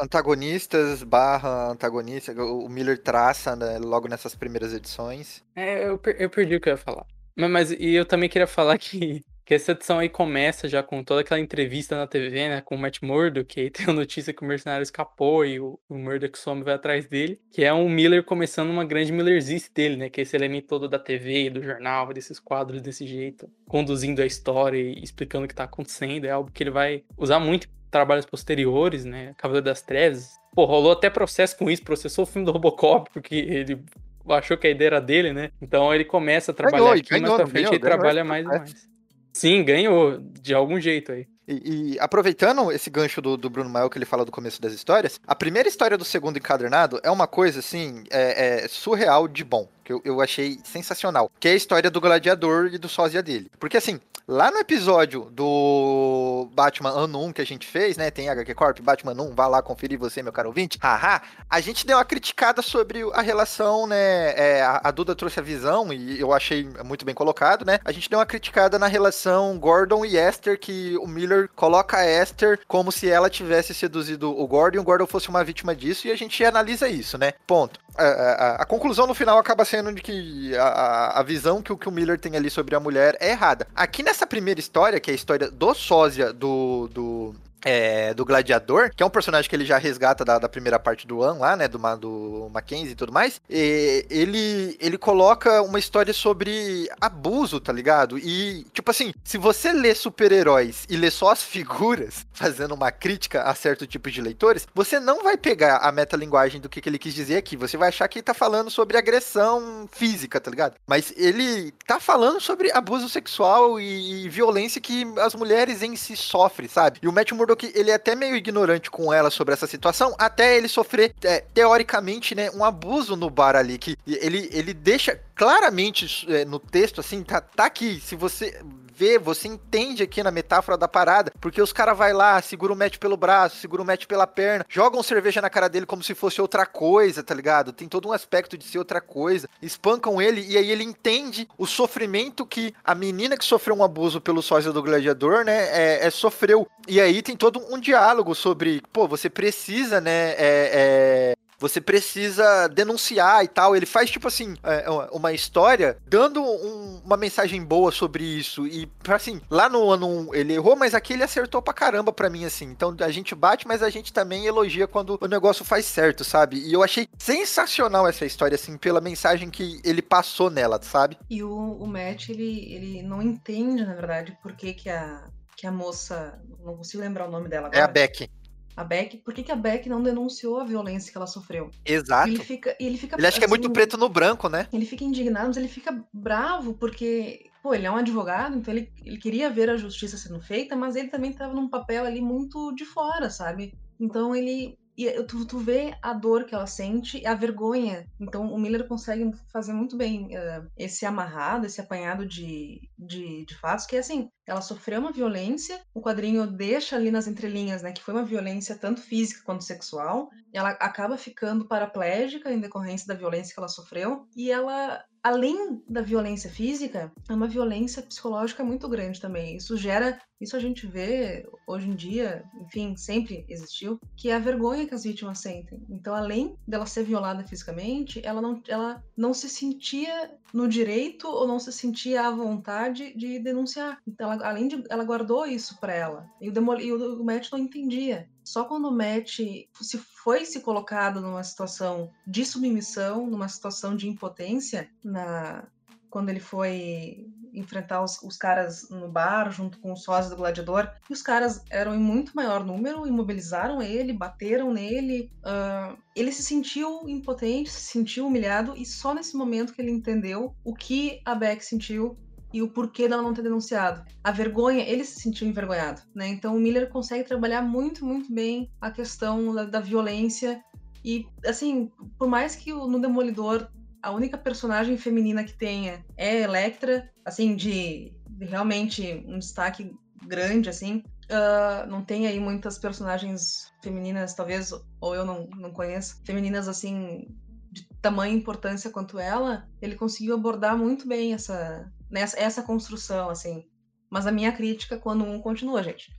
[0.00, 5.42] Antagonistas barra antagonista, o Miller traça né, logo nessas primeiras edições.
[5.54, 7.06] É, eu, per- eu perdi o que eu ia falar.
[7.36, 11.02] Mas, mas- e eu também queria falar que, que essa edição aí começa já com
[11.02, 12.60] toda aquela entrevista na TV, né?
[12.60, 15.78] Com o Matt Murdock, que aí tem a notícia que o mercenário escapou e o,
[15.88, 17.40] o Murdock some vai atrás dele.
[17.52, 20.10] Que é um Miller começando uma grande Millerzice dele, né?
[20.10, 23.48] Que é esse elemento todo da TV, do jornal, desses quadros desse jeito.
[23.66, 26.26] Conduzindo a história e explicando o que tá acontecendo.
[26.26, 27.66] É algo que ele vai usar muito
[27.96, 29.34] trabalhos posteriores, né?
[29.36, 30.36] Cavaleiro das Trevas.
[30.54, 33.82] Pô, rolou até processo com isso, processou o filme do Robocop, porque ele
[34.28, 35.50] achou que a ideia era dele, né?
[35.60, 37.74] Então ele começa a trabalhar Ganhou, aqui, mas ganhou, pra não frente ganhou?
[37.74, 38.88] ele Ganhou trabalha mais e mais.
[39.32, 41.26] Sim, ganhou, de algum jeito aí.
[41.46, 44.72] E, e aproveitando esse gancho do, do Bruno Mael que ele fala do começo das
[44.72, 49.44] histórias, a primeira história do segundo encadernado é uma coisa assim, é, é surreal de
[49.44, 53.22] bom, que eu, eu achei sensacional, que é a história do gladiador e do sósia
[53.22, 53.50] dele.
[53.60, 58.28] Porque assim, lá no episódio do Batman Ano 1 que a gente fez, né, tem
[58.28, 61.96] HQ Corp, Batman 1, vá lá conferir você, meu caro ouvinte, haha, a gente deu
[61.96, 66.68] uma criticada sobre a relação, né, é, a, Duda trouxe a visão e eu achei
[66.84, 70.96] muito bem colocado, né, a gente deu uma criticada na relação Gordon e Esther, que
[70.98, 75.06] o Miller coloca a Esther como se ela tivesse seduzido o Gordon e o Gordon
[75.06, 77.32] fosse uma vítima disso, e a gente analisa isso, né?
[77.46, 77.78] Ponto.
[77.98, 81.72] A, a- a conclusão no final acaba sendo de que a, a- a visão que,
[81.72, 83.66] o- que o Miller tem ali sobre a mulher é errada.
[83.74, 86.88] Aqui nessa primeira história, que é a história do sósia do.
[86.92, 87.34] do
[87.66, 91.04] é, do Gladiador, que é um personagem que ele já resgata da, da primeira parte
[91.04, 95.78] do One lá, né, do, do Mackenzie e tudo mais, e ele, ele coloca uma
[95.78, 98.16] história sobre abuso, tá ligado?
[98.18, 103.42] E, tipo assim, se você lê super-heróis e lê só as figuras, fazendo uma crítica
[103.42, 106.98] a certo tipo de leitores, você não vai pegar a metalinguagem do que, que ele
[106.98, 107.56] quis dizer aqui.
[107.56, 110.76] Você vai achar que ele tá falando sobre agressão física, tá ligado?
[110.86, 116.16] Mas ele tá falando sobre abuso sexual e, e violência que as mulheres em si
[116.16, 117.00] sofrem, sabe?
[117.02, 120.56] E o Matt Murdock, ele é até meio ignorante com ela sobre essa situação, até
[120.56, 126.26] ele sofrer, é, teoricamente, né, um abuso no bar ali, que ele, ele deixa claramente
[126.32, 128.60] é, no texto, assim, tá, tá aqui, se você
[128.96, 132.76] vê, você entende aqui na metáfora da parada, porque os caras vai lá, segura o
[132.76, 136.14] Matt pelo braço, segura o Matt pela perna, jogam cerveja na cara dele como se
[136.14, 137.72] fosse outra coisa, tá ligado?
[137.72, 141.66] Tem todo um aspecto de ser outra coisa, espancam ele e aí ele entende o
[141.66, 146.10] sofrimento que a menina que sofreu um abuso pelo sósia do gladiador, né, é, é,
[146.10, 146.66] sofreu.
[146.88, 152.68] E aí tem todo um diálogo sobre, pô, você precisa, né, é, é, você precisa
[152.68, 153.74] denunciar e tal.
[153.76, 158.66] Ele faz, tipo assim, é, uma- uma história dando um- uma mensagem boa sobre isso.
[158.66, 162.28] E, assim, lá no ano 1 ele errou, mas aqui ele acertou pra caramba pra
[162.30, 162.66] mim, assim.
[162.66, 166.58] Então a gente bate, mas a gente também elogia quando o negócio faz certo, sabe?
[166.58, 171.16] E eu achei sensacional essa história, assim, pela mensagem que ele passou nela, sabe?
[171.30, 175.24] E o, o Matt, ele, ele não entende, na verdade, por que, que, a,
[175.56, 176.38] que a moça.
[176.64, 177.80] Não consigo lembrar o nome dela agora.
[177.80, 178.28] É a Beck.
[178.76, 179.18] A Beck.
[179.18, 181.70] Por que, que a Beck não denunciou a violência que ela sofreu?
[181.84, 182.28] Exato.
[182.28, 182.76] Ele fica.
[182.78, 184.68] Ele, fica, Ele acha que é muito assim, preto no branco, né?
[184.72, 188.92] Ele fica indignado, mas ele fica bravo porque, pô, ele é um advogado, então ele,
[189.04, 192.74] ele queria ver a justiça sendo feita, mas ele também estava num papel ali muito
[192.74, 193.72] de fora, sabe?
[193.98, 198.06] Então ele e tu, tu vê a dor que ela sente, a vergonha.
[198.18, 203.54] Então o Miller consegue fazer muito bem uh, esse amarrado, esse apanhado de, de, de
[203.58, 207.92] fatos, que é assim, ela sofreu uma violência, o quadrinho deixa ali nas entrelinhas, né,
[207.92, 213.14] que foi uma violência tanto física quanto sexual, ela acaba ficando paraplégica em decorrência da
[213.14, 218.88] violência que ela sofreu, e ela além da violência física, é uma violência psicológica muito
[218.88, 219.56] grande também.
[219.56, 224.38] Isso gera, isso a gente vê hoje em dia, enfim, sempre existiu, que é a
[224.38, 225.84] vergonha que as vítimas sentem.
[225.90, 231.44] Então, além dela ser violada fisicamente, ela não, ela não se sentia no direito ou
[231.44, 233.98] não se sentia à vontade de denunciar.
[234.06, 236.26] Então, ela, além de, ela guardou isso para ela.
[236.40, 238.28] E o, Demol, e o, o Matt não entendia.
[238.44, 239.40] Só quando o Matt
[239.80, 245.66] se foi se colocado numa situação de submissão, numa situação de impotência, na
[246.08, 250.90] quando ele foi enfrentar os, os, caras no bar junto com os sócios do gladiador,
[251.08, 256.42] e os caras eram em muito maior número, imobilizaram ele, bateram nele, uh, ele se
[256.42, 261.34] sentiu impotente, se sentiu humilhado, e só nesse momento que ele entendeu o que a
[261.34, 262.16] Beck sentiu
[262.52, 264.04] e o porquê dela não ter denunciado.
[264.22, 266.28] A vergonha, ele se sentiu envergonhado, né?
[266.28, 270.62] Então o Miller consegue trabalhar muito, muito bem a questão da, da violência
[271.04, 273.68] e, assim, por mais que no Demolidor
[274.02, 279.94] a única personagem feminina que tenha é Electra, assim, de, de realmente um destaque
[280.26, 286.20] grande, assim, uh, não tem aí muitas personagens femininas, talvez, ou eu não, não conheço,
[286.24, 287.28] femininas, assim,
[287.70, 293.64] de tamanha importância quanto ela, ele conseguiu abordar muito bem essa, nessa essa construção, assim.
[294.08, 296.14] Mas a minha crítica quando um continua, gente.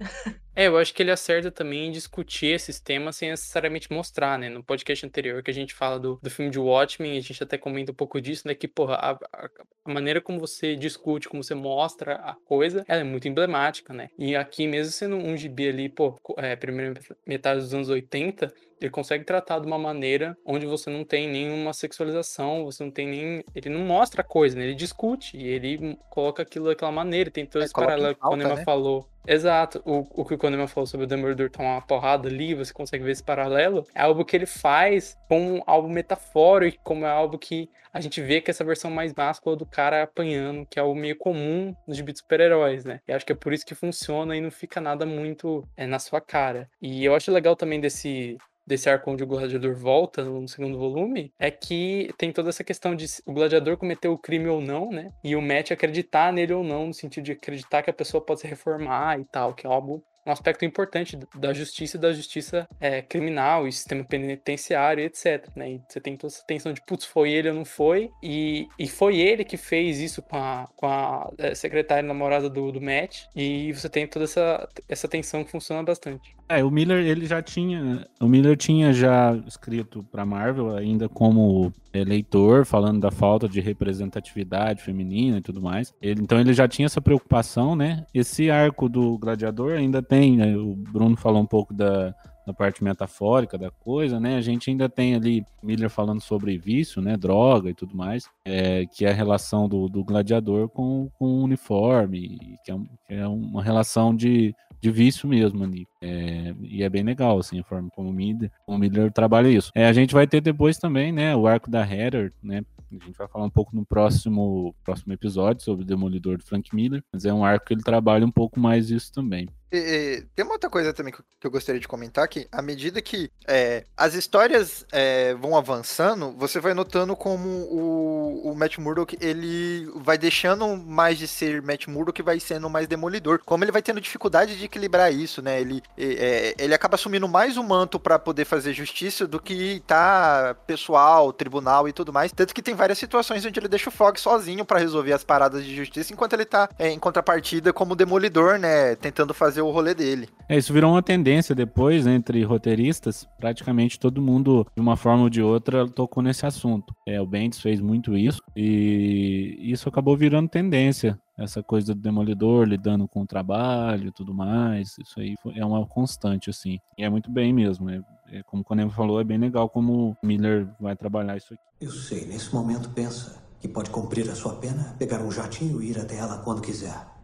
[0.59, 4.49] É, eu acho que ele acerta também em discutir esses temas sem necessariamente mostrar, né?
[4.49, 7.59] No podcast anterior que a gente fala do, do filme de Watchmen, a gente até
[7.59, 8.55] comenta um pouco disso, né?
[8.55, 9.49] Que, porra, a, a,
[9.85, 14.09] a maneira como você discute, como você mostra a coisa, ela é muito emblemática, né?
[14.17, 18.91] E aqui, mesmo sendo um gibi ali, pô, é, primeira metade dos anos 80, ele
[18.91, 23.43] consegue tratar de uma maneira onde você não tem nenhuma sexualização, você não tem nem.
[23.55, 24.65] Ele não mostra a coisa, né?
[24.65, 27.31] Ele discute e ele coloca aquilo daquela maneira.
[27.31, 28.63] Tem todo é, esse paralelo que o Nema né?
[28.63, 29.81] falou Exato.
[29.85, 33.03] O, o que o Konema falou sobre o Dumbledore tomar uma porrada ali, você consegue
[33.03, 33.85] ver esse paralelo.
[33.93, 38.39] É algo que ele faz com algo metafórico, como é algo que a gente vê
[38.39, 42.13] que essa versão mais máscula do cara apanhando, que é algo meio comum nos gibi
[42.13, 43.01] de super-heróis, né?
[43.07, 45.99] E acho que é por isso que funciona e não fica nada muito é, na
[45.99, 46.69] sua cara.
[46.81, 48.37] E eu acho legal também desse,
[48.67, 52.93] desse arco onde o gladiador volta no segundo volume é que tem toda essa questão
[52.93, 55.09] de o gladiador cometeu o crime ou não, né?
[55.23, 58.41] E o Matt acreditar nele ou não, no sentido de acreditar que a pessoa pode
[58.41, 62.67] se reformar e tal, que é algo um aspecto importante da justiça e da justiça
[62.79, 65.47] é, criminal e sistema penitenciário, etc.
[65.55, 65.73] Né?
[65.73, 68.11] E você tem toda essa tensão de, putz, foi ele ou não foi?
[68.21, 72.71] E, e foi ele que fez isso com a, com a é, secretária namorada do,
[72.71, 73.23] do Matt.
[73.35, 76.35] E você tem toda essa, essa tensão que funciona bastante.
[76.49, 78.07] É, o Miller, ele já tinha.
[78.21, 81.73] O Miller tinha já escrito para Marvel, ainda como
[82.03, 85.93] leitor, falando da falta de representatividade feminina e tudo mais.
[86.01, 88.05] Ele, então ele já tinha essa preocupação, né?
[88.13, 90.55] Esse arco do Gladiador ainda tem, né?
[90.55, 92.13] o Bruno falou um pouco da,
[92.47, 94.37] da parte metafórica da coisa, né?
[94.37, 97.17] A gente ainda tem ali Miller falando sobre vício, né?
[97.17, 101.43] Droga e tudo mais, é, que é a relação do, do gladiador com, com o
[101.43, 102.75] uniforme, que é,
[103.05, 105.87] que é uma relação de de vício mesmo ali.
[106.01, 109.71] É, e é bem legal, assim, a forma como o Miller, como Miller trabalha isso.
[109.73, 113.17] É, a gente vai ter depois também, né, o arco da Heather, né, a gente
[113.17, 117.25] vai falar um pouco no próximo, próximo episódio sobre o Demolidor do Frank Miller, mas
[117.25, 119.49] é um arco que ele trabalha um pouco mais isso também.
[119.71, 123.01] E, e, tem uma outra coisa também que, eu gostaria de comentar, que à medida
[123.01, 129.17] que é, as histórias é, vão avançando, você vai notando como o, o Matt Murdock,
[129.21, 133.39] ele vai deixando mais de ser Matt Murdock, vai sendo mais demolidor.
[133.45, 135.59] Como ele vai tendo dificuldade de equilibrar isso, né?
[135.59, 140.55] Ele, é, ele acaba assumindo mais o manto para poder fazer justiça do que tá
[140.65, 142.31] pessoal, tribunal e tudo mais.
[142.31, 145.65] Tanto que tem várias situações onde ele deixa o Fog sozinho para resolver as paradas
[145.65, 148.95] de justiça, enquanto ele tá é, em contrapartida como demolidor, né?
[148.95, 150.27] Tentando fazer o rolê dele.
[150.49, 153.27] É, isso virou uma tendência depois né, entre roteiristas.
[153.39, 156.93] Praticamente todo mundo, de uma forma ou de outra, tocou nesse assunto.
[157.07, 162.65] É, o Bendis fez muito isso e isso acabou virando tendência essa coisa do demolidor
[162.65, 166.79] lidando com o trabalho e tudo mais, isso aí é uma constante, assim.
[166.97, 167.89] E é muito bem mesmo.
[167.89, 168.01] É,
[168.31, 171.63] é, como o Conem falou, é bem legal como o Miller vai trabalhar isso aqui.
[171.79, 175.91] Eu sei, nesse momento pensa que pode cumprir a sua pena, pegar um jatinho e
[175.91, 177.16] ir até ela quando quiser.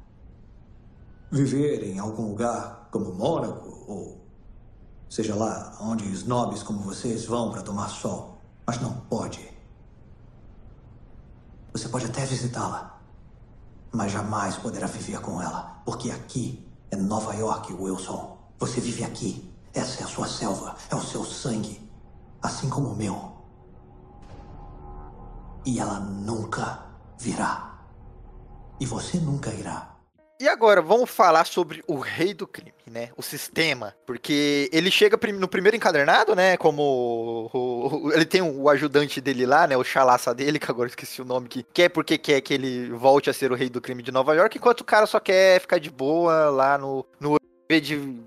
[1.33, 4.25] Viver em algum lugar como Mônaco ou
[5.09, 9.51] seja lá onde snobs como vocês vão para tomar sol, mas não pode.
[11.73, 12.93] Você pode até visitá-la
[13.93, 18.37] mas jamais poderá viver com ela, porque aqui é Nova York, Wilson.
[18.57, 19.53] Você vive aqui.
[19.71, 21.79] Essa é a sua selva, é o seu sangue,
[22.41, 23.33] assim como o meu.
[25.65, 26.85] E ela nunca
[27.17, 27.79] virá.
[28.79, 29.92] E você nunca irá.
[30.43, 33.11] E agora, vamos falar sobre o rei do crime, né?
[33.15, 33.95] O sistema.
[34.05, 36.57] Porque ele chega no primeiro encadernado, né?
[36.57, 37.49] Como.
[37.53, 39.77] o- o- ele tem o ajudante dele lá, né?
[39.77, 43.29] O chalaça dele, que agora esqueci o nome, que quer porque quer que ele volte
[43.29, 45.77] a ser o rei do crime de Nova York, enquanto o cara só quer ficar
[45.79, 47.05] de boa lá no.
[47.21, 47.37] no
[47.69, 47.79] de,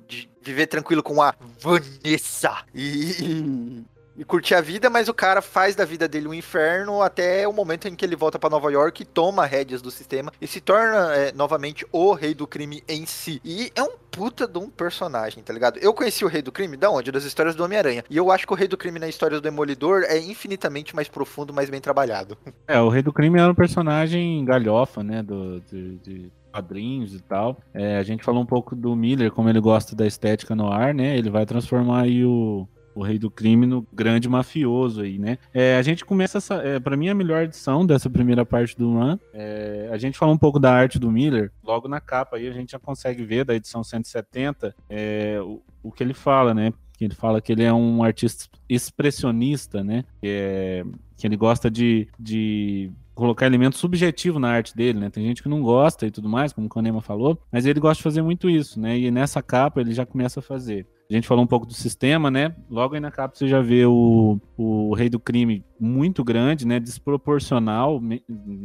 [0.08, 2.64] de viver tranquilo com a Vanessa.
[2.74, 3.84] E.
[4.16, 7.46] e- e curtir a vida, mas o cara faz da vida dele um inferno até
[7.46, 10.60] o momento em que ele volta pra Nova York, toma rédeas do sistema e se
[10.60, 13.40] torna é, novamente o rei do crime em si.
[13.44, 15.78] E é um puta de um personagem, tá ligado?
[15.78, 17.12] Eu conheci o rei do crime da onde?
[17.12, 18.02] Das histórias do Homem-Aranha.
[18.08, 21.06] E eu acho que o rei do crime na história do Demolidor é infinitamente mais
[21.08, 22.36] profundo, mais bem trabalhado.
[22.68, 25.22] É, o Rei do Crime era um personagem galhofa, né?
[25.22, 27.58] Do, de, de quadrinhos e tal.
[27.72, 30.92] É, a gente falou um pouco do Miller, como ele gosta da estética no ar,
[30.94, 31.16] né?
[31.16, 32.66] Ele vai transformar aí o,
[32.96, 35.36] o Rei do Crime no grande mafioso aí, né?
[35.52, 36.54] É, a gente começa essa.
[36.54, 39.18] É, para mim, a melhor edição dessa primeira parte do run.
[39.34, 41.52] É, a gente falou um pouco da arte do Miller.
[41.62, 45.92] Logo na capa aí a gente já consegue ver da edição 170 é, o, o
[45.92, 46.72] que ele fala, né?
[46.96, 50.02] Que ele fala que ele é um artista expressionista, né?
[50.18, 50.84] Que, é,
[51.18, 55.10] que ele gosta de, de colocar elemento subjetivo na arte dele, né?
[55.10, 57.96] Tem gente que não gosta e tudo mais, como o Konema falou, mas ele gosta
[57.96, 58.96] de fazer muito isso, né?
[58.96, 60.86] E nessa capa ele já começa a fazer.
[61.10, 62.54] A gente falou um pouco do sistema, né?
[62.68, 66.78] Logo aí na capa você já vê o, o rei do crime muito grande, né?
[66.78, 68.00] Desproporcional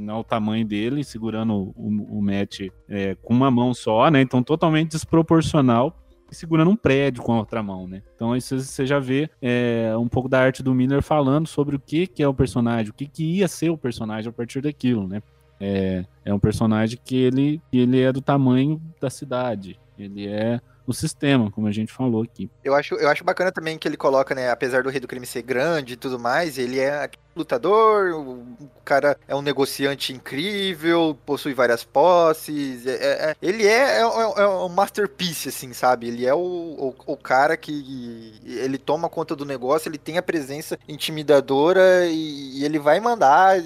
[0.09, 4.21] ao tamanho dele, segurando o, o, o Matt é, com uma mão só, né?
[4.21, 5.97] Então totalmente desproporcional
[6.31, 8.01] segurando um prédio com a outra mão, né?
[8.15, 11.79] Então aí você- já vê é, um pouco da arte do Miller falando sobre o
[11.79, 15.07] que, que é o personagem, o que, que ia ser o personagem a partir daquilo,
[15.07, 15.21] né?
[15.59, 20.93] É, é um personagem que ele, ele é do tamanho da cidade, ele é o
[20.93, 22.49] sistema, como a gente falou aqui.
[22.63, 24.49] Eu acho, eu acho bacana também que ele coloca, né?
[24.49, 29.17] Apesar do rei do crime ser grande e tudo mais, ele é lutador, o cara
[29.27, 32.85] é um negociante incrível, possui várias posses.
[32.85, 36.07] é- é- é- ele é, é, é- é um masterpiece, assim, sabe?
[36.07, 40.21] Ele é o, o, o cara que ele toma conta do negócio, ele tem a
[40.23, 43.61] presença intimidadora e, e ele vai mandar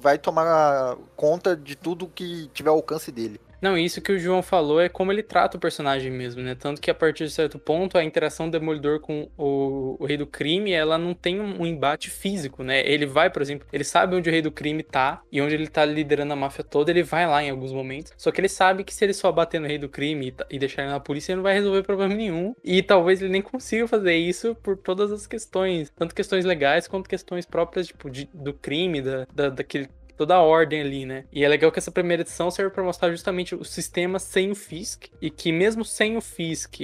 [0.00, 3.40] vai tomar conta de tudo que tiver ao alcance dele.
[3.62, 6.56] Não, isso que o João falou é como ele trata o personagem mesmo, né?
[6.56, 10.16] Tanto que a partir de certo ponto, a interação do Demolidor com o, o Rei
[10.16, 12.84] do Crime, ela não tem um, um embate físico, né?
[12.84, 15.68] Ele vai, por exemplo, ele sabe onde o Rei do Crime tá e onde ele
[15.68, 18.12] tá liderando a máfia toda, ele vai lá em alguns momentos.
[18.18, 20.58] Só que ele sabe que se ele só bater no Rei do Crime e, e
[20.58, 22.56] deixar ele na polícia, ele não vai resolver problema nenhum.
[22.64, 27.08] E talvez ele nem consiga fazer isso por todas as questões, tanto questões legais quanto
[27.08, 29.88] questões próprias, tipo, de- do crime, da, da, daquele
[30.22, 31.24] toda a ordem ali, né?
[31.32, 34.54] E é legal que essa primeira edição serve pra mostrar justamente o sistema sem o
[34.54, 36.80] Fisk e que mesmo sem o Fisk,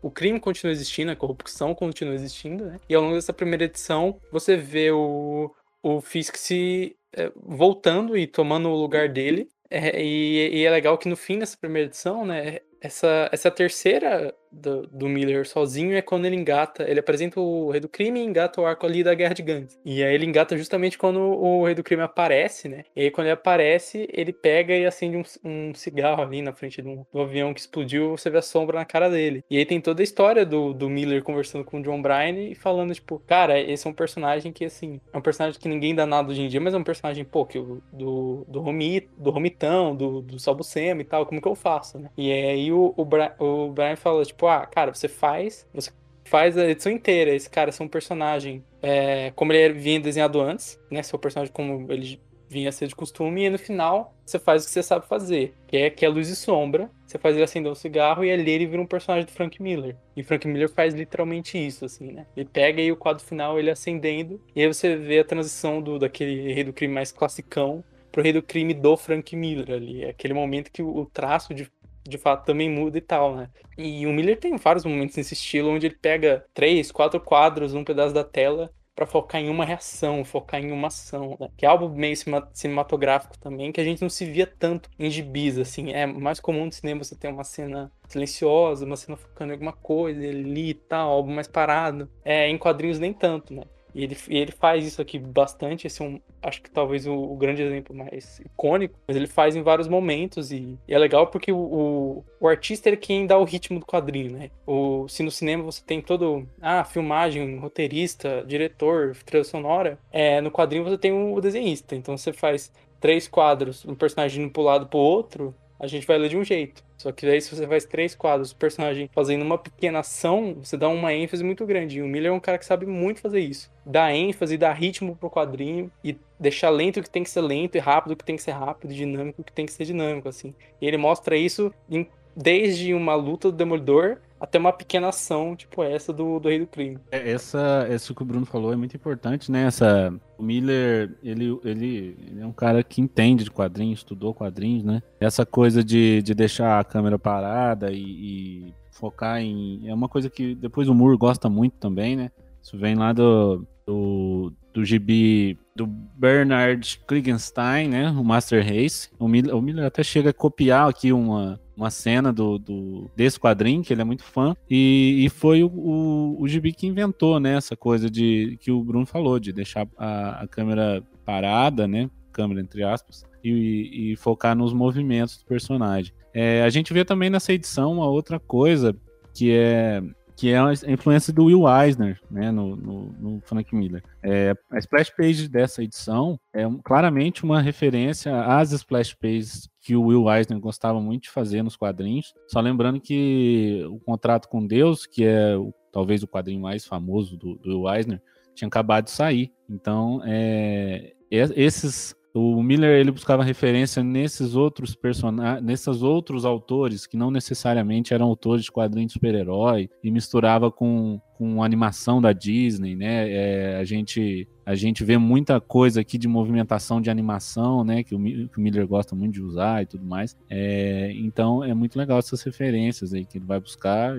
[0.00, 2.80] o crime continua existindo, a corrupção continua existindo, né?
[2.88, 8.26] E ao longo dessa primeira edição, você vê o, o Fisk se é, voltando e
[8.26, 9.48] tomando o lugar dele.
[9.70, 12.60] É, e, e é legal que no fim dessa primeira edição, né?
[12.80, 16.88] Essa, essa terceira do, do Miller sozinho é quando ele engata.
[16.88, 19.78] Ele apresenta o Rei do Crime e engata o arco ali da Guerra de Gangues.
[19.84, 22.84] E aí ele engata justamente quando o Rei do Crime aparece, né?
[22.94, 26.80] E aí quando ele aparece, ele pega e acende um, um cigarro ali na frente
[26.82, 28.10] de um, do avião que explodiu.
[28.16, 29.44] Você vê a sombra na cara dele.
[29.50, 32.54] E aí tem toda a história do, do Miller conversando com o John Bryan e
[32.54, 36.06] falando, tipo, cara, esse é um personagem que, assim, é um personagem que ninguém dá
[36.06, 39.30] nada hoje em dia, mas é um personagem, pô, que o- do, do, Romi, do
[39.30, 42.10] Romitão, do, do Salbucema e tal, como que eu faço, né?
[42.16, 45.90] E aí o, o, Bra- o Brian fala, tipo, ah, cara, você faz, você
[46.24, 50.78] faz a edição inteira, esse cara ser um personagem é, como ele vinha desenhado antes,
[50.90, 51.02] né?
[51.02, 54.62] Ser um personagem como ele vinha a ser de costume, e no final você faz
[54.62, 56.90] o que você sabe fazer, que é, que é luz e sombra.
[57.06, 59.96] Você faz ele acender um cigarro e ali ele vira um personagem do Frank Miller.
[60.14, 62.26] E Frank Miller faz literalmente isso, assim, né?
[62.36, 65.98] Ele pega aí o quadro final, ele acendendo, e aí você vê a transição do
[65.98, 67.82] daquele rei do crime mais classicão
[68.12, 70.04] pro rei do crime do Frank Miller ali.
[70.04, 71.70] É aquele momento que o traço de
[72.08, 73.50] de fato também muda e tal, né?
[73.76, 77.84] E o Miller tem vários momentos nesse estilo onde ele pega três, quatro quadros, um
[77.84, 81.48] pedaço da tela pra focar em uma reação, focar em uma ação, né?
[81.56, 82.16] Que é algo meio
[82.52, 85.92] cinematográfico também, que a gente não se via tanto em gibis, assim.
[85.92, 89.72] É mais comum no cinema você ter uma cena silenciosa, uma cena focando em alguma
[89.72, 92.10] coisa ali e tal, algo mais parado.
[92.24, 93.62] É, em quadrinhos nem tanto, né?
[93.94, 95.86] E ele, e ele faz isso aqui bastante.
[95.86, 99.56] Esse é um, acho que talvez o, o grande exemplo mais icônico, mas ele faz
[99.56, 100.52] em vários momentos.
[100.52, 103.86] E, e é legal porque o, o, o, artista é quem dá o ritmo do
[103.86, 104.50] quadrinho, né?
[104.66, 106.46] O, se no cinema você tem todo.
[106.60, 111.96] Ah, filmagem, roteirista, diretor, trilha sonora, é, no quadrinho você tem o desenhista.
[111.96, 116.18] Então você faz três quadros, um personagem indo pro lado pro outro, a gente vai
[116.18, 116.82] ler de um jeito.
[116.96, 120.76] Só que daí, se você faz três quadros, o personagem fazendo uma pequena ação, você
[120.76, 121.98] dá uma ênfase muito grande.
[121.98, 123.70] E o Miller é um cara que sabe muito fazer isso.
[123.86, 127.76] Dá ênfase, dá ritmo pro quadrinho e deixar lento o que tem que ser lento
[127.76, 130.28] e rápido o que tem que ser rápido, dinâmico o que tem que ser dinâmico,
[130.28, 130.52] assim.
[130.80, 135.82] E ele mostra isso em, desde uma luta do Demolidor até uma pequena ação, tipo
[135.82, 136.98] essa do, do Rei do Crime.
[137.10, 139.64] É, essa, essa que o Bruno falou é muito importante, né?
[139.64, 144.84] Essa, o Miller, ele, ele, ele é um cara que entende de quadrinhos, estudou quadrinhos,
[144.84, 145.02] né?
[145.20, 149.88] Essa coisa de, de deixar a câmera parada e, e focar em...
[149.88, 152.30] É uma coisa que depois o Moore gosta muito também, né?
[152.62, 158.10] Isso vem lá do, do, do gibi do Bernard Kriegenstein, né?
[158.10, 159.08] O Master Race.
[159.18, 163.38] O Miller, o Miller até chega a copiar aqui uma, uma cena do, do, desse
[163.38, 167.38] quadrinho, que ele é muito fã, e, e foi o, o, o Gibi que inventou,
[167.38, 172.10] né, essa coisa de que o Bruno falou, de deixar a, a câmera parada, né,
[172.32, 176.12] câmera entre aspas, e, e focar nos movimentos do personagem.
[176.34, 178.94] É, a gente vê também nessa edição uma outra coisa,
[179.32, 180.02] que é
[180.38, 184.04] que é a influência do Will Eisner, né, no, no, no Frank Miller.
[184.22, 190.04] É, a splash page dessa edição é claramente uma referência às splash pages que o
[190.04, 192.32] Will Eisner gostava muito de fazer nos quadrinhos.
[192.46, 197.36] Só lembrando que o Contrato com Deus, que é o, talvez o quadrinho mais famoso
[197.36, 198.22] do, do Will Eisner,
[198.54, 199.52] tinha acabado de sair.
[199.68, 207.16] Então, é, esses o Miller ele buscava referência nesses outros personagens, nesses outros autores que
[207.16, 212.94] não necessariamente eram autores de quadrinhos de super-herói e misturava com, com animação da Disney,
[212.94, 213.30] né?
[213.30, 218.02] É, a gente a gente vê muita coisa aqui de movimentação de animação, né?
[218.02, 218.18] Que o,
[218.48, 220.36] que o Miller gosta muito de usar e tudo mais.
[220.50, 224.18] É, então é muito legal essas referências aí que ele vai buscar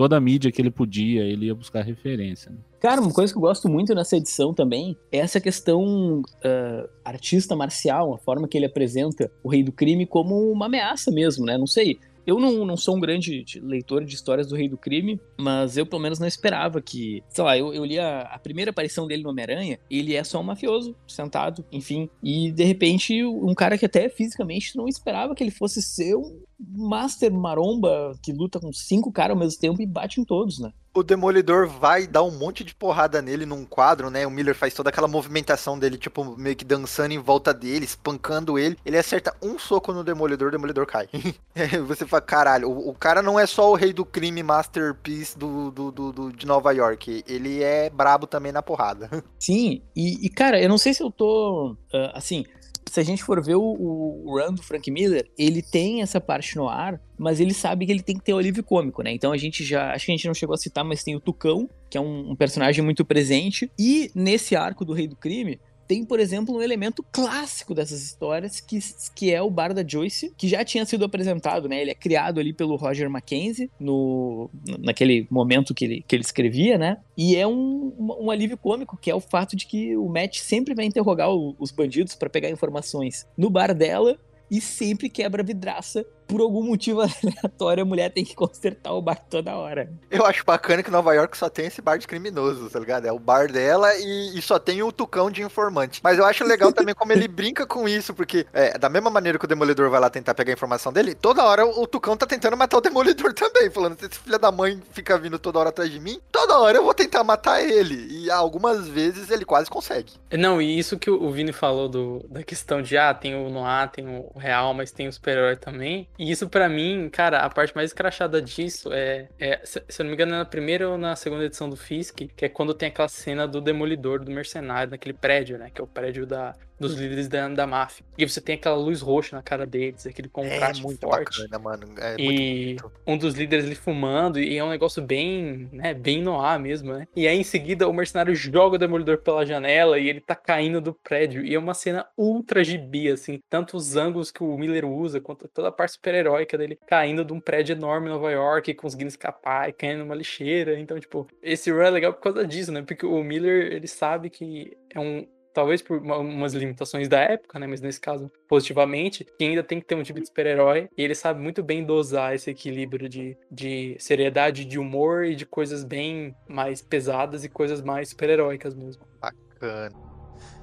[0.00, 2.50] toda a mídia que ele podia, ele ia buscar referência.
[2.50, 2.56] Né?
[2.80, 7.54] Cara, uma coisa que eu gosto muito nessa edição também é essa questão uh, artista
[7.54, 11.58] marcial, a forma que ele apresenta o Rei do Crime como uma ameaça mesmo, né?
[11.58, 11.98] Não sei.
[12.26, 15.84] Eu não, não sou um grande leitor de histórias do Rei do Crime, mas eu
[15.84, 17.22] pelo menos não esperava que.
[17.28, 20.40] Sei lá, eu, eu li a, a primeira aparição dele no Homem-Aranha, ele é só
[20.40, 22.08] um mafioso, sentado, enfim.
[22.22, 26.40] E de repente, um cara que até fisicamente não esperava que ele fosse ser um
[26.68, 30.72] Master Maromba que luta com cinco caras ao mesmo tempo e bate em todos, né?
[30.92, 34.26] O Demolidor vai dar um monte de porrada nele num quadro, né?
[34.26, 38.58] O Miller faz toda aquela movimentação dele, tipo, meio que dançando em volta dele, espancando
[38.58, 38.76] ele.
[38.84, 41.08] Ele acerta um soco no Demolidor, o Demolidor cai.
[41.86, 45.70] Você fala, caralho, o, o, cara não é só o rei do crime masterpiece do,
[45.70, 47.22] do, do, do, de Nova York.
[47.24, 49.08] Ele é brabo também na porrada.
[49.38, 52.44] Sim, e, e cara, eu não sei se eu tô, uh, assim
[52.88, 56.56] se a gente for ver o, o, run do Frank Miller, ele tem essa parte
[56.56, 59.12] no ar, mas ele sabe que ele tem que ter o alívio cômico, né?
[59.12, 59.92] Então a gente já.
[59.92, 62.30] Acho que a gente não chegou a citar, mas tem o Tucão, que é um,
[62.30, 63.70] um personagem muito presente.
[63.78, 65.60] E nesse arco do Rei do Crime,
[65.90, 68.78] tem, por exemplo, um elemento clássico dessas histórias, que,
[69.12, 71.80] que é o bar da Joyce, que já tinha sido apresentado, né?
[71.80, 76.78] Ele é criado ali pelo Roger Mackenzie, no, naquele momento que ele, que ele escrevia,
[76.78, 76.98] né?
[77.16, 80.76] E é um, um, alívio cômico, que é o fato de que o Matt sempre
[80.76, 84.16] vai interrogar o, os bandidos para pegar informações no bar dela
[84.48, 89.20] e sempre quebra vidraça por algum motivo aleatório, a mulher tem que consertar o bar
[89.28, 89.90] toda hora.
[90.08, 93.06] Eu acho bacana que Nova York só tem esse bar de criminosos, tá ligado?
[93.06, 96.00] É o bar dela e, e só tem o tucão de informante.
[96.04, 99.38] Mas eu acho legal também como ele brinca com isso, porque é, da mesma maneira
[99.38, 102.16] que o Demolidor vai lá tentar pegar a informação dele, toda hora o, o tucão
[102.16, 105.58] tá tentando matar o Demolidor também, falando, se esse filho da mãe fica vindo toda
[105.58, 108.06] hora atrás de mim, toda hora eu vou tentar matar ele.
[108.10, 110.12] E algumas vezes ele quase consegue.
[110.30, 113.90] Não, e isso que o Vini falou do, da questão de, ah, tem o Noir,
[113.90, 116.08] tem o Real, mas tem o super-herói também.
[116.20, 120.10] E isso para mim, cara, a parte mais escrachada disso é, é, se eu não
[120.10, 122.90] me engano, é na primeira ou na segunda edição do Fisk, que é quando tem
[122.90, 125.70] aquela cena do demolidor, do mercenário, naquele prédio, né?
[125.70, 128.04] Que é o prédio da, dos líderes da, da máfia.
[128.16, 131.42] E você tem aquela luz roxa na cara deles, aquele contraste é, muito forte.
[131.42, 131.94] Bacana, mano.
[131.98, 132.76] É e
[133.06, 136.92] um dos líderes ali fumando, e é um negócio bem, né, bem no ar mesmo,
[136.92, 137.06] né?
[137.14, 140.80] E aí em seguida o mercenário joga o demolidor pela janela e ele tá caindo
[140.80, 141.44] do prédio.
[141.44, 143.40] E é uma cena ultra gibi, assim.
[143.48, 147.32] Tanto os ângulos que o Miller usa, quanto toda a parte super-heróica dele caindo de
[147.32, 150.78] um prédio enorme em Nova York, conseguindo escapar e caindo numa lixeira.
[150.78, 152.82] Então, tipo, esse run é legal por causa disso, né?
[152.82, 157.58] Porque o Miller, ele sabe que é um talvez por uma- umas limitações da época,
[157.58, 157.66] né?
[157.66, 160.88] Mas nesse caso, positivamente, que ainda tem que ter um tipo de super-herói.
[160.96, 165.46] E ele sabe muito bem dosar esse equilíbrio de, de seriedade, de humor e de
[165.46, 169.02] coisas bem mais pesadas e coisas mais super-heróicas mesmo.
[169.20, 169.94] Bacana.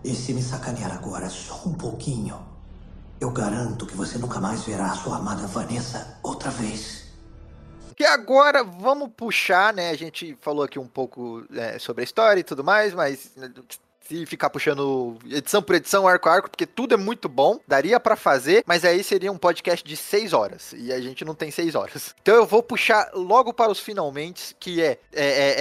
[0.03, 2.39] E se me sacanear agora só um pouquinho,
[3.19, 7.07] eu garanto que você nunca mais verá a sua amada Vanessa outra vez.
[7.95, 9.89] Que agora vamos puxar, né?
[9.89, 13.33] A gente falou aqui um pouco é, sobre a história e tudo mais, mas
[14.07, 17.99] se ficar puxando edição por edição, arco a arco, porque tudo é muito bom, daria
[17.99, 21.51] pra fazer, mas aí seria um podcast de seis horas e a gente não tem
[21.51, 22.15] seis horas.
[22.27, 25.55] Então eu vou puxar logo para os finalmente, que é, é- é-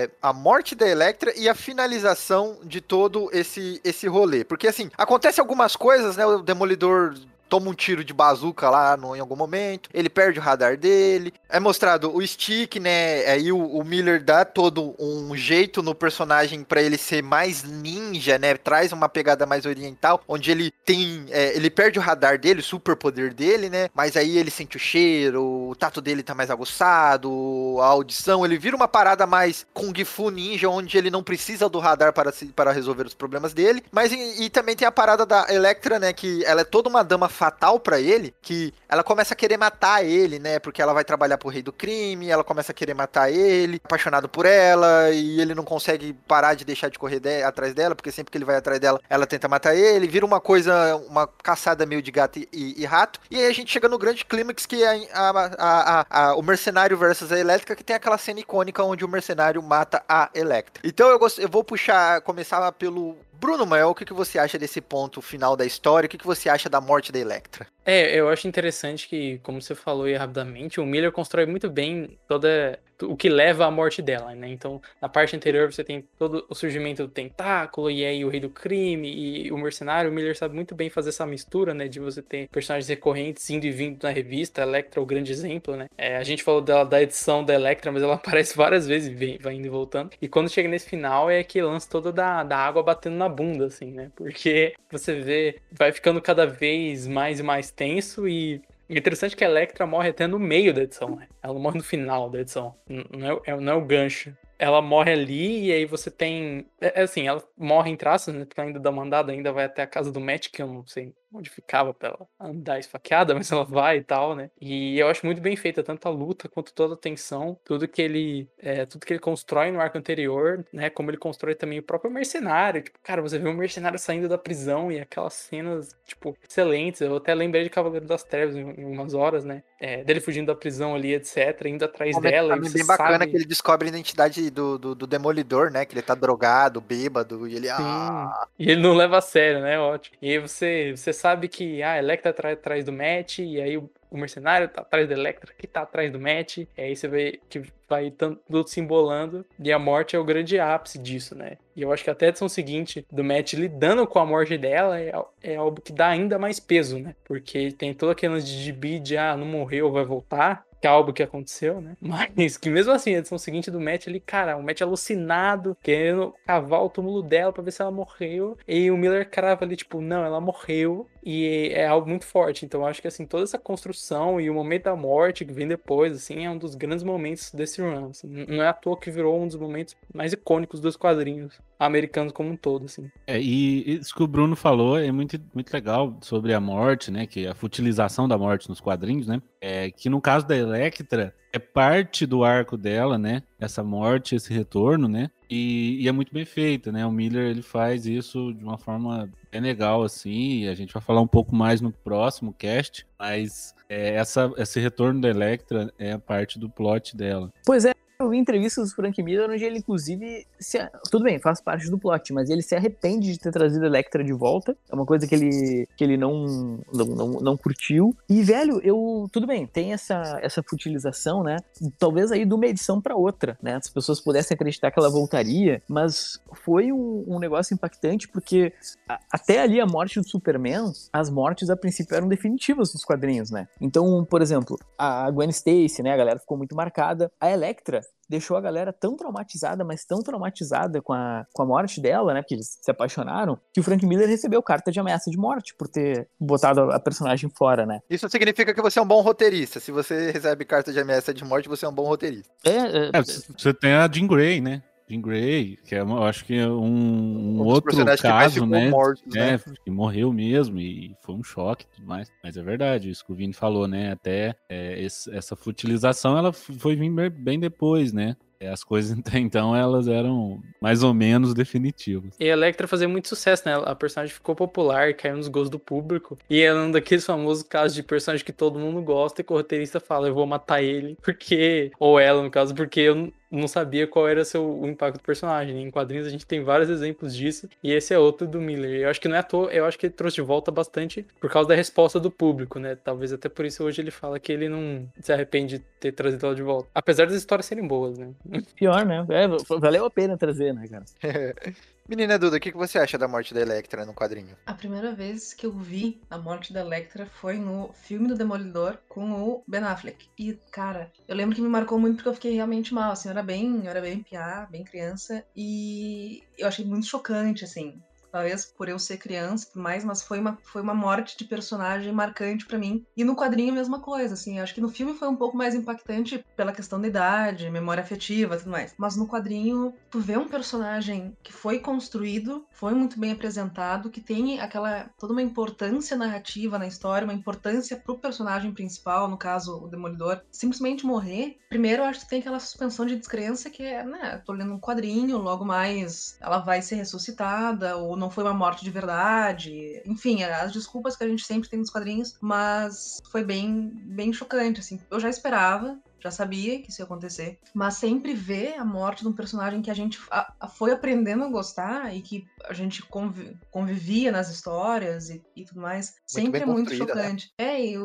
[0.00, 4.66] é- é a morte da Electra e a finalização de todo esse esse rolê, porque
[4.68, 6.24] assim acontece algumas coisas, né?
[6.26, 7.14] O Demolidor
[7.48, 11.32] toma um tiro de bazuca lá no, em algum momento, ele perde o radar dele,
[11.48, 13.24] é mostrado o stick, né?
[13.26, 18.38] Aí o, o Miller dá todo um jeito no personagem pra ele ser mais ninja,
[18.38, 18.54] né?
[18.56, 22.64] Traz uma pegada mais oriental, onde ele tem, é, ele perde o radar dele, o
[22.64, 23.88] super poder dele, né?
[23.94, 28.58] Mas aí ele sente o cheiro, o tato dele tá mais aguçado, a audição, ele
[28.58, 32.46] vira uma parada mais kung fu ninja, onde ele não precisa do radar para, se-
[32.46, 33.82] para resolver os problemas dele.
[33.92, 36.12] Mas e, e também tem a parada da Electra, né?
[36.12, 40.04] Que ela é toda uma dama fatal pra ele, que ela começa a querer matar
[40.04, 40.58] ele, né?
[40.58, 44.28] Porque ela vai trabalhar pro rei do crime, ela começa a querer matar ele, apaixonado
[44.28, 48.10] por ela, e ele não consegue parar de deixar de correr de- atrás dela, porque
[48.10, 51.84] sempre que ele vai atrás dela, ela tenta matar ele, vira uma coisa, uma caçada
[51.86, 53.20] meio de gato e, e- e rato.
[53.30, 56.96] E aí a gente chega no grande clímax que é a- a- a- o mercenário
[56.96, 60.82] versus a Elétrica, que tem aquela cena icônica onde o mercenário mata a Electra.
[60.84, 64.80] Então eu, gost- eu vou puxar, começar pelo Bruno Mel, o que, você acha desse
[64.80, 66.06] ponto final da história?
[66.06, 67.66] O que, que você acha da morte da Electra?
[67.84, 72.18] É, eu acho interessante que, como você falou aí rapidamente, o Miller constrói muito bem
[72.26, 74.48] toda o que leva à morte dela, né?
[74.48, 78.40] Então, na parte anterior você tem todo o surgimento do tentáculo e aí o rei
[78.40, 79.12] do crime
[79.46, 80.10] e o mercenário.
[80.10, 81.88] O Miller sabe muito bem fazer essa mistura, né?
[81.88, 84.62] De você ter personagens recorrentes indo e vindo na revista.
[84.62, 85.86] A Electra é o grande exemplo, né?
[85.96, 89.38] É, a gente falou dela, da edição da Electra, mas ela aparece várias vezes vem,
[89.38, 90.10] vai indo e voltando.
[90.20, 93.66] E quando chega nesse final é que lance toda da, da água batendo na bunda,
[93.66, 94.10] assim, né?
[94.14, 98.60] Porque você vê, vai ficando cada vez mais e mais tenso e
[98.94, 101.28] é interessante que a Electra morre até no meio da edição, né?
[101.42, 102.74] Ela morre no final da edição.
[102.88, 104.36] Não é, é- não é o gancho.
[104.58, 106.66] Ela morre ali e aí você tem.
[106.80, 108.44] É, é assim, ela morre em traços, né?
[108.46, 111.12] Porque ainda dá mandada, ainda vai até a casa do Matt, que eu não sei
[111.32, 114.50] onde ficava pra ela andar esfaqueada, mas ela vai e tal, né?
[114.60, 118.02] E eu acho muito bem feita tanto a luta quanto toda a tensão, tudo que
[118.02, 118.48] ele.
[118.58, 120.90] é, tudo que ele constrói no arco anterior, né?
[120.90, 122.82] Como ele constrói também o próprio mercenário.
[122.82, 127.00] Tipo, cara, você vê um mercenário saindo da prisão e aquelas cenas, tipo, excelentes.
[127.00, 129.62] Eu até lembrei de Cavaleiro das Trevas em, em umas horas, né?
[129.78, 132.56] É, dele fugindo da prisão ali, etc., indo atrás Momento dela.
[132.56, 133.30] você bem bacana sabe...
[133.30, 135.84] que ele descobre a identidade do, do, do Demolidor, né?
[135.84, 137.68] Que ele tá drogado, bêbado, e ele.
[137.68, 139.78] Ah, E ele não leva a sério, né?
[139.78, 140.16] Ótimo.
[140.20, 143.76] E aí você, você sabe que ah, a Electra tá atrás do Matt, e aí
[143.76, 146.58] o, o mercenário tá atrás da Electra, que tá atrás do Matt.
[146.58, 149.44] E aí você vê que vai tudo se embolando.
[149.58, 151.58] E a morte é o grande ápice disso, né?
[151.74, 155.00] E eu acho que até a edição seguinte do Matt lidando com a morte dela
[155.00, 155.12] é,
[155.42, 157.14] é algo que dá ainda mais peso, né?
[157.24, 161.22] Porque tem todo aquele lance de gibi de ah, não morreu, vai voltar algo que
[161.22, 161.96] aconteceu, né?
[162.00, 166.34] Mas que mesmo assim, a edição seguinte do Matt ali, cara, o Matt alucinado, querendo
[166.46, 168.58] cavar o túmulo dela pra ver se ela morreu.
[168.66, 171.08] E o Miller crava ali, tipo, não, ela morreu.
[171.28, 172.64] E é algo muito forte.
[172.64, 176.12] Então acho que assim, toda essa construção e o momento da morte que vem depois,
[176.12, 178.10] assim, é um dos grandes momentos desse run.
[178.10, 178.28] assim.
[178.46, 182.50] Não é à toa que virou um dos momentos mais icônicos dos quadrinhos americanos como
[182.50, 183.10] um todo, assim.
[183.26, 187.26] É, e isso que o Bruno falou é muito, muito legal sobre a morte, né?
[187.26, 189.42] Que a futilização da morte nos quadrinhos, né?
[189.60, 193.42] É que no caso da Electra, é parte do arco dela, né?
[193.58, 195.30] Essa morte, esse retorno, né?
[195.48, 197.06] E, e é muito bem feita, né?
[197.06, 200.60] O Miller ele faz isso de uma forma bem legal, assim.
[200.60, 204.80] E a gente vai falar um pouco mais no próximo cast, mas é, essa, esse
[204.80, 207.52] retorno da Electra é a parte do plot dela.
[207.64, 210.78] Pois é, eu vi entrevistas do Frank Miller onde ele, inclusive, se
[211.10, 214.22] tudo bem, faz parte do plot, mas ele se arrepende de ter trazido a Electra
[214.24, 214.76] de volta.
[214.90, 218.16] É uma coisa que ele, que ele não, não, não, não curtiu.
[218.28, 219.26] E, velho, eu.
[219.32, 221.56] Tudo bem, tem essa, essa futilização, né?
[221.98, 223.74] Talvez aí de uma edição pra outra, né?
[223.76, 228.72] As pessoas pudessem acreditar que ela voltaria, mas foi um, um negócio impactante porque
[229.08, 233.50] a- até ali a morte do Superman, as mortes a princípio eram definitivas nos quadrinhos,
[233.50, 233.68] né?
[233.80, 236.12] Então, por exemplo, a Gwen Stacy, né?
[236.12, 237.30] A galera ficou muito marcada.
[237.40, 242.00] A Electra deixou a galera tão traumatizada, mas tão traumatizada com a, com a morte
[242.00, 242.42] dela, né?
[242.42, 245.88] Porque eles se apaixonaram, que o Frank Miller recebeu carta de ameaça de morte por
[245.88, 248.00] ter botado a, a personagem fora, né?
[248.10, 249.80] Isso significa que você é um bom roteirista.
[249.80, 252.52] Se você recebe carta de ameaça de morte, você é um bom roteirista.
[252.64, 254.82] É, é, É, você tem a Jean Grey, né?
[255.08, 258.90] Jean Grey, que é, eu acho que é um, um outro caso, né?
[258.90, 259.60] mortos, é, né?
[259.84, 262.30] que morreu mesmo e foi um choque e tudo mais.
[262.42, 264.12] Mas é verdade, isso que o Vini falou, né?
[264.12, 268.36] Até é, esse- essa futilização, ela foi vir bem- depois, né?
[268.58, 272.34] É, As coisas até então, elas eram mais ou menos definitivas.
[272.40, 273.74] E a Electra fazia muito sucesso, né?
[273.84, 276.38] A personagem ficou popular, caiu nos gostos do público.
[276.48, 279.52] E ela é um daqueles famosos casos de personagem que todo mundo gosta e que
[279.52, 281.90] o roteirista fala, eu vou matar ele, porque.
[282.00, 285.82] Ou ela, no caso, porque eu não sabia qual era seu, o impacto do personagem.
[285.82, 287.68] Em quadrinhos a gente tem vários exemplos disso.
[287.82, 289.02] E esse é outro do Miller.
[289.02, 291.26] Eu acho que não é à toa, eu acho que ele trouxe de volta bastante
[291.40, 292.96] por causa da resposta do público, né?
[292.96, 296.46] Talvez até por isso hoje ele fala que ele não se arrepende de ter trazido
[296.46, 296.88] ela de volta.
[296.94, 298.30] Apesar das histórias serem boas, né?
[298.74, 299.24] Pior, né?
[299.30, 299.46] É,
[299.78, 301.04] valeu a pena trazer, né, cara?
[302.08, 304.56] Menina Duda, o que você acha da morte da Electra no quadrinho?
[304.64, 308.98] A primeira vez que eu vi a morte da Electra foi no filme do Demolidor
[309.08, 310.28] com o Ben Affleck.
[310.38, 313.32] E, cara, eu lembro que me marcou muito porque eu fiquei realmente mal, assim, eu
[313.32, 318.00] era bem, eu era bem piá, bem criança, e eu achei muito chocante, assim.
[318.30, 321.44] Talvez por eu ser criança e tudo mais, mas foi uma, foi uma morte de
[321.44, 323.04] personagem marcante pra mim.
[323.16, 324.60] E no quadrinho a mesma coisa, assim.
[324.60, 328.56] Acho que no filme foi um pouco mais impactante pela questão da idade, memória afetiva
[328.56, 328.94] tudo mais.
[328.98, 334.20] Mas no quadrinho, tu vê um personagem que foi construído, foi muito bem apresentado, que
[334.20, 339.76] tem aquela toda uma importância narrativa na história, uma importância pro personagem principal, no caso
[339.78, 341.56] o Demolidor, simplesmente morrer.
[341.68, 344.80] Primeiro, eu acho que tem aquela suspensão de descrença que é, né, tô lendo um
[344.80, 350.02] quadrinho, logo mais ela vai ser ressuscitada ou não foi uma morte de verdade.
[350.04, 354.80] Enfim, as desculpas que a gente sempre tem nos quadrinhos, mas foi bem bem chocante
[354.80, 355.00] assim.
[355.10, 359.28] Eu já esperava já sabia que isso ia acontecer, mas sempre ver a morte de
[359.28, 363.02] um personagem que a gente a- a- foi aprendendo a gostar e que a gente
[363.08, 366.96] convi- convivia nas histórias e, e tudo mais, sempre bem é muito né?
[366.96, 367.50] chocante.
[367.58, 368.02] É, e eu,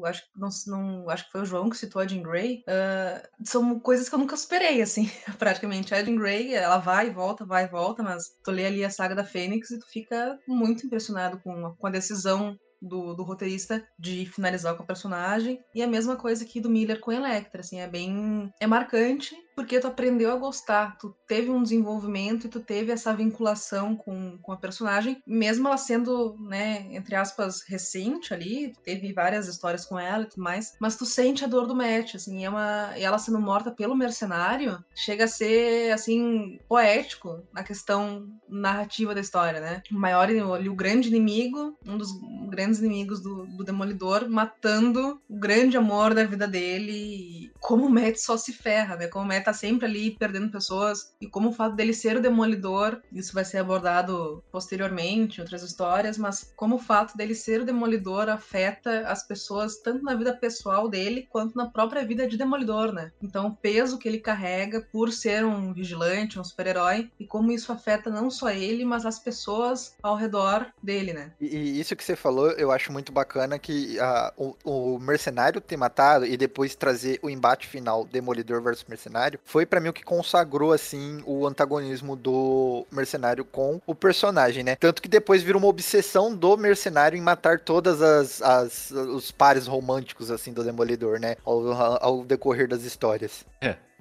[0.00, 2.62] eu acho que não, não- acho que foi o João que citou a Jean Grey.
[2.68, 5.94] ah, são coisas que eu nunca superei, assim, praticamente.
[5.94, 8.90] A Jean Grey, ela vai e volta, vai e volta, mas tu lê ali a
[8.90, 13.86] saga da Fênix e tu fica muito impressionado com, com a decisão do, do roteirista
[13.98, 15.62] de finalizar com a personagem.
[15.74, 18.52] E a mesma coisa aqui do Miller com Electra, assim, é bem...
[18.60, 23.14] É marcante, porque tu aprendeu a gostar, tu teve um desenvolvimento e tu teve essa
[23.14, 29.48] vinculação com, com a personagem, mesmo ela sendo, né, entre aspas, recente ali, teve várias
[29.48, 32.50] histórias com ela e tudo mais, mas tu sente a dor do Matt, assim, é
[32.50, 32.92] uma...
[32.98, 39.20] e ela sendo morta pelo mercenário, chega a ser, assim, poético na questão narrativa da
[39.22, 39.82] história, né?
[39.90, 42.10] O maior, o grande inimigo, um dos
[42.50, 47.90] grandes inimigos do, do Demolidor, matando o grande amor da vida dele, e como o
[47.90, 49.08] Matt só se ferra, né?
[49.08, 52.20] Como o Matt tá sempre ali perdendo pessoas, e como o fato dele ser o
[52.20, 57.60] Demolidor, isso vai ser abordado posteriormente em outras histórias, mas como o fato dele ser
[57.60, 62.36] o Demolidor afeta as pessoas tanto na vida pessoal dele, quanto na própria vida de
[62.36, 63.12] Demolidor, né?
[63.22, 67.70] Então o peso que ele carrega por ser um vigilante, um super-herói, e como isso
[67.70, 71.32] afeta não só ele, mas as pessoas ao redor dele, né?
[71.40, 73.96] E, e isso que você falou, eu acho muito bacana que
[74.36, 79.64] o, o mercenário ter matado e depois trazer o embate final Demolidor versus Mercenário foi
[79.66, 84.76] pra mim o que consagrou assim o antagonismo do mercenário com o personagem, né?
[84.76, 89.66] Tanto que depois vira uma obsessão do mercenário em matar todas as, as os pares
[89.66, 91.36] românticos assim do Demolidor, né?
[91.44, 91.72] Ao,
[92.02, 93.44] ao decorrer das histórias.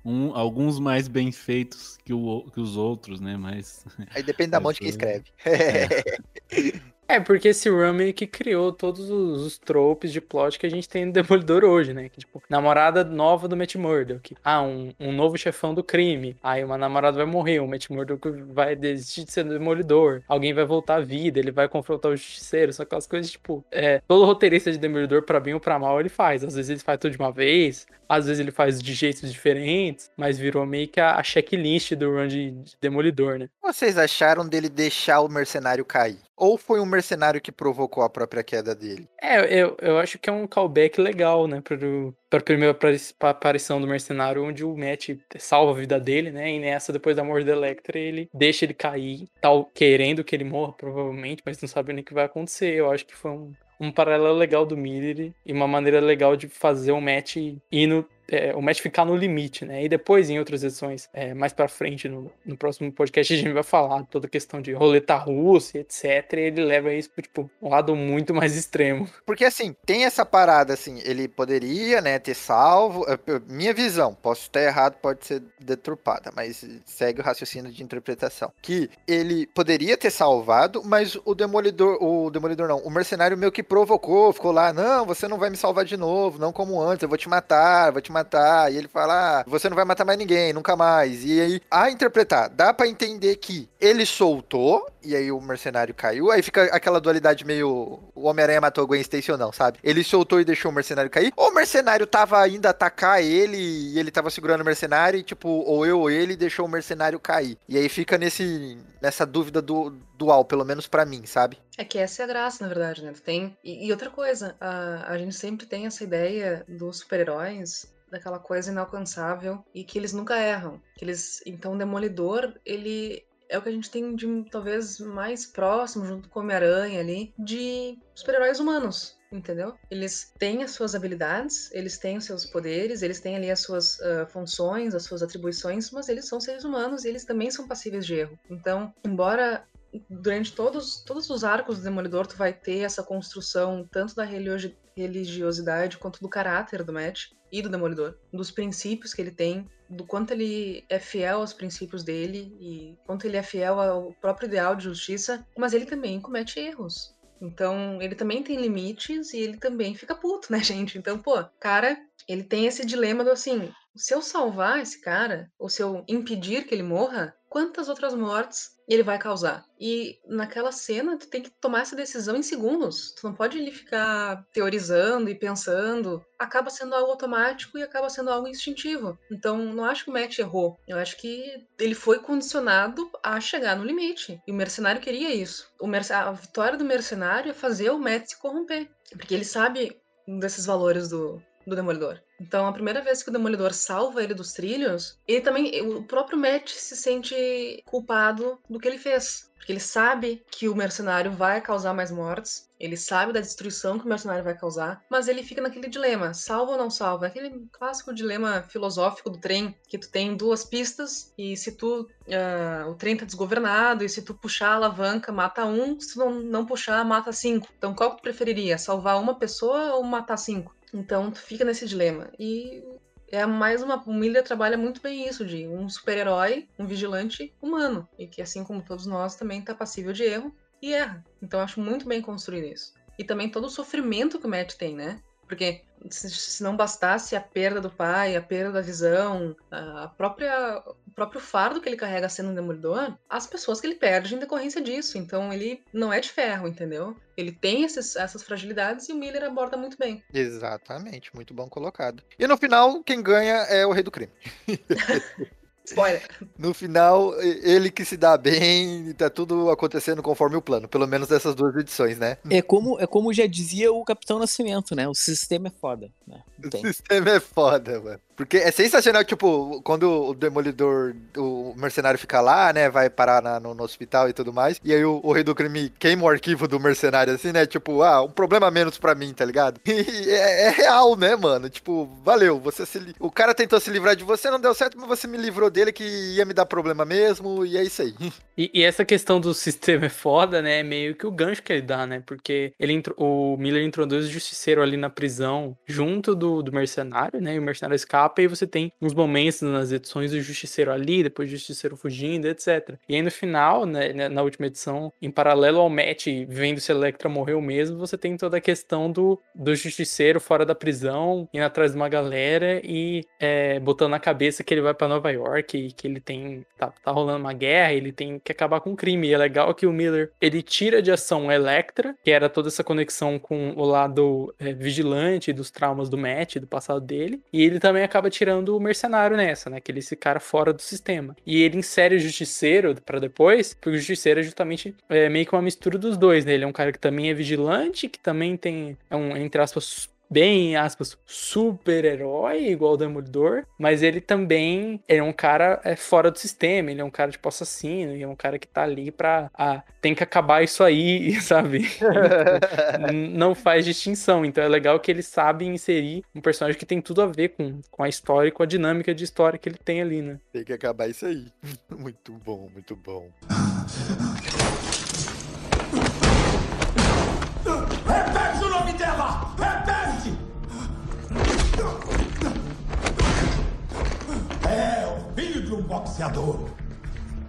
[0.07, 3.35] Um- alguns mais bem feitos que, o- que os outros, né?
[3.37, 3.83] Mas
[4.13, 5.25] Aí depende da mão de quem Essa- escreve.
[6.51, 6.79] É,
[7.19, 11.05] porque esse meio que criou todos os, os tropes de plot que a gente tem
[11.05, 12.09] no Demolidor hoje, né?
[12.09, 14.35] Que, tipo, namorada nova do Matt Murdock.
[14.43, 16.35] Ah, um, um novo chefão do crime.
[16.41, 20.23] Aí uma namorada vai morrer, o Matt Murdock vai desistir de ser Demolidor.
[20.27, 22.73] Alguém vai voltar à vida, ele vai confrontar o justiceiro.
[22.73, 26.09] São aquelas coisas, tipo, é, todo roteirista de Demolidor, pra bem ou pra mal, ele
[26.09, 26.43] faz.
[26.43, 30.09] Às vezes ele faz tudo de uma vez, às vezes ele faz de jeitos diferentes,
[30.17, 33.49] mas virou meio que a, a checklist do run de, de Demolidor, né?
[33.61, 36.19] Vocês acharam dele deixar o mercenário cair?
[36.37, 39.07] Ou foi um mercenário que provocou a própria queda dele?
[39.21, 42.77] É, eu, eu acho que é um callback legal, né, pro, pra primeira
[43.21, 47.23] aparição do mercenário, onde o Matt salva a vida dele, né, e nessa, depois da
[47.23, 51.69] morte da Electra, ele deixa ele cair, tal, querendo que ele morra, provavelmente, mas não
[51.69, 52.73] sabendo o que vai acontecer.
[52.75, 56.47] Eu acho que foi um, um paralelo legal do Miller e uma maneira legal de
[56.47, 59.83] fazer o Matt ir no, é, o Matt ficar no limite, né?
[59.83, 63.51] E depois, em outras edições, é, mais pra frente, no, no próximo podcast, a gente
[63.51, 66.03] vai falar toda a questão de roleta russa, etc.
[66.33, 69.07] E ele leva isso pro, tipo, um lado muito mais extremo.
[69.25, 73.05] Porque assim, tem essa parada assim, ele poderia, né, ter salvo.
[73.09, 78.51] é, Minha visão, posso estar errado, pode ser deturpada, mas segue o raciocínio de interpretação.
[78.61, 83.63] Que ele poderia ter salvado, mas o demolidor, o demolidor não, o mercenário meio que
[83.63, 87.09] provocou, ficou lá, não, você não vai me salvar de novo, não como antes, eu
[87.09, 88.71] vou te matar, vou te matar.
[88.71, 91.23] E ele fala: ah, você não vai matar mais ninguém, nunca mais.
[91.23, 96.31] E aí, a interpretar, dá pra entender que ele soltou, e aí o mercenário caiu.
[96.31, 97.99] Aí fica aquela dualidade meio.
[98.15, 99.79] O Homem-Aranha matou a Gwen Stacy ou não, sabe?
[99.83, 101.31] Ele soltou e deixou o mercenário cair.
[101.35, 105.49] Ou o mercenário tava indo atacar ele e ele tava segurando o mercenário, e tipo,
[105.49, 107.57] ou eu ou ele deixou o mercenário cair.
[107.67, 111.57] E aí fica nesse nessa dúvida do, dual, pelo menos pra mim, sabe?
[111.77, 113.13] É que essa é a graça, na verdade, né?
[113.23, 113.57] Tem...
[113.63, 118.71] E, e outra coisa, a, a gente sempre tem essa ideia dos super-heróis daquela coisa
[118.71, 120.81] inalcançável e que eles nunca erram.
[120.95, 125.45] Que eles, então, o Demolidor, ele é o que a gente tem de talvez mais
[125.45, 129.15] próximo, junto com o Homem-Aranha ali, de super-heróis humanos.
[129.31, 129.73] Entendeu?
[129.91, 133.99] Eles têm as suas habilidades, eles têm os seus poderes, eles têm ali as suas
[133.99, 138.05] uh, funções, as suas atribuições, mas eles são seres humanos e eles também são passíveis
[138.05, 138.39] de erro.
[138.49, 139.67] Então, embora
[140.09, 145.97] durante todos, todos os arcos do Demolidor tu vai ter essa construção tanto da religiosidade
[145.97, 150.31] quanto do caráter do Matt e do Demolidor, dos princípios que ele tem, do quanto
[150.31, 154.85] ele é fiel aos princípios dele e quanto ele é fiel ao próprio ideal de
[154.85, 157.15] justiça, mas ele também comete erros.
[157.41, 160.97] Então, ele também tem limites e ele também fica puto, né, gente?
[160.97, 161.97] Então, pô, cara,
[162.27, 166.65] ele tem esse dilema do assim, se eu salvar esse cara, ou se eu impedir
[166.65, 169.65] que ele morra, quantas outras mortes ele vai causar.
[169.79, 173.13] E naquela cena, tu tem que tomar essa decisão em segundos.
[173.13, 176.23] Tu não pode ele ficar teorizando e pensando.
[176.37, 179.17] Acaba sendo algo automático e acaba sendo algo instintivo.
[179.31, 180.77] Então, não acho que o Matt errou.
[180.87, 184.41] Eu acho que ele foi condicionado a chegar no limite.
[184.47, 185.67] E o mercenário queria isso.
[185.81, 186.11] Merc...
[186.11, 188.89] A vitória do mercenário é fazer o Matt se corromper.
[189.11, 192.19] Porque ele sabe desses valores do, do Demolidor.
[192.39, 196.37] Então, a primeira vez que o Demolidor salva ele dos trilhos, ele também, o próprio
[196.37, 199.49] Matt se sente culpado do que ele fez.
[199.55, 204.05] Porque ele sabe que o mercenário vai causar mais mortes, ele sabe da destruição que
[204.05, 207.25] o mercenário vai causar, mas ele fica naquele dilema, salva ou não salva?
[207.25, 212.89] Aquele clássico dilema filosófico do trem, que tu tem duas pistas e se tu uh,
[212.91, 216.31] o trem tá desgovernado e se tu puxar a alavanca mata um, se tu não,
[216.41, 217.67] não puxar mata cinco.
[217.75, 220.75] Então qual que tu preferiria, salvar uma pessoa ou matar cinco?
[220.95, 222.31] Então tu fica nesse dilema.
[222.39, 222.81] E
[223.27, 224.01] é mais uma.
[224.07, 228.07] O Miller trabalha muito bem isso, de um super-herói, um vigilante humano.
[228.17, 231.21] E que, assim como todos nós, também está passível de erro e erra.
[231.41, 232.93] Então acho muito bem construído isso.
[233.19, 235.19] E também todo o sofrimento que o Matt tem, né?
[235.47, 241.11] Porque se não bastasse a perda do pai, a perda da visão, a própria, o
[241.13, 244.81] próprio fardo que ele carrega sendo um demolidor, as pessoas que ele perde em decorrência
[244.81, 245.17] disso.
[245.17, 247.15] Então ele não é de ferro, entendeu?
[247.35, 250.23] Ele tem esses, essas fragilidades e o Miller aborda muito bem.
[250.33, 252.23] Exatamente, muito bom colocado.
[252.37, 254.31] E no final, quem ganha é o rei do crime.
[255.85, 256.23] Spoiler.
[256.57, 260.87] No final, ele que se dá bem e tá tudo acontecendo conforme o plano.
[260.87, 262.37] Pelo menos dessas duas edições, né?
[262.49, 265.07] É como, é como já dizia o Capitão Nascimento, né?
[265.07, 266.09] O sistema é foda.
[266.25, 266.41] Né?
[266.63, 268.19] O sistema é foda, mano.
[268.35, 272.89] Porque é sensacional, tipo, quando o Demolidor, o mercenário fica lá, né?
[272.89, 274.79] Vai parar na, no, no, hospital e tudo mais.
[274.83, 277.65] E aí o, o, Rei do Crime queima o arquivo do mercenário, assim, né?
[277.65, 279.79] Tipo, ah, um problema menos pra mim, tá ligado?
[280.05, 281.69] E é, é real, né, mano?
[281.69, 282.59] Tipo, valeu.
[282.59, 285.37] Você se, o cara tentou se livrar de você, não deu certo, mas você me
[285.37, 287.65] livrou dele que ia me dar problema mesmo.
[287.65, 288.13] E é isso aí.
[288.57, 290.79] E, e essa questão do sistema é foda, né?
[290.79, 292.23] É meio que o gancho que ele dá, né?
[292.25, 297.55] Porque ele o Miller introduz o justiceiro ali na prisão junto do, do mercenário, né?
[297.55, 301.23] E o mercenário escapa capa e você tem uns momentos nas edições do Justiceiro ali,
[301.23, 302.97] depois Justiceiro fugindo, etc.
[303.07, 306.91] E aí no final, né, né, na última edição, em paralelo ao match, vendo se
[306.91, 311.63] Electra morreu mesmo, você tem toda a questão do, do Justiceiro fora da prisão, indo
[311.63, 315.77] atrás de uma galera e é, botando na cabeça que ele vai para Nova York
[315.77, 316.65] e que ele tem.
[316.77, 319.27] Tá, tá rolando uma guerra, ele tem que acabar com o crime.
[319.27, 322.67] E é legal que o Miller ele tira de ação a Electra, que era toda
[322.67, 327.63] essa conexão com o lado é, vigilante dos traumas do Matt, do passado dele, e
[327.63, 329.81] ele também acaba acaba tirando o mercenário nessa, né?
[329.81, 331.35] Que ele esse cara fora do sistema.
[331.45, 335.53] E ele insere o justiceiro para depois, porque o justiceiro é justamente é, meio que
[335.53, 336.53] uma mistura dos dois, né?
[336.53, 340.09] Ele é um cara que também é vigilante, que também tem, é um, entre aspas,
[340.29, 346.37] bem, aspas, super-herói, igual o Demolidor, mas ele também é um cara é, fora do
[346.37, 349.49] sistema, ele é um cara tipo assassino, ele é um cara que tá ali pra.
[349.53, 351.87] Ah, tem que acabar isso aí, sabe?
[353.33, 354.45] não faz distinção.
[354.45, 357.81] Então é legal que ele sabe inserir um personagem que tem tudo a ver com,
[357.89, 360.39] com a história e com a dinâmica de história que ele tem ali, né?
[360.51, 361.45] Tem que acabar isso aí.
[361.97, 363.29] muito bom, muito bom.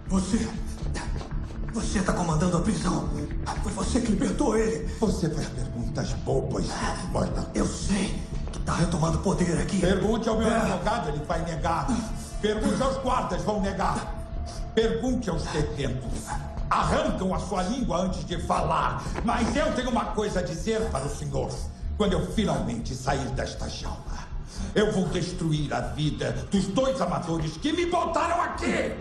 [0.07, 0.47] Você.
[1.73, 3.09] Você está comandando a prisão.
[3.63, 4.87] Foi você que libertou ele.
[4.99, 6.65] Você faz perguntas bobas,
[7.11, 7.49] Marta.
[7.55, 8.21] Eu sei.
[8.65, 9.79] Tá retomando poder aqui.
[9.79, 11.87] Pergunte ao meu advogado, ele vai negar.
[12.41, 14.13] Pergunte aos guardas, vão negar.
[14.75, 16.25] Pergunte aos detentos.
[16.69, 19.03] Arrancam a sua língua antes de falar.
[19.23, 21.49] Mas eu tenho uma coisa a dizer para o senhor.
[21.97, 24.16] Quando eu finalmente sair desta jaula,
[24.75, 28.93] eu vou destruir a vida dos dois amadores que me botaram aqui.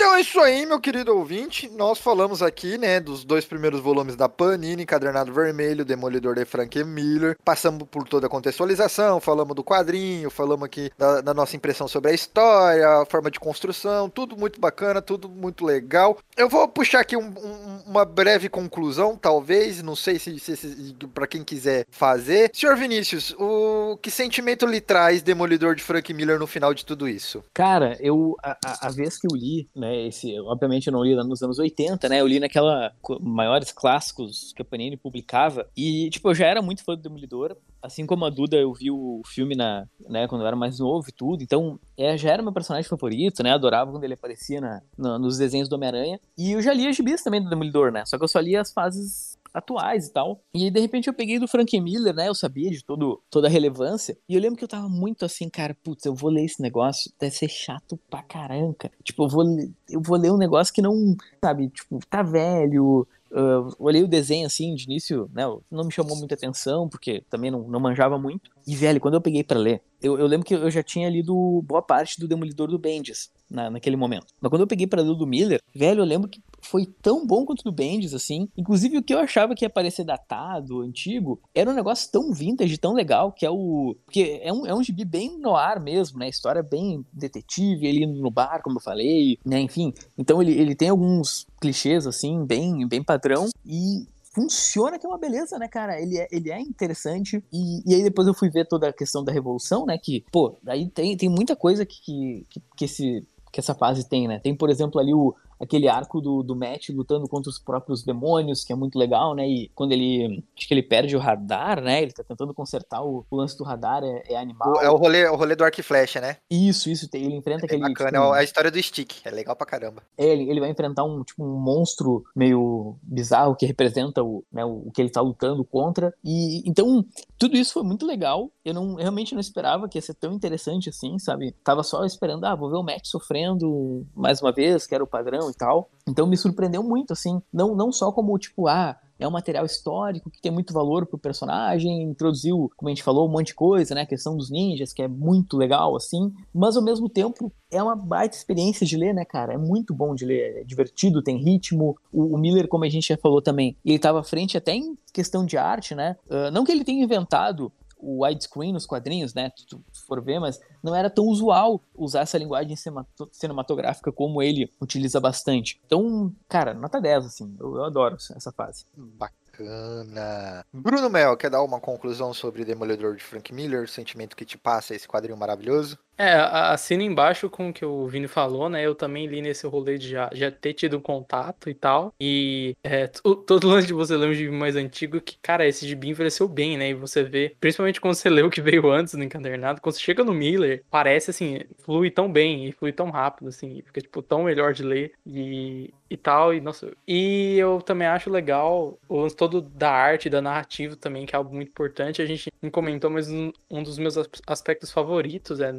[0.00, 1.68] Então é isso aí, meu querido ouvinte.
[1.70, 6.84] Nós falamos aqui, né, dos dois primeiros volumes da Panini, Encadernado Vermelho, Demolidor de Frank
[6.84, 7.36] Miller.
[7.44, 12.12] Passamos por toda a contextualização, falamos do quadrinho, falamos aqui da, da nossa impressão sobre
[12.12, 16.16] a história, a forma de construção, tudo muito bacana, tudo muito legal.
[16.36, 20.94] Eu vou puxar aqui um- um- uma breve conclusão, talvez, não sei se, se, se
[21.12, 22.52] para quem quiser fazer.
[22.54, 27.08] Senhor Vinícius, o que sentimento lhe traz Demolidor de Frank Miller no final de tudo
[27.08, 27.42] isso?
[27.52, 31.22] Cara, eu a, a- vez que eu li, né, esse, obviamente eu não li lá
[31.24, 36.28] nos anos 80, né, eu li naquela maiores clássicos que a Panini publicava e tipo
[36.30, 39.54] eu já era muito fã do Demolidor, assim como a Duda eu vi o filme
[39.54, 42.88] na, né, quando eu era mais novo e tudo, então é, já era meu personagem
[42.88, 46.72] favorito, né, adorava quando ele aparecia na, na- nos desenhos do Homem-Aranha e eu já
[46.72, 50.06] li as gibis também do Demolidor, né, só que eu só li as fases atuais
[50.06, 50.40] e tal.
[50.52, 52.28] E de repente eu peguei do Frank Miller, né?
[52.28, 54.16] Eu sabia de todo, toda a relevância.
[54.28, 57.12] E eu lembro que eu tava muito assim, cara, putz, eu vou ler esse negócio,
[57.18, 58.90] deve ser chato pra caramba.
[59.02, 59.44] Tipo, eu vou,
[59.88, 63.06] eu vou ler um negócio que não, sabe, tipo, tá velho.
[63.30, 65.42] Uh, olhei o desenho assim de início, né?
[65.70, 68.50] Não me chamou muita atenção, porque também não, não manjava muito.
[68.66, 71.62] E, velho, quando eu peguei pra ler, eu, eu lembro que eu já tinha lido
[71.64, 74.26] boa parte do Demolidor do Bendis na, naquele momento.
[74.40, 77.26] Mas quando eu peguei pra ler o do Miller, velho, eu lembro que foi tão
[77.26, 78.48] bom quanto do Bendis, assim.
[78.56, 82.76] Inclusive, o que eu achava que ia parecer datado, antigo, era um negócio tão vintage,
[82.76, 83.96] tão legal, que é o.
[84.04, 86.28] Porque é um, é um gibi bem no ar mesmo, né?
[86.28, 89.58] História bem detetive, ele no bar, como eu falei, né?
[89.60, 89.94] Enfim.
[90.16, 93.48] Então ele, ele tem alguns clichês, assim, bem, bem padrão.
[93.64, 96.00] E funciona que é uma beleza, né, cara?
[96.00, 97.42] Ele é, ele é interessante.
[97.52, 99.96] E, e aí depois eu fui ver toda a questão da revolução, né?
[99.96, 104.28] Que, pô, aí tem, tem muita coisa que, que, que, esse, que essa fase tem,
[104.28, 104.38] né?
[104.38, 108.64] Tem, por exemplo, ali o, aquele arco do, do Matt lutando contra os próprios demônios,
[108.64, 109.46] que é muito legal, né?
[109.48, 110.44] E quando ele.
[110.56, 112.02] Acho que ele perde o radar, né?
[112.02, 114.72] Ele tá tentando consertar o, o lance do radar, é, é animal.
[114.72, 116.36] O- é o rolê, o rolê do arco e flecha, né?
[116.50, 117.80] Isso, isso, ele enfrenta É aquele.
[117.82, 120.02] bacana, tipo, é a história do Stick, é legal pra caramba.
[120.16, 124.64] é, ele, ele vai enfrentar um, tipo, um monstro meio bizarro que representa o, né,
[124.64, 126.12] o, o que ele tá lutando contra.
[126.24, 127.04] E então,
[127.38, 128.50] tudo isso foi muito legal.
[128.64, 131.52] Eu não eu realmente não esperava que ia ser tão interessante assim, sabe?
[131.64, 135.06] Tava só esperando, ah, vou ver o Matt sofrendo mais uma vez, que era o
[135.06, 135.90] padrão e tal.
[136.08, 137.40] Então me surpreendeu muito, assim.
[137.52, 141.18] Não, não só como, tipo, ah, é um material histórico que tem muito valor pro
[141.18, 144.02] personagem, introduziu, como a gente falou, um monte de coisa, né?
[144.02, 147.96] A questão dos ninjas, que é muito legal, assim, mas ao mesmo tempo é uma
[147.96, 149.54] baita experiência de ler, né, cara?
[149.54, 151.96] É muito bom de ler, é divertido, tem ritmo.
[152.12, 154.96] O, o Miller, como a gente já falou também, ele tava à frente até em
[155.12, 156.16] questão de arte, né?
[156.30, 159.50] Ah, não que ele tenha inventado o widescreen nos quadrinhos, né?
[159.56, 164.42] Se tu for ver, mas não era tão usual usar essa linguagem cinemato- cinematográfica como
[164.42, 165.80] ele utiliza bastante.
[165.86, 167.56] Então, cara, nota 10, assim.
[167.58, 168.84] Eu, eu adoro essa fase.
[168.96, 170.64] Bacana.
[170.72, 173.84] Bruno Mel, quer dar uma conclusão sobre Demolidor de Frank Miller?
[173.84, 175.98] O sentimento que te passa esse quadrinho maravilhoso?
[176.20, 178.84] É, assina embaixo com o que o Vini falou, né?
[178.84, 182.12] Eu também li nesse rolê de já, já ter tido contato e tal.
[182.20, 185.86] E é, to- todo lance de você ler um gibi mais antigo, que, cara, esse
[185.86, 186.88] gibi envelheceu bem, né?
[186.90, 190.00] E você vê, principalmente quando você lê o que veio antes no encadernado, quando você
[190.00, 194.20] chega no Miller, parece assim, flui tão bem e flui tão rápido, assim, fica, tipo,
[194.20, 196.52] tão melhor de ler e, e tal.
[196.52, 201.26] E, nossa, e eu também acho legal o lance todo da arte, da narrativa também,
[201.26, 202.20] que é algo muito importante.
[202.20, 205.72] A gente comentou, mas um, um dos meus as- aspectos favoritos é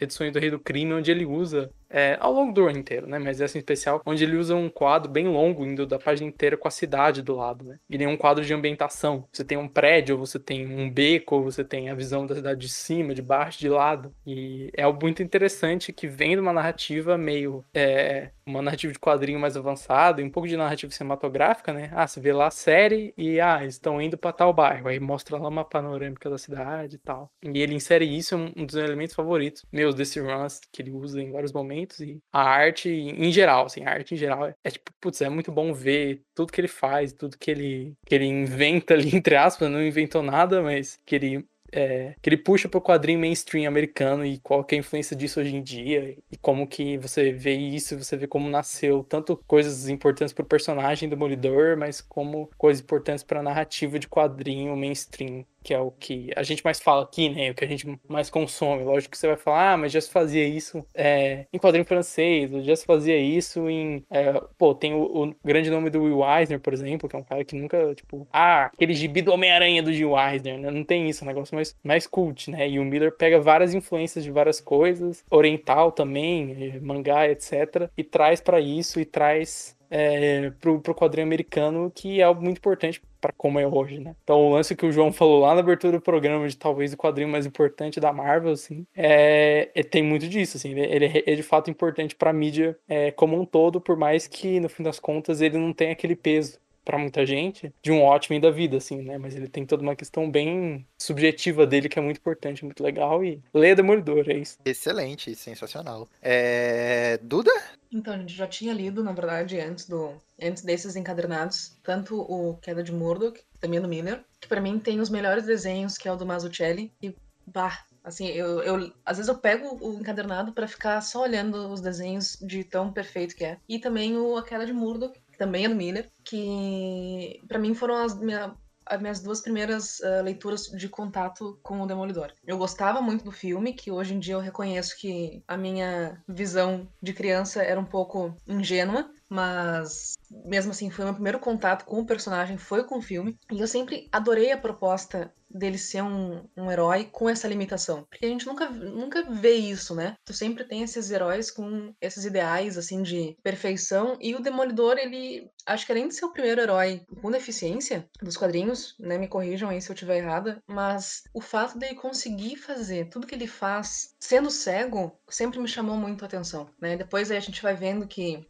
[0.00, 3.18] edições do Rei do Crime, onde ele usa, é, ao longo do ano inteiro, né?
[3.18, 6.56] Mas essa em especial, onde ele usa um quadro bem longo, indo da página inteira
[6.56, 7.78] com a cidade do lado, né?
[7.88, 9.26] E nem um quadro de ambientação.
[9.32, 12.34] Você tem um prédio, ou você tem um beco, ou você tem a visão da
[12.34, 14.14] cidade de cima, de baixo, de lado.
[14.26, 17.64] E é algo muito interessante que vem de uma narrativa meio.
[17.74, 21.90] É, uma narrativa de quadrinho mais avançada e um pouco de narrativa cinematográfica, né?
[21.94, 24.88] Ah, você vê lá a série e, ah, eles estão indo pra tal bairro.
[24.88, 27.30] Aí mostra lá uma panorâmica da cidade e tal.
[27.42, 31.20] E ele insere isso, é um dos elementos favoritos meus desse runs que ele usa
[31.22, 31.79] em vários momentos.
[32.00, 35.28] E a arte em geral, assim, a arte em geral é, é tipo, putz, é
[35.28, 39.36] muito bom ver tudo que ele faz, tudo que ele, que ele inventa ali, entre
[39.36, 44.24] aspas, não inventou nada, mas que ele é, que ele puxa pro quadrinho mainstream americano
[44.24, 47.96] e qual é a influência disso hoje em dia e como que você vê isso,
[47.96, 53.22] você vê como nasceu tanto coisas importantes pro personagem do Demolidor, mas como coisas importantes
[53.22, 57.50] pra narrativa de quadrinho mainstream que é o que a gente mais fala aqui, né?
[57.50, 58.84] O que a gente mais consome.
[58.84, 62.50] Lógico que você vai falar, ah, mas já se fazia isso é, em quadrinho francês,
[62.64, 64.04] já se fazia isso em.
[64.10, 67.24] É, pô, tem o, o, grande nome do Will Eisner, por exemplo, que é um
[67.24, 70.70] cara que nunca, tipo, ah, aquele gibi do Homem-Aranha do Will Eisner, né?
[70.70, 72.68] Não tem isso, é um negócio mais, mais cult, né?
[72.68, 78.40] E o Miller pega várias influências de várias coisas, oriental também, mangá, etc., e traz
[78.40, 83.58] para isso e traz é, pro, pro quadrinho americano, que é muito importante para como
[83.58, 84.14] é hoje, né?
[84.22, 86.96] Então o lance que o João falou lá na abertura do programa de talvez o
[86.96, 91.34] quadrinho mais importante da Marvel, assim, é, é tem muito disso, assim, ele, é, é
[91.34, 94.98] de fato importante para mídia é, como um todo, por mais que no fim das
[94.98, 99.02] contas ele não tenha aquele peso para muita gente de um ótimo da vida, assim,
[99.02, 99.18] né?
[99.18, 103.24] Mas ele tem toda uma questão bem subjetiva dele que é muito importante, muito legal
[103.24, 104.58] e lê Demolidor, é isso.
[104.64, 106.08] Excelente, sensacional.
[106.22, 107.18] É...
[107.22, 107.52] Duda?
[107.92, 112.56] Então, a gente já tinha lido, na verdade, antes do antes desses encadernados, tanto o
[112.62, 116.08] Queda de Murdoch, também é do Miller, que para mim tem os melhores desenhos, que
[116.08, 117.14] é o do Mazzucchelli, e
[117.46, 121.80] bah, Assim, eu, eu às vezes eu pego o encadernado para ficar só olhando os
[121.80, 123.58] desenhos de tão perfeito que é.
[123.68, 127.96] E também o A Queda de Murdoch, também é do Miller, que para mim foram
[127.96, 128.54] as, minha,
[128.84, 132.30] as minhas duas primeiras uh, leituras de contato com o Demolidor.
[132.46, 136.86] Eu gostava muito do filme, que hoje em dia eu reconheço que a minha visão
[137.02, 140.12] de criança era um pouco ingênua, mas
[140.44, 143.66] mesmo assim foi meu primeiro contato com o personagem foi com o filme e eu
[143.66, 148.04] sempre adorei a proposta dele ser um, um herói com essa limitação.
[148.04, 150.16] Porque a gente nunca, nunca vê isso, né?
[150.24, 154.16] Tu sempre tem esses heróis com esses ideais, assim, de perfeição.
[154.20, 155.50] E o Demolidor, ele.
[155.66, 159.18] Acho que além de ser o primeiro herói com deficiência dos quadrinhos, né?
[159.18, 160.62] Me corrijam aí se eu estiver errada.
[160.66, 165.96] Mas o fato dele conseguir fazer tudo que ele faz sendo cego sempre me chamou
[165.96, 166.96] muito a atenção, né?
[166.96, 168.46] Depois aí a gente vai vendo que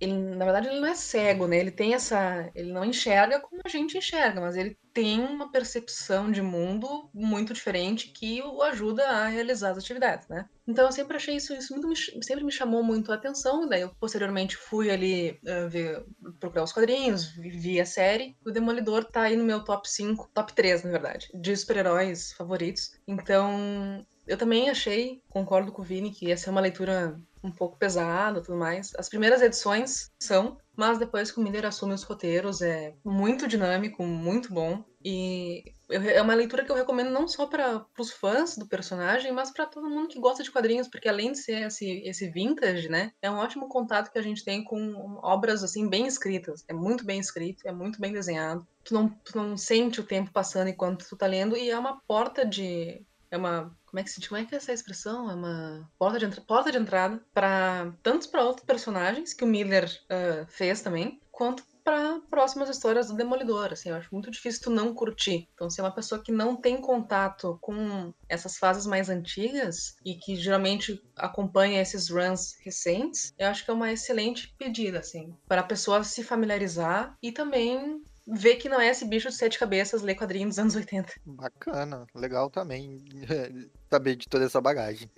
[0.00, 1.58] ele, na verdade, ele não é cego, né?
[1.58, 2.50] Ele tem essa.
[2.54, 7.54] Ele não enxerga como a gente enxerga, mas ele tem uma percepção de mundo muito
[7.54, 10.48] diferente que o ajuda a realizar as atividades, né?
[10.68, 13.66] Então eu sempre achei isso, isso muito, sempre me chamou muito a atenção.
[13.68, 16.04] Daí eu posteriormente fui ali uh, ver,
[16.38, 18.36] procurar os quadrinhos, vi a série.
[18.44, 22.92] O Demolidor tá aí no meu top 5, top 3, na verdade, de super-heróis favoritos.
[23.08, 27.76] Então eu também achei, concordo com o Vini, que ia ser uma leitura um pouco
[27.76, 28.92] pesada e tudo mais.
[28.96, 34.02] As primeiras edições são, mas depois que o Miller assume os roteiros, é muito dinâmico,
[34.02, 34.82] muito bom.
[35.04, 39.50] E é uma leitura que eu recomendo não só para os fãs do personagem, mas
[39.50, 43.12] para todo mundo que gosta de quadrinhos, porque além de ser esse, esse vintage, né,
[43.20, 46.64] é um ótimo contato que a gente tem com obras assim bem escritas.
[46.66, 48.66] É muito bem escrito, é muito bem desenhado.
[48.82, 52.00] Tu não, tu não sente o tempo passando enquanto tu tá lendo e é uma
[52.06, 55.30] porta de é uma como é que se como é que é essa expressão?
[55.30, 59.84] É uma porta de, porta de entrada para tantos para outros personagens que o Miller
[59.84, 64.70] uh, fez também, quanto para próximas histórias do Demolidor, assim, eu acho muito difícil tu
[64.70, 65.48] não curtir.
[65.54, 70.14] Então, se é uma pessoa que não tem contato com essas fases mais antigas e
[70.14, 75.60] que geralmente acompanha esses runs recentes, eu acho que é uma excelente pedida, assim, para
[75.60, 80.02] a pessoa se familiarizar e também ver que não é esse bicho de sete cabeças
[80.02, 81.12] ler quadrinhos dos anos 80.
[81.26, 83.04] Bacana, legal também
[83.94, 85.08] saber de toda essa bagagem.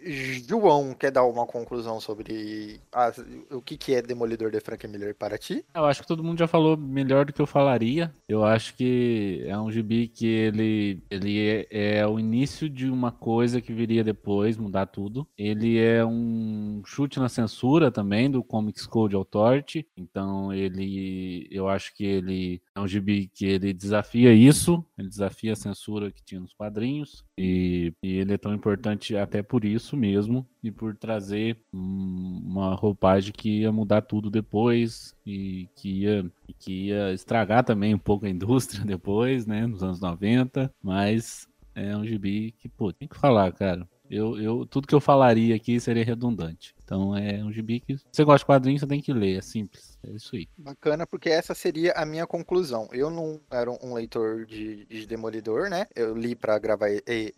[0.47, 3.11] João, quer dar uma conclusão sobre a,
[3.51, 5.65] o que, que é Demolidor de Frank Miller para ti?
[5.75, 8.13] Eu acho que todo mundo já falou melhor do que eu falaria.
[8.29, 13.11] Eu acho que é um gibi que ele, ele é, é o início de uma
[13.11, 15.27] coisa que viria depois, mudar tudo.
[15.39, 19.87] Ele é um chute na censura também do Comics Code Authority.
[19.97, 25.55] Então ele, eu acho que ele é um gibi que ele desafia isso, ele desafia
[25.55, 27.25] a censura que tinha nos quadrinhos.
[27.39, 33.33] E, e ele é tão importante até por isso mesmo e por trazer uma roupagem
[33.33, 38.31] que ia mudar tudo depois e que ia, que ia estragar também um pouco a
[38.31, 43.53] indústria depois, né, nos anos 90, mas é um gibi que, pô, tem que falar,
[43.53, 43.87] cara.
[44.09, 46.76] Eu, eu, tudo que eu falaria aqui seria redundante.
[46.87, 49.99] Então é um gibi que você gosta de quadrinhos, você tem que ler, é simples.
[50.07, 50.49] É isso aí.
[50.57, 52.89] Bacana, porque essa seria a minha conclusão.
[52.93, 55.89] Eu não era um leitor de, de Demolidor, né?
[55.97, 56.89] Eu li para gravar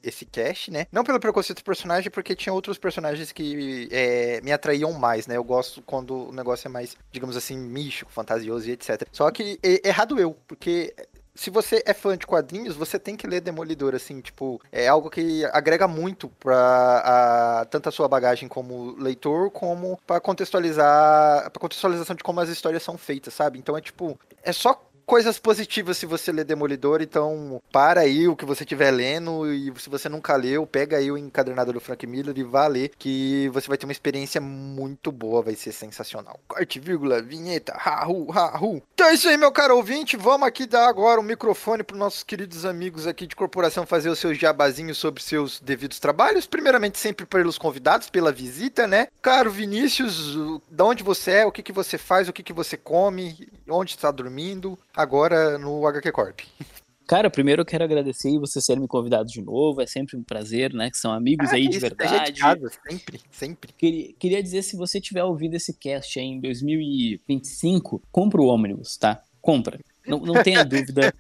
[0.03, 0.87] esse cast, né?
[0.93, 5.39] Não pelo preconceito do personagem, porque tinha outros personagens que é, me atraíam mais, né?
[5.39, 9.09] Eu gosto quando o negócio é mais, digamos assim, místico, fantasioso e etc.
[9.11, 10.95] Só que errado eu, porque
[11.39, 15.09] se você é fã de quadrinhos, você tem que ler Demolidor, assim, tipo, é algo
[15.09, 21.61] que agrega muito pra a, tanto a sua bagagem como leitor, como para contextualizar, pra
[21.61, 23.57] contextualização de como as histórias são feitas, sabe?
[23.57, 28.37] Então é tipo, é só coisas positivas se você ler Demolidor, então para aí o
[28.37, 32.07] que você estiver lendo e se você nunca leu, pega aí o encadernado do Frank
[32.07, 36.39] Miller e vá ler, que você vai ter uma experiência muito boa, vai ser sensacional.
[36.47, 38.83] Corte, vírgula, vinheta, rahu, rahu.
[38.93, 42.23] Então é isso aí, meu caro ouvinte, vamos aqui dar agora o microfone para nossos
[42.23, 46.47] queridos amigos aqui de corporação fazer os seus jabazinhos sobre seus devidos trabalhos.
[46.47, 49.09] Primeiramente, sempre pelos convidados, pela visita, né?
[49.23, 52.77] Caro Vinícius, da onde você é, o que, que você faz, o que, que você
[52.77, 56.41] come, onde está dormindo, agora no HQ Corp.
[57.07, 59.81] Cara, primeiro eu quero agradecer vocês terem me convidado de novo.
[59.81, 60.91] É sempre um prazer, né?
[60.91, 62.39] Que são amigos Ah, aí de isso, verdade.
[62.43, 63.73] é sempre, sempre.
[63.73, 68.99] Queria, queria dizer, se você tiver ouvido esse cast aí em 2025, compra o ônibus,
[68.99, 69.23] tá?
[69.41, 69.79] Compra.
[70.07, 71.13] Não, não tenha dúvida,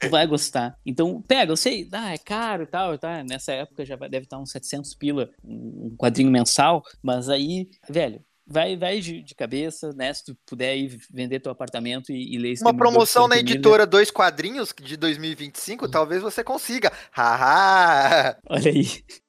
[0.00, 0.78] tu vai gostar.
[0.84, 3.24] Então, pega, eu sei, ah, é caro e tal, tá?
[3.24, 8.20] Nessa época já vai- deve estar uns 700 pila, um quadrinho mensal, mas aí, velho,
[8.46, 10.12] vai, vai de, de cabeça, né?
[10.12, 13.86] Se tu puder ir vender teu apartamento e, e ler esse Uma promoção na editora
[13.86, 16.92] Dois Quadrinhos de 2025, talvez você consiga.
[17.10, 18.36] Haha!
[18.48, 18.86] Olha aí.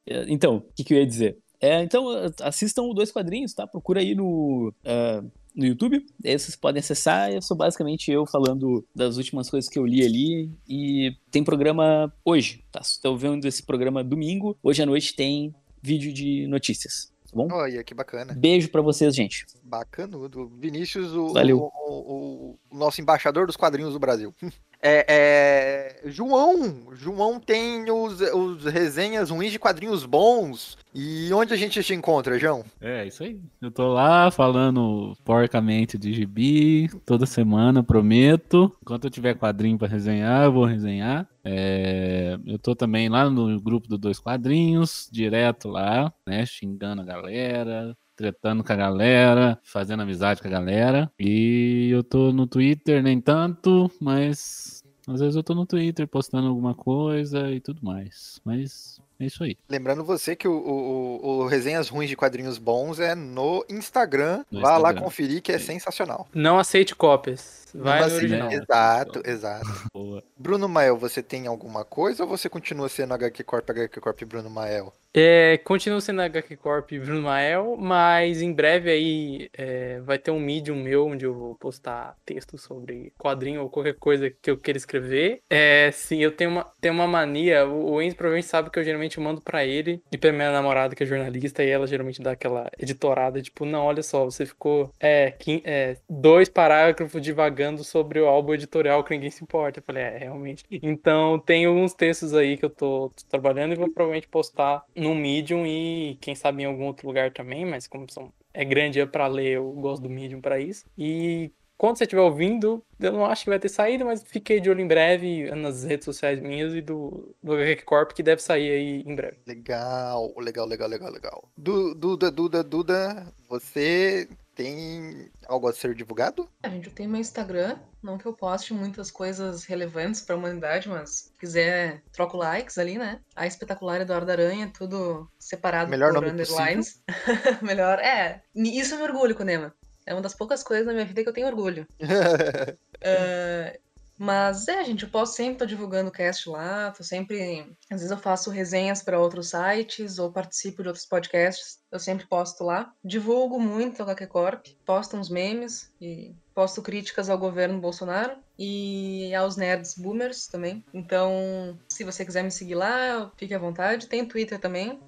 [0.08, 1.38] É, Então, o que, que eu ia dizer?
[1.62, 2.08] É, então,
[2.42, 3.66] assistam Dois Quadrinhos, tá?
[3.66, 5.24] Procura aí no, ah,
[5.56, 6.06] no YouTube.
[6.26, 7.32] Aí vocês podem acessar.
[7.32, 10.52] Eu sou basicamente eu falando das últimas coisas que eu li ali.
[10.68, 12.82] E tem programa hoje, tá?
[12.82, 14.58] Estou vendo esse programa domingo.
[14.62, 17.48] Hoje à noite tem vídeo de notícias, tá bom?
[17.52, 18.34] Olha, que bacana.
[18.34, 19.46] Beijo pra vocês, gente.
[19.64, 20.48] Bacanudo.
[20.60, 21.60] Vinícius, o, Valeu.
[21.60, 24.34] o- o- o nosso embaixador dos quadrinhos do Brasil.
[24.86, 30.78] É, é, João, João tem os, os resenhas ruins de quadrinhos bons.
[30.94, 32.66] E onde a gente te encontra, João?
[32.82, 33.40] É, isso aí.
[33.62, 38.76] Eu tô lá falando porcamente de gibi toda semana, prometo.
[38.82, 41.28] Enquanto eu tiver quadrinho pra resenhar, eu vou resenhar.
[41.46, 46.46] É, eu tô também lá no grupo do Dois Quadrinhos, direto lá, né?
[46.46, 51.12] Xingando a galera, tretando com a galera, fazendo amizade com a galera.
[51.20, 56.48] E eu tô no Twitter, nem tanto, mas às vezes eu tô no Twitter postando
[56.48, 58.40] alguma coisa e tudo mais.
[58.46, 59.58] Mas é isso aí.
[59.70, 64.44] Lembrando você que o, o- o- Resenhas Ruins de Quadrinhos Bons é no Instagram.
[64.52, 65.02] No Vá lá Instagram.
[65.02, 66.28] conferir que é sensacional.
[66.34, 67.64] Não aceite cópias.
[67.76, 68.52] Vai Não no original.
[68.52, 69.66] Exato, exato.
[69.92, 70.24] Boa.
[70.38, 74.50] Bruno Mael, você tem alguma coisa ou você continua sendo HQ Corp, HQ Corp Bruno
[74.50, 74.94] Mael?
[75.16, 80.32] É, continua sendo HQ Corp e Bruno Mael, mas em breve aí é, vai ter
[80.32, 84.58] um Medium meu onde eu vou postar texto sobre quadrinho ou qualquer coisa que eu
[84.58, 85.42] queira escrever.
[85.50, 88.84] É, sim, eu tenho uma, tenho uma mania, o, o Enzo provavelmente sabe que eu
[88.84, 92.32] geralmente mando pra ele e pra minha namorada que é jornalista e ela geralmente dá
[92.32, 98.20] aquela editorada, tipo, não, olha só, você ficou é, quin- é, dois parágrafos divagando sobre
[98.20, 99.80] o álbum editorial que ninguém se importa.
[99.80, 100.64] Eu falei, é, realmente.
[100.72, 105.14] Então tem alguns textos aí que eu tô, tô trabalhando e vou provavelmente postar no
[105.16, 109.06] Medium e quem sabe em algum outro lugar também, mas como são, é grande é
[109.06, 110.86] pra ler, eu gosto do Medium pra isso.
[110.98, 111.52] E
[111.84, 114.80] quando você estiver ouvindo, eu não acho que vai ter saído, mas fiquei de olho
[114.80, 119.04] em breve nas redes sociais minhas e do, do HQ Corp, que deve sair aí
[119.06, 119.40] em breve.
[119.46, 121.50] Legal, legal, legal, legal, legal.
[121.58, 126.48] Du- Duda, Duda, Duda, você tem algo a ser divulgado?
[126.64, 131.10] A gente tem meu Instagram, não que eu poste muitas coisas relevantes pra humanidade, mas
[131.10, 133.20] se quiser, troco likes ali, né?
[133.36, 137.02] A espetacular Eduardo Aranha, tudo separado Melhor por nome underlines.
[137.62, 138.42] Melhor, é.
[138.56, 139.74] Isso eu me orgulho, Conema.
[140.06, 141.88] É uma das poucas coisas na minha vida que eu tenho orgulho.
[143.06, 143.78] Ah,
[144.18, 147.76] mas é, gente, eu posso sempre estar divulgando o cast lá, tô sempre.
[147.92, 152.28] Às vezes eu faço resenhas para outros sites ou participo de outros podcasts, eu sempre
[152.28, 152.94] posto lá.
[153.04, 159.34] Divulgo muito a HQ Corp, posto uns memes e posto críticas ao governo Bolsonaro e
[159.36, 160.86] aos nerds boomers também.
[160.94, 164.08] Então, se você quiser me seguir lá, fique à vontade.
[164.08, 165.02] Tem Twitter também,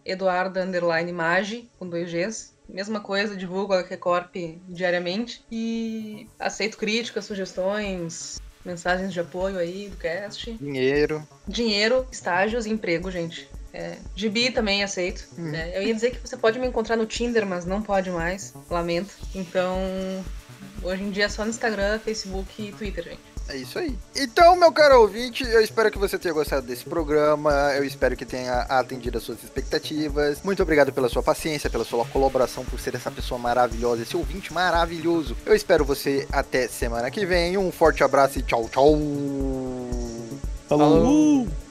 [1.14, 2.55] Magi, com dois Gs.
[2.68, 4.36] Mesma coisa, divulgo a HQ Corp
[4.68, 5.44] diariamente.
[5.52, 10.52] E aceito críticas, sugestões, mensagens de apoio aí do cast.
[10.54, 11.26] Dinheiro.
[11.48, 13.48] Dinheiro, estágios e emprego, gente.
[13.74, 15.28] É, gibi também aceito.
[15.38, 15.52] Hum.
[15.52, 15.78] né?
[15.78, 18.54] Eu ia dizer que você pode me encontrar no Tinder, mas não pode mais.
[18.70, 19.14] Lamento.
[19.36, 19.78] Então,
[20.82, 23.35] hoje em dia é só no Instagram, Facebook e Twitter, gente.
[23.48, 23.98] É isso aí.
[24.16, 27.52] Então, meu caro ouvinte, eu espero que você tenha gostado desse programa.
[27.76, 30.42] Eu espero que tenha atendido as suas expectativas.
[30.44, 34.52] Muito obrigado pela sua paciência, pela sua colaboração, por ser essa pessoa maravilhosa, esse ouvinte
[34.52, 35.38] maravilhoso.
[35.46, 37.58] Eu espero você até semana que vem.
[37.58, 38.98] Um forte abraço e tchau, tchau.
[40.68, 40.80] Falou!
[40.80, 41.65] Falou.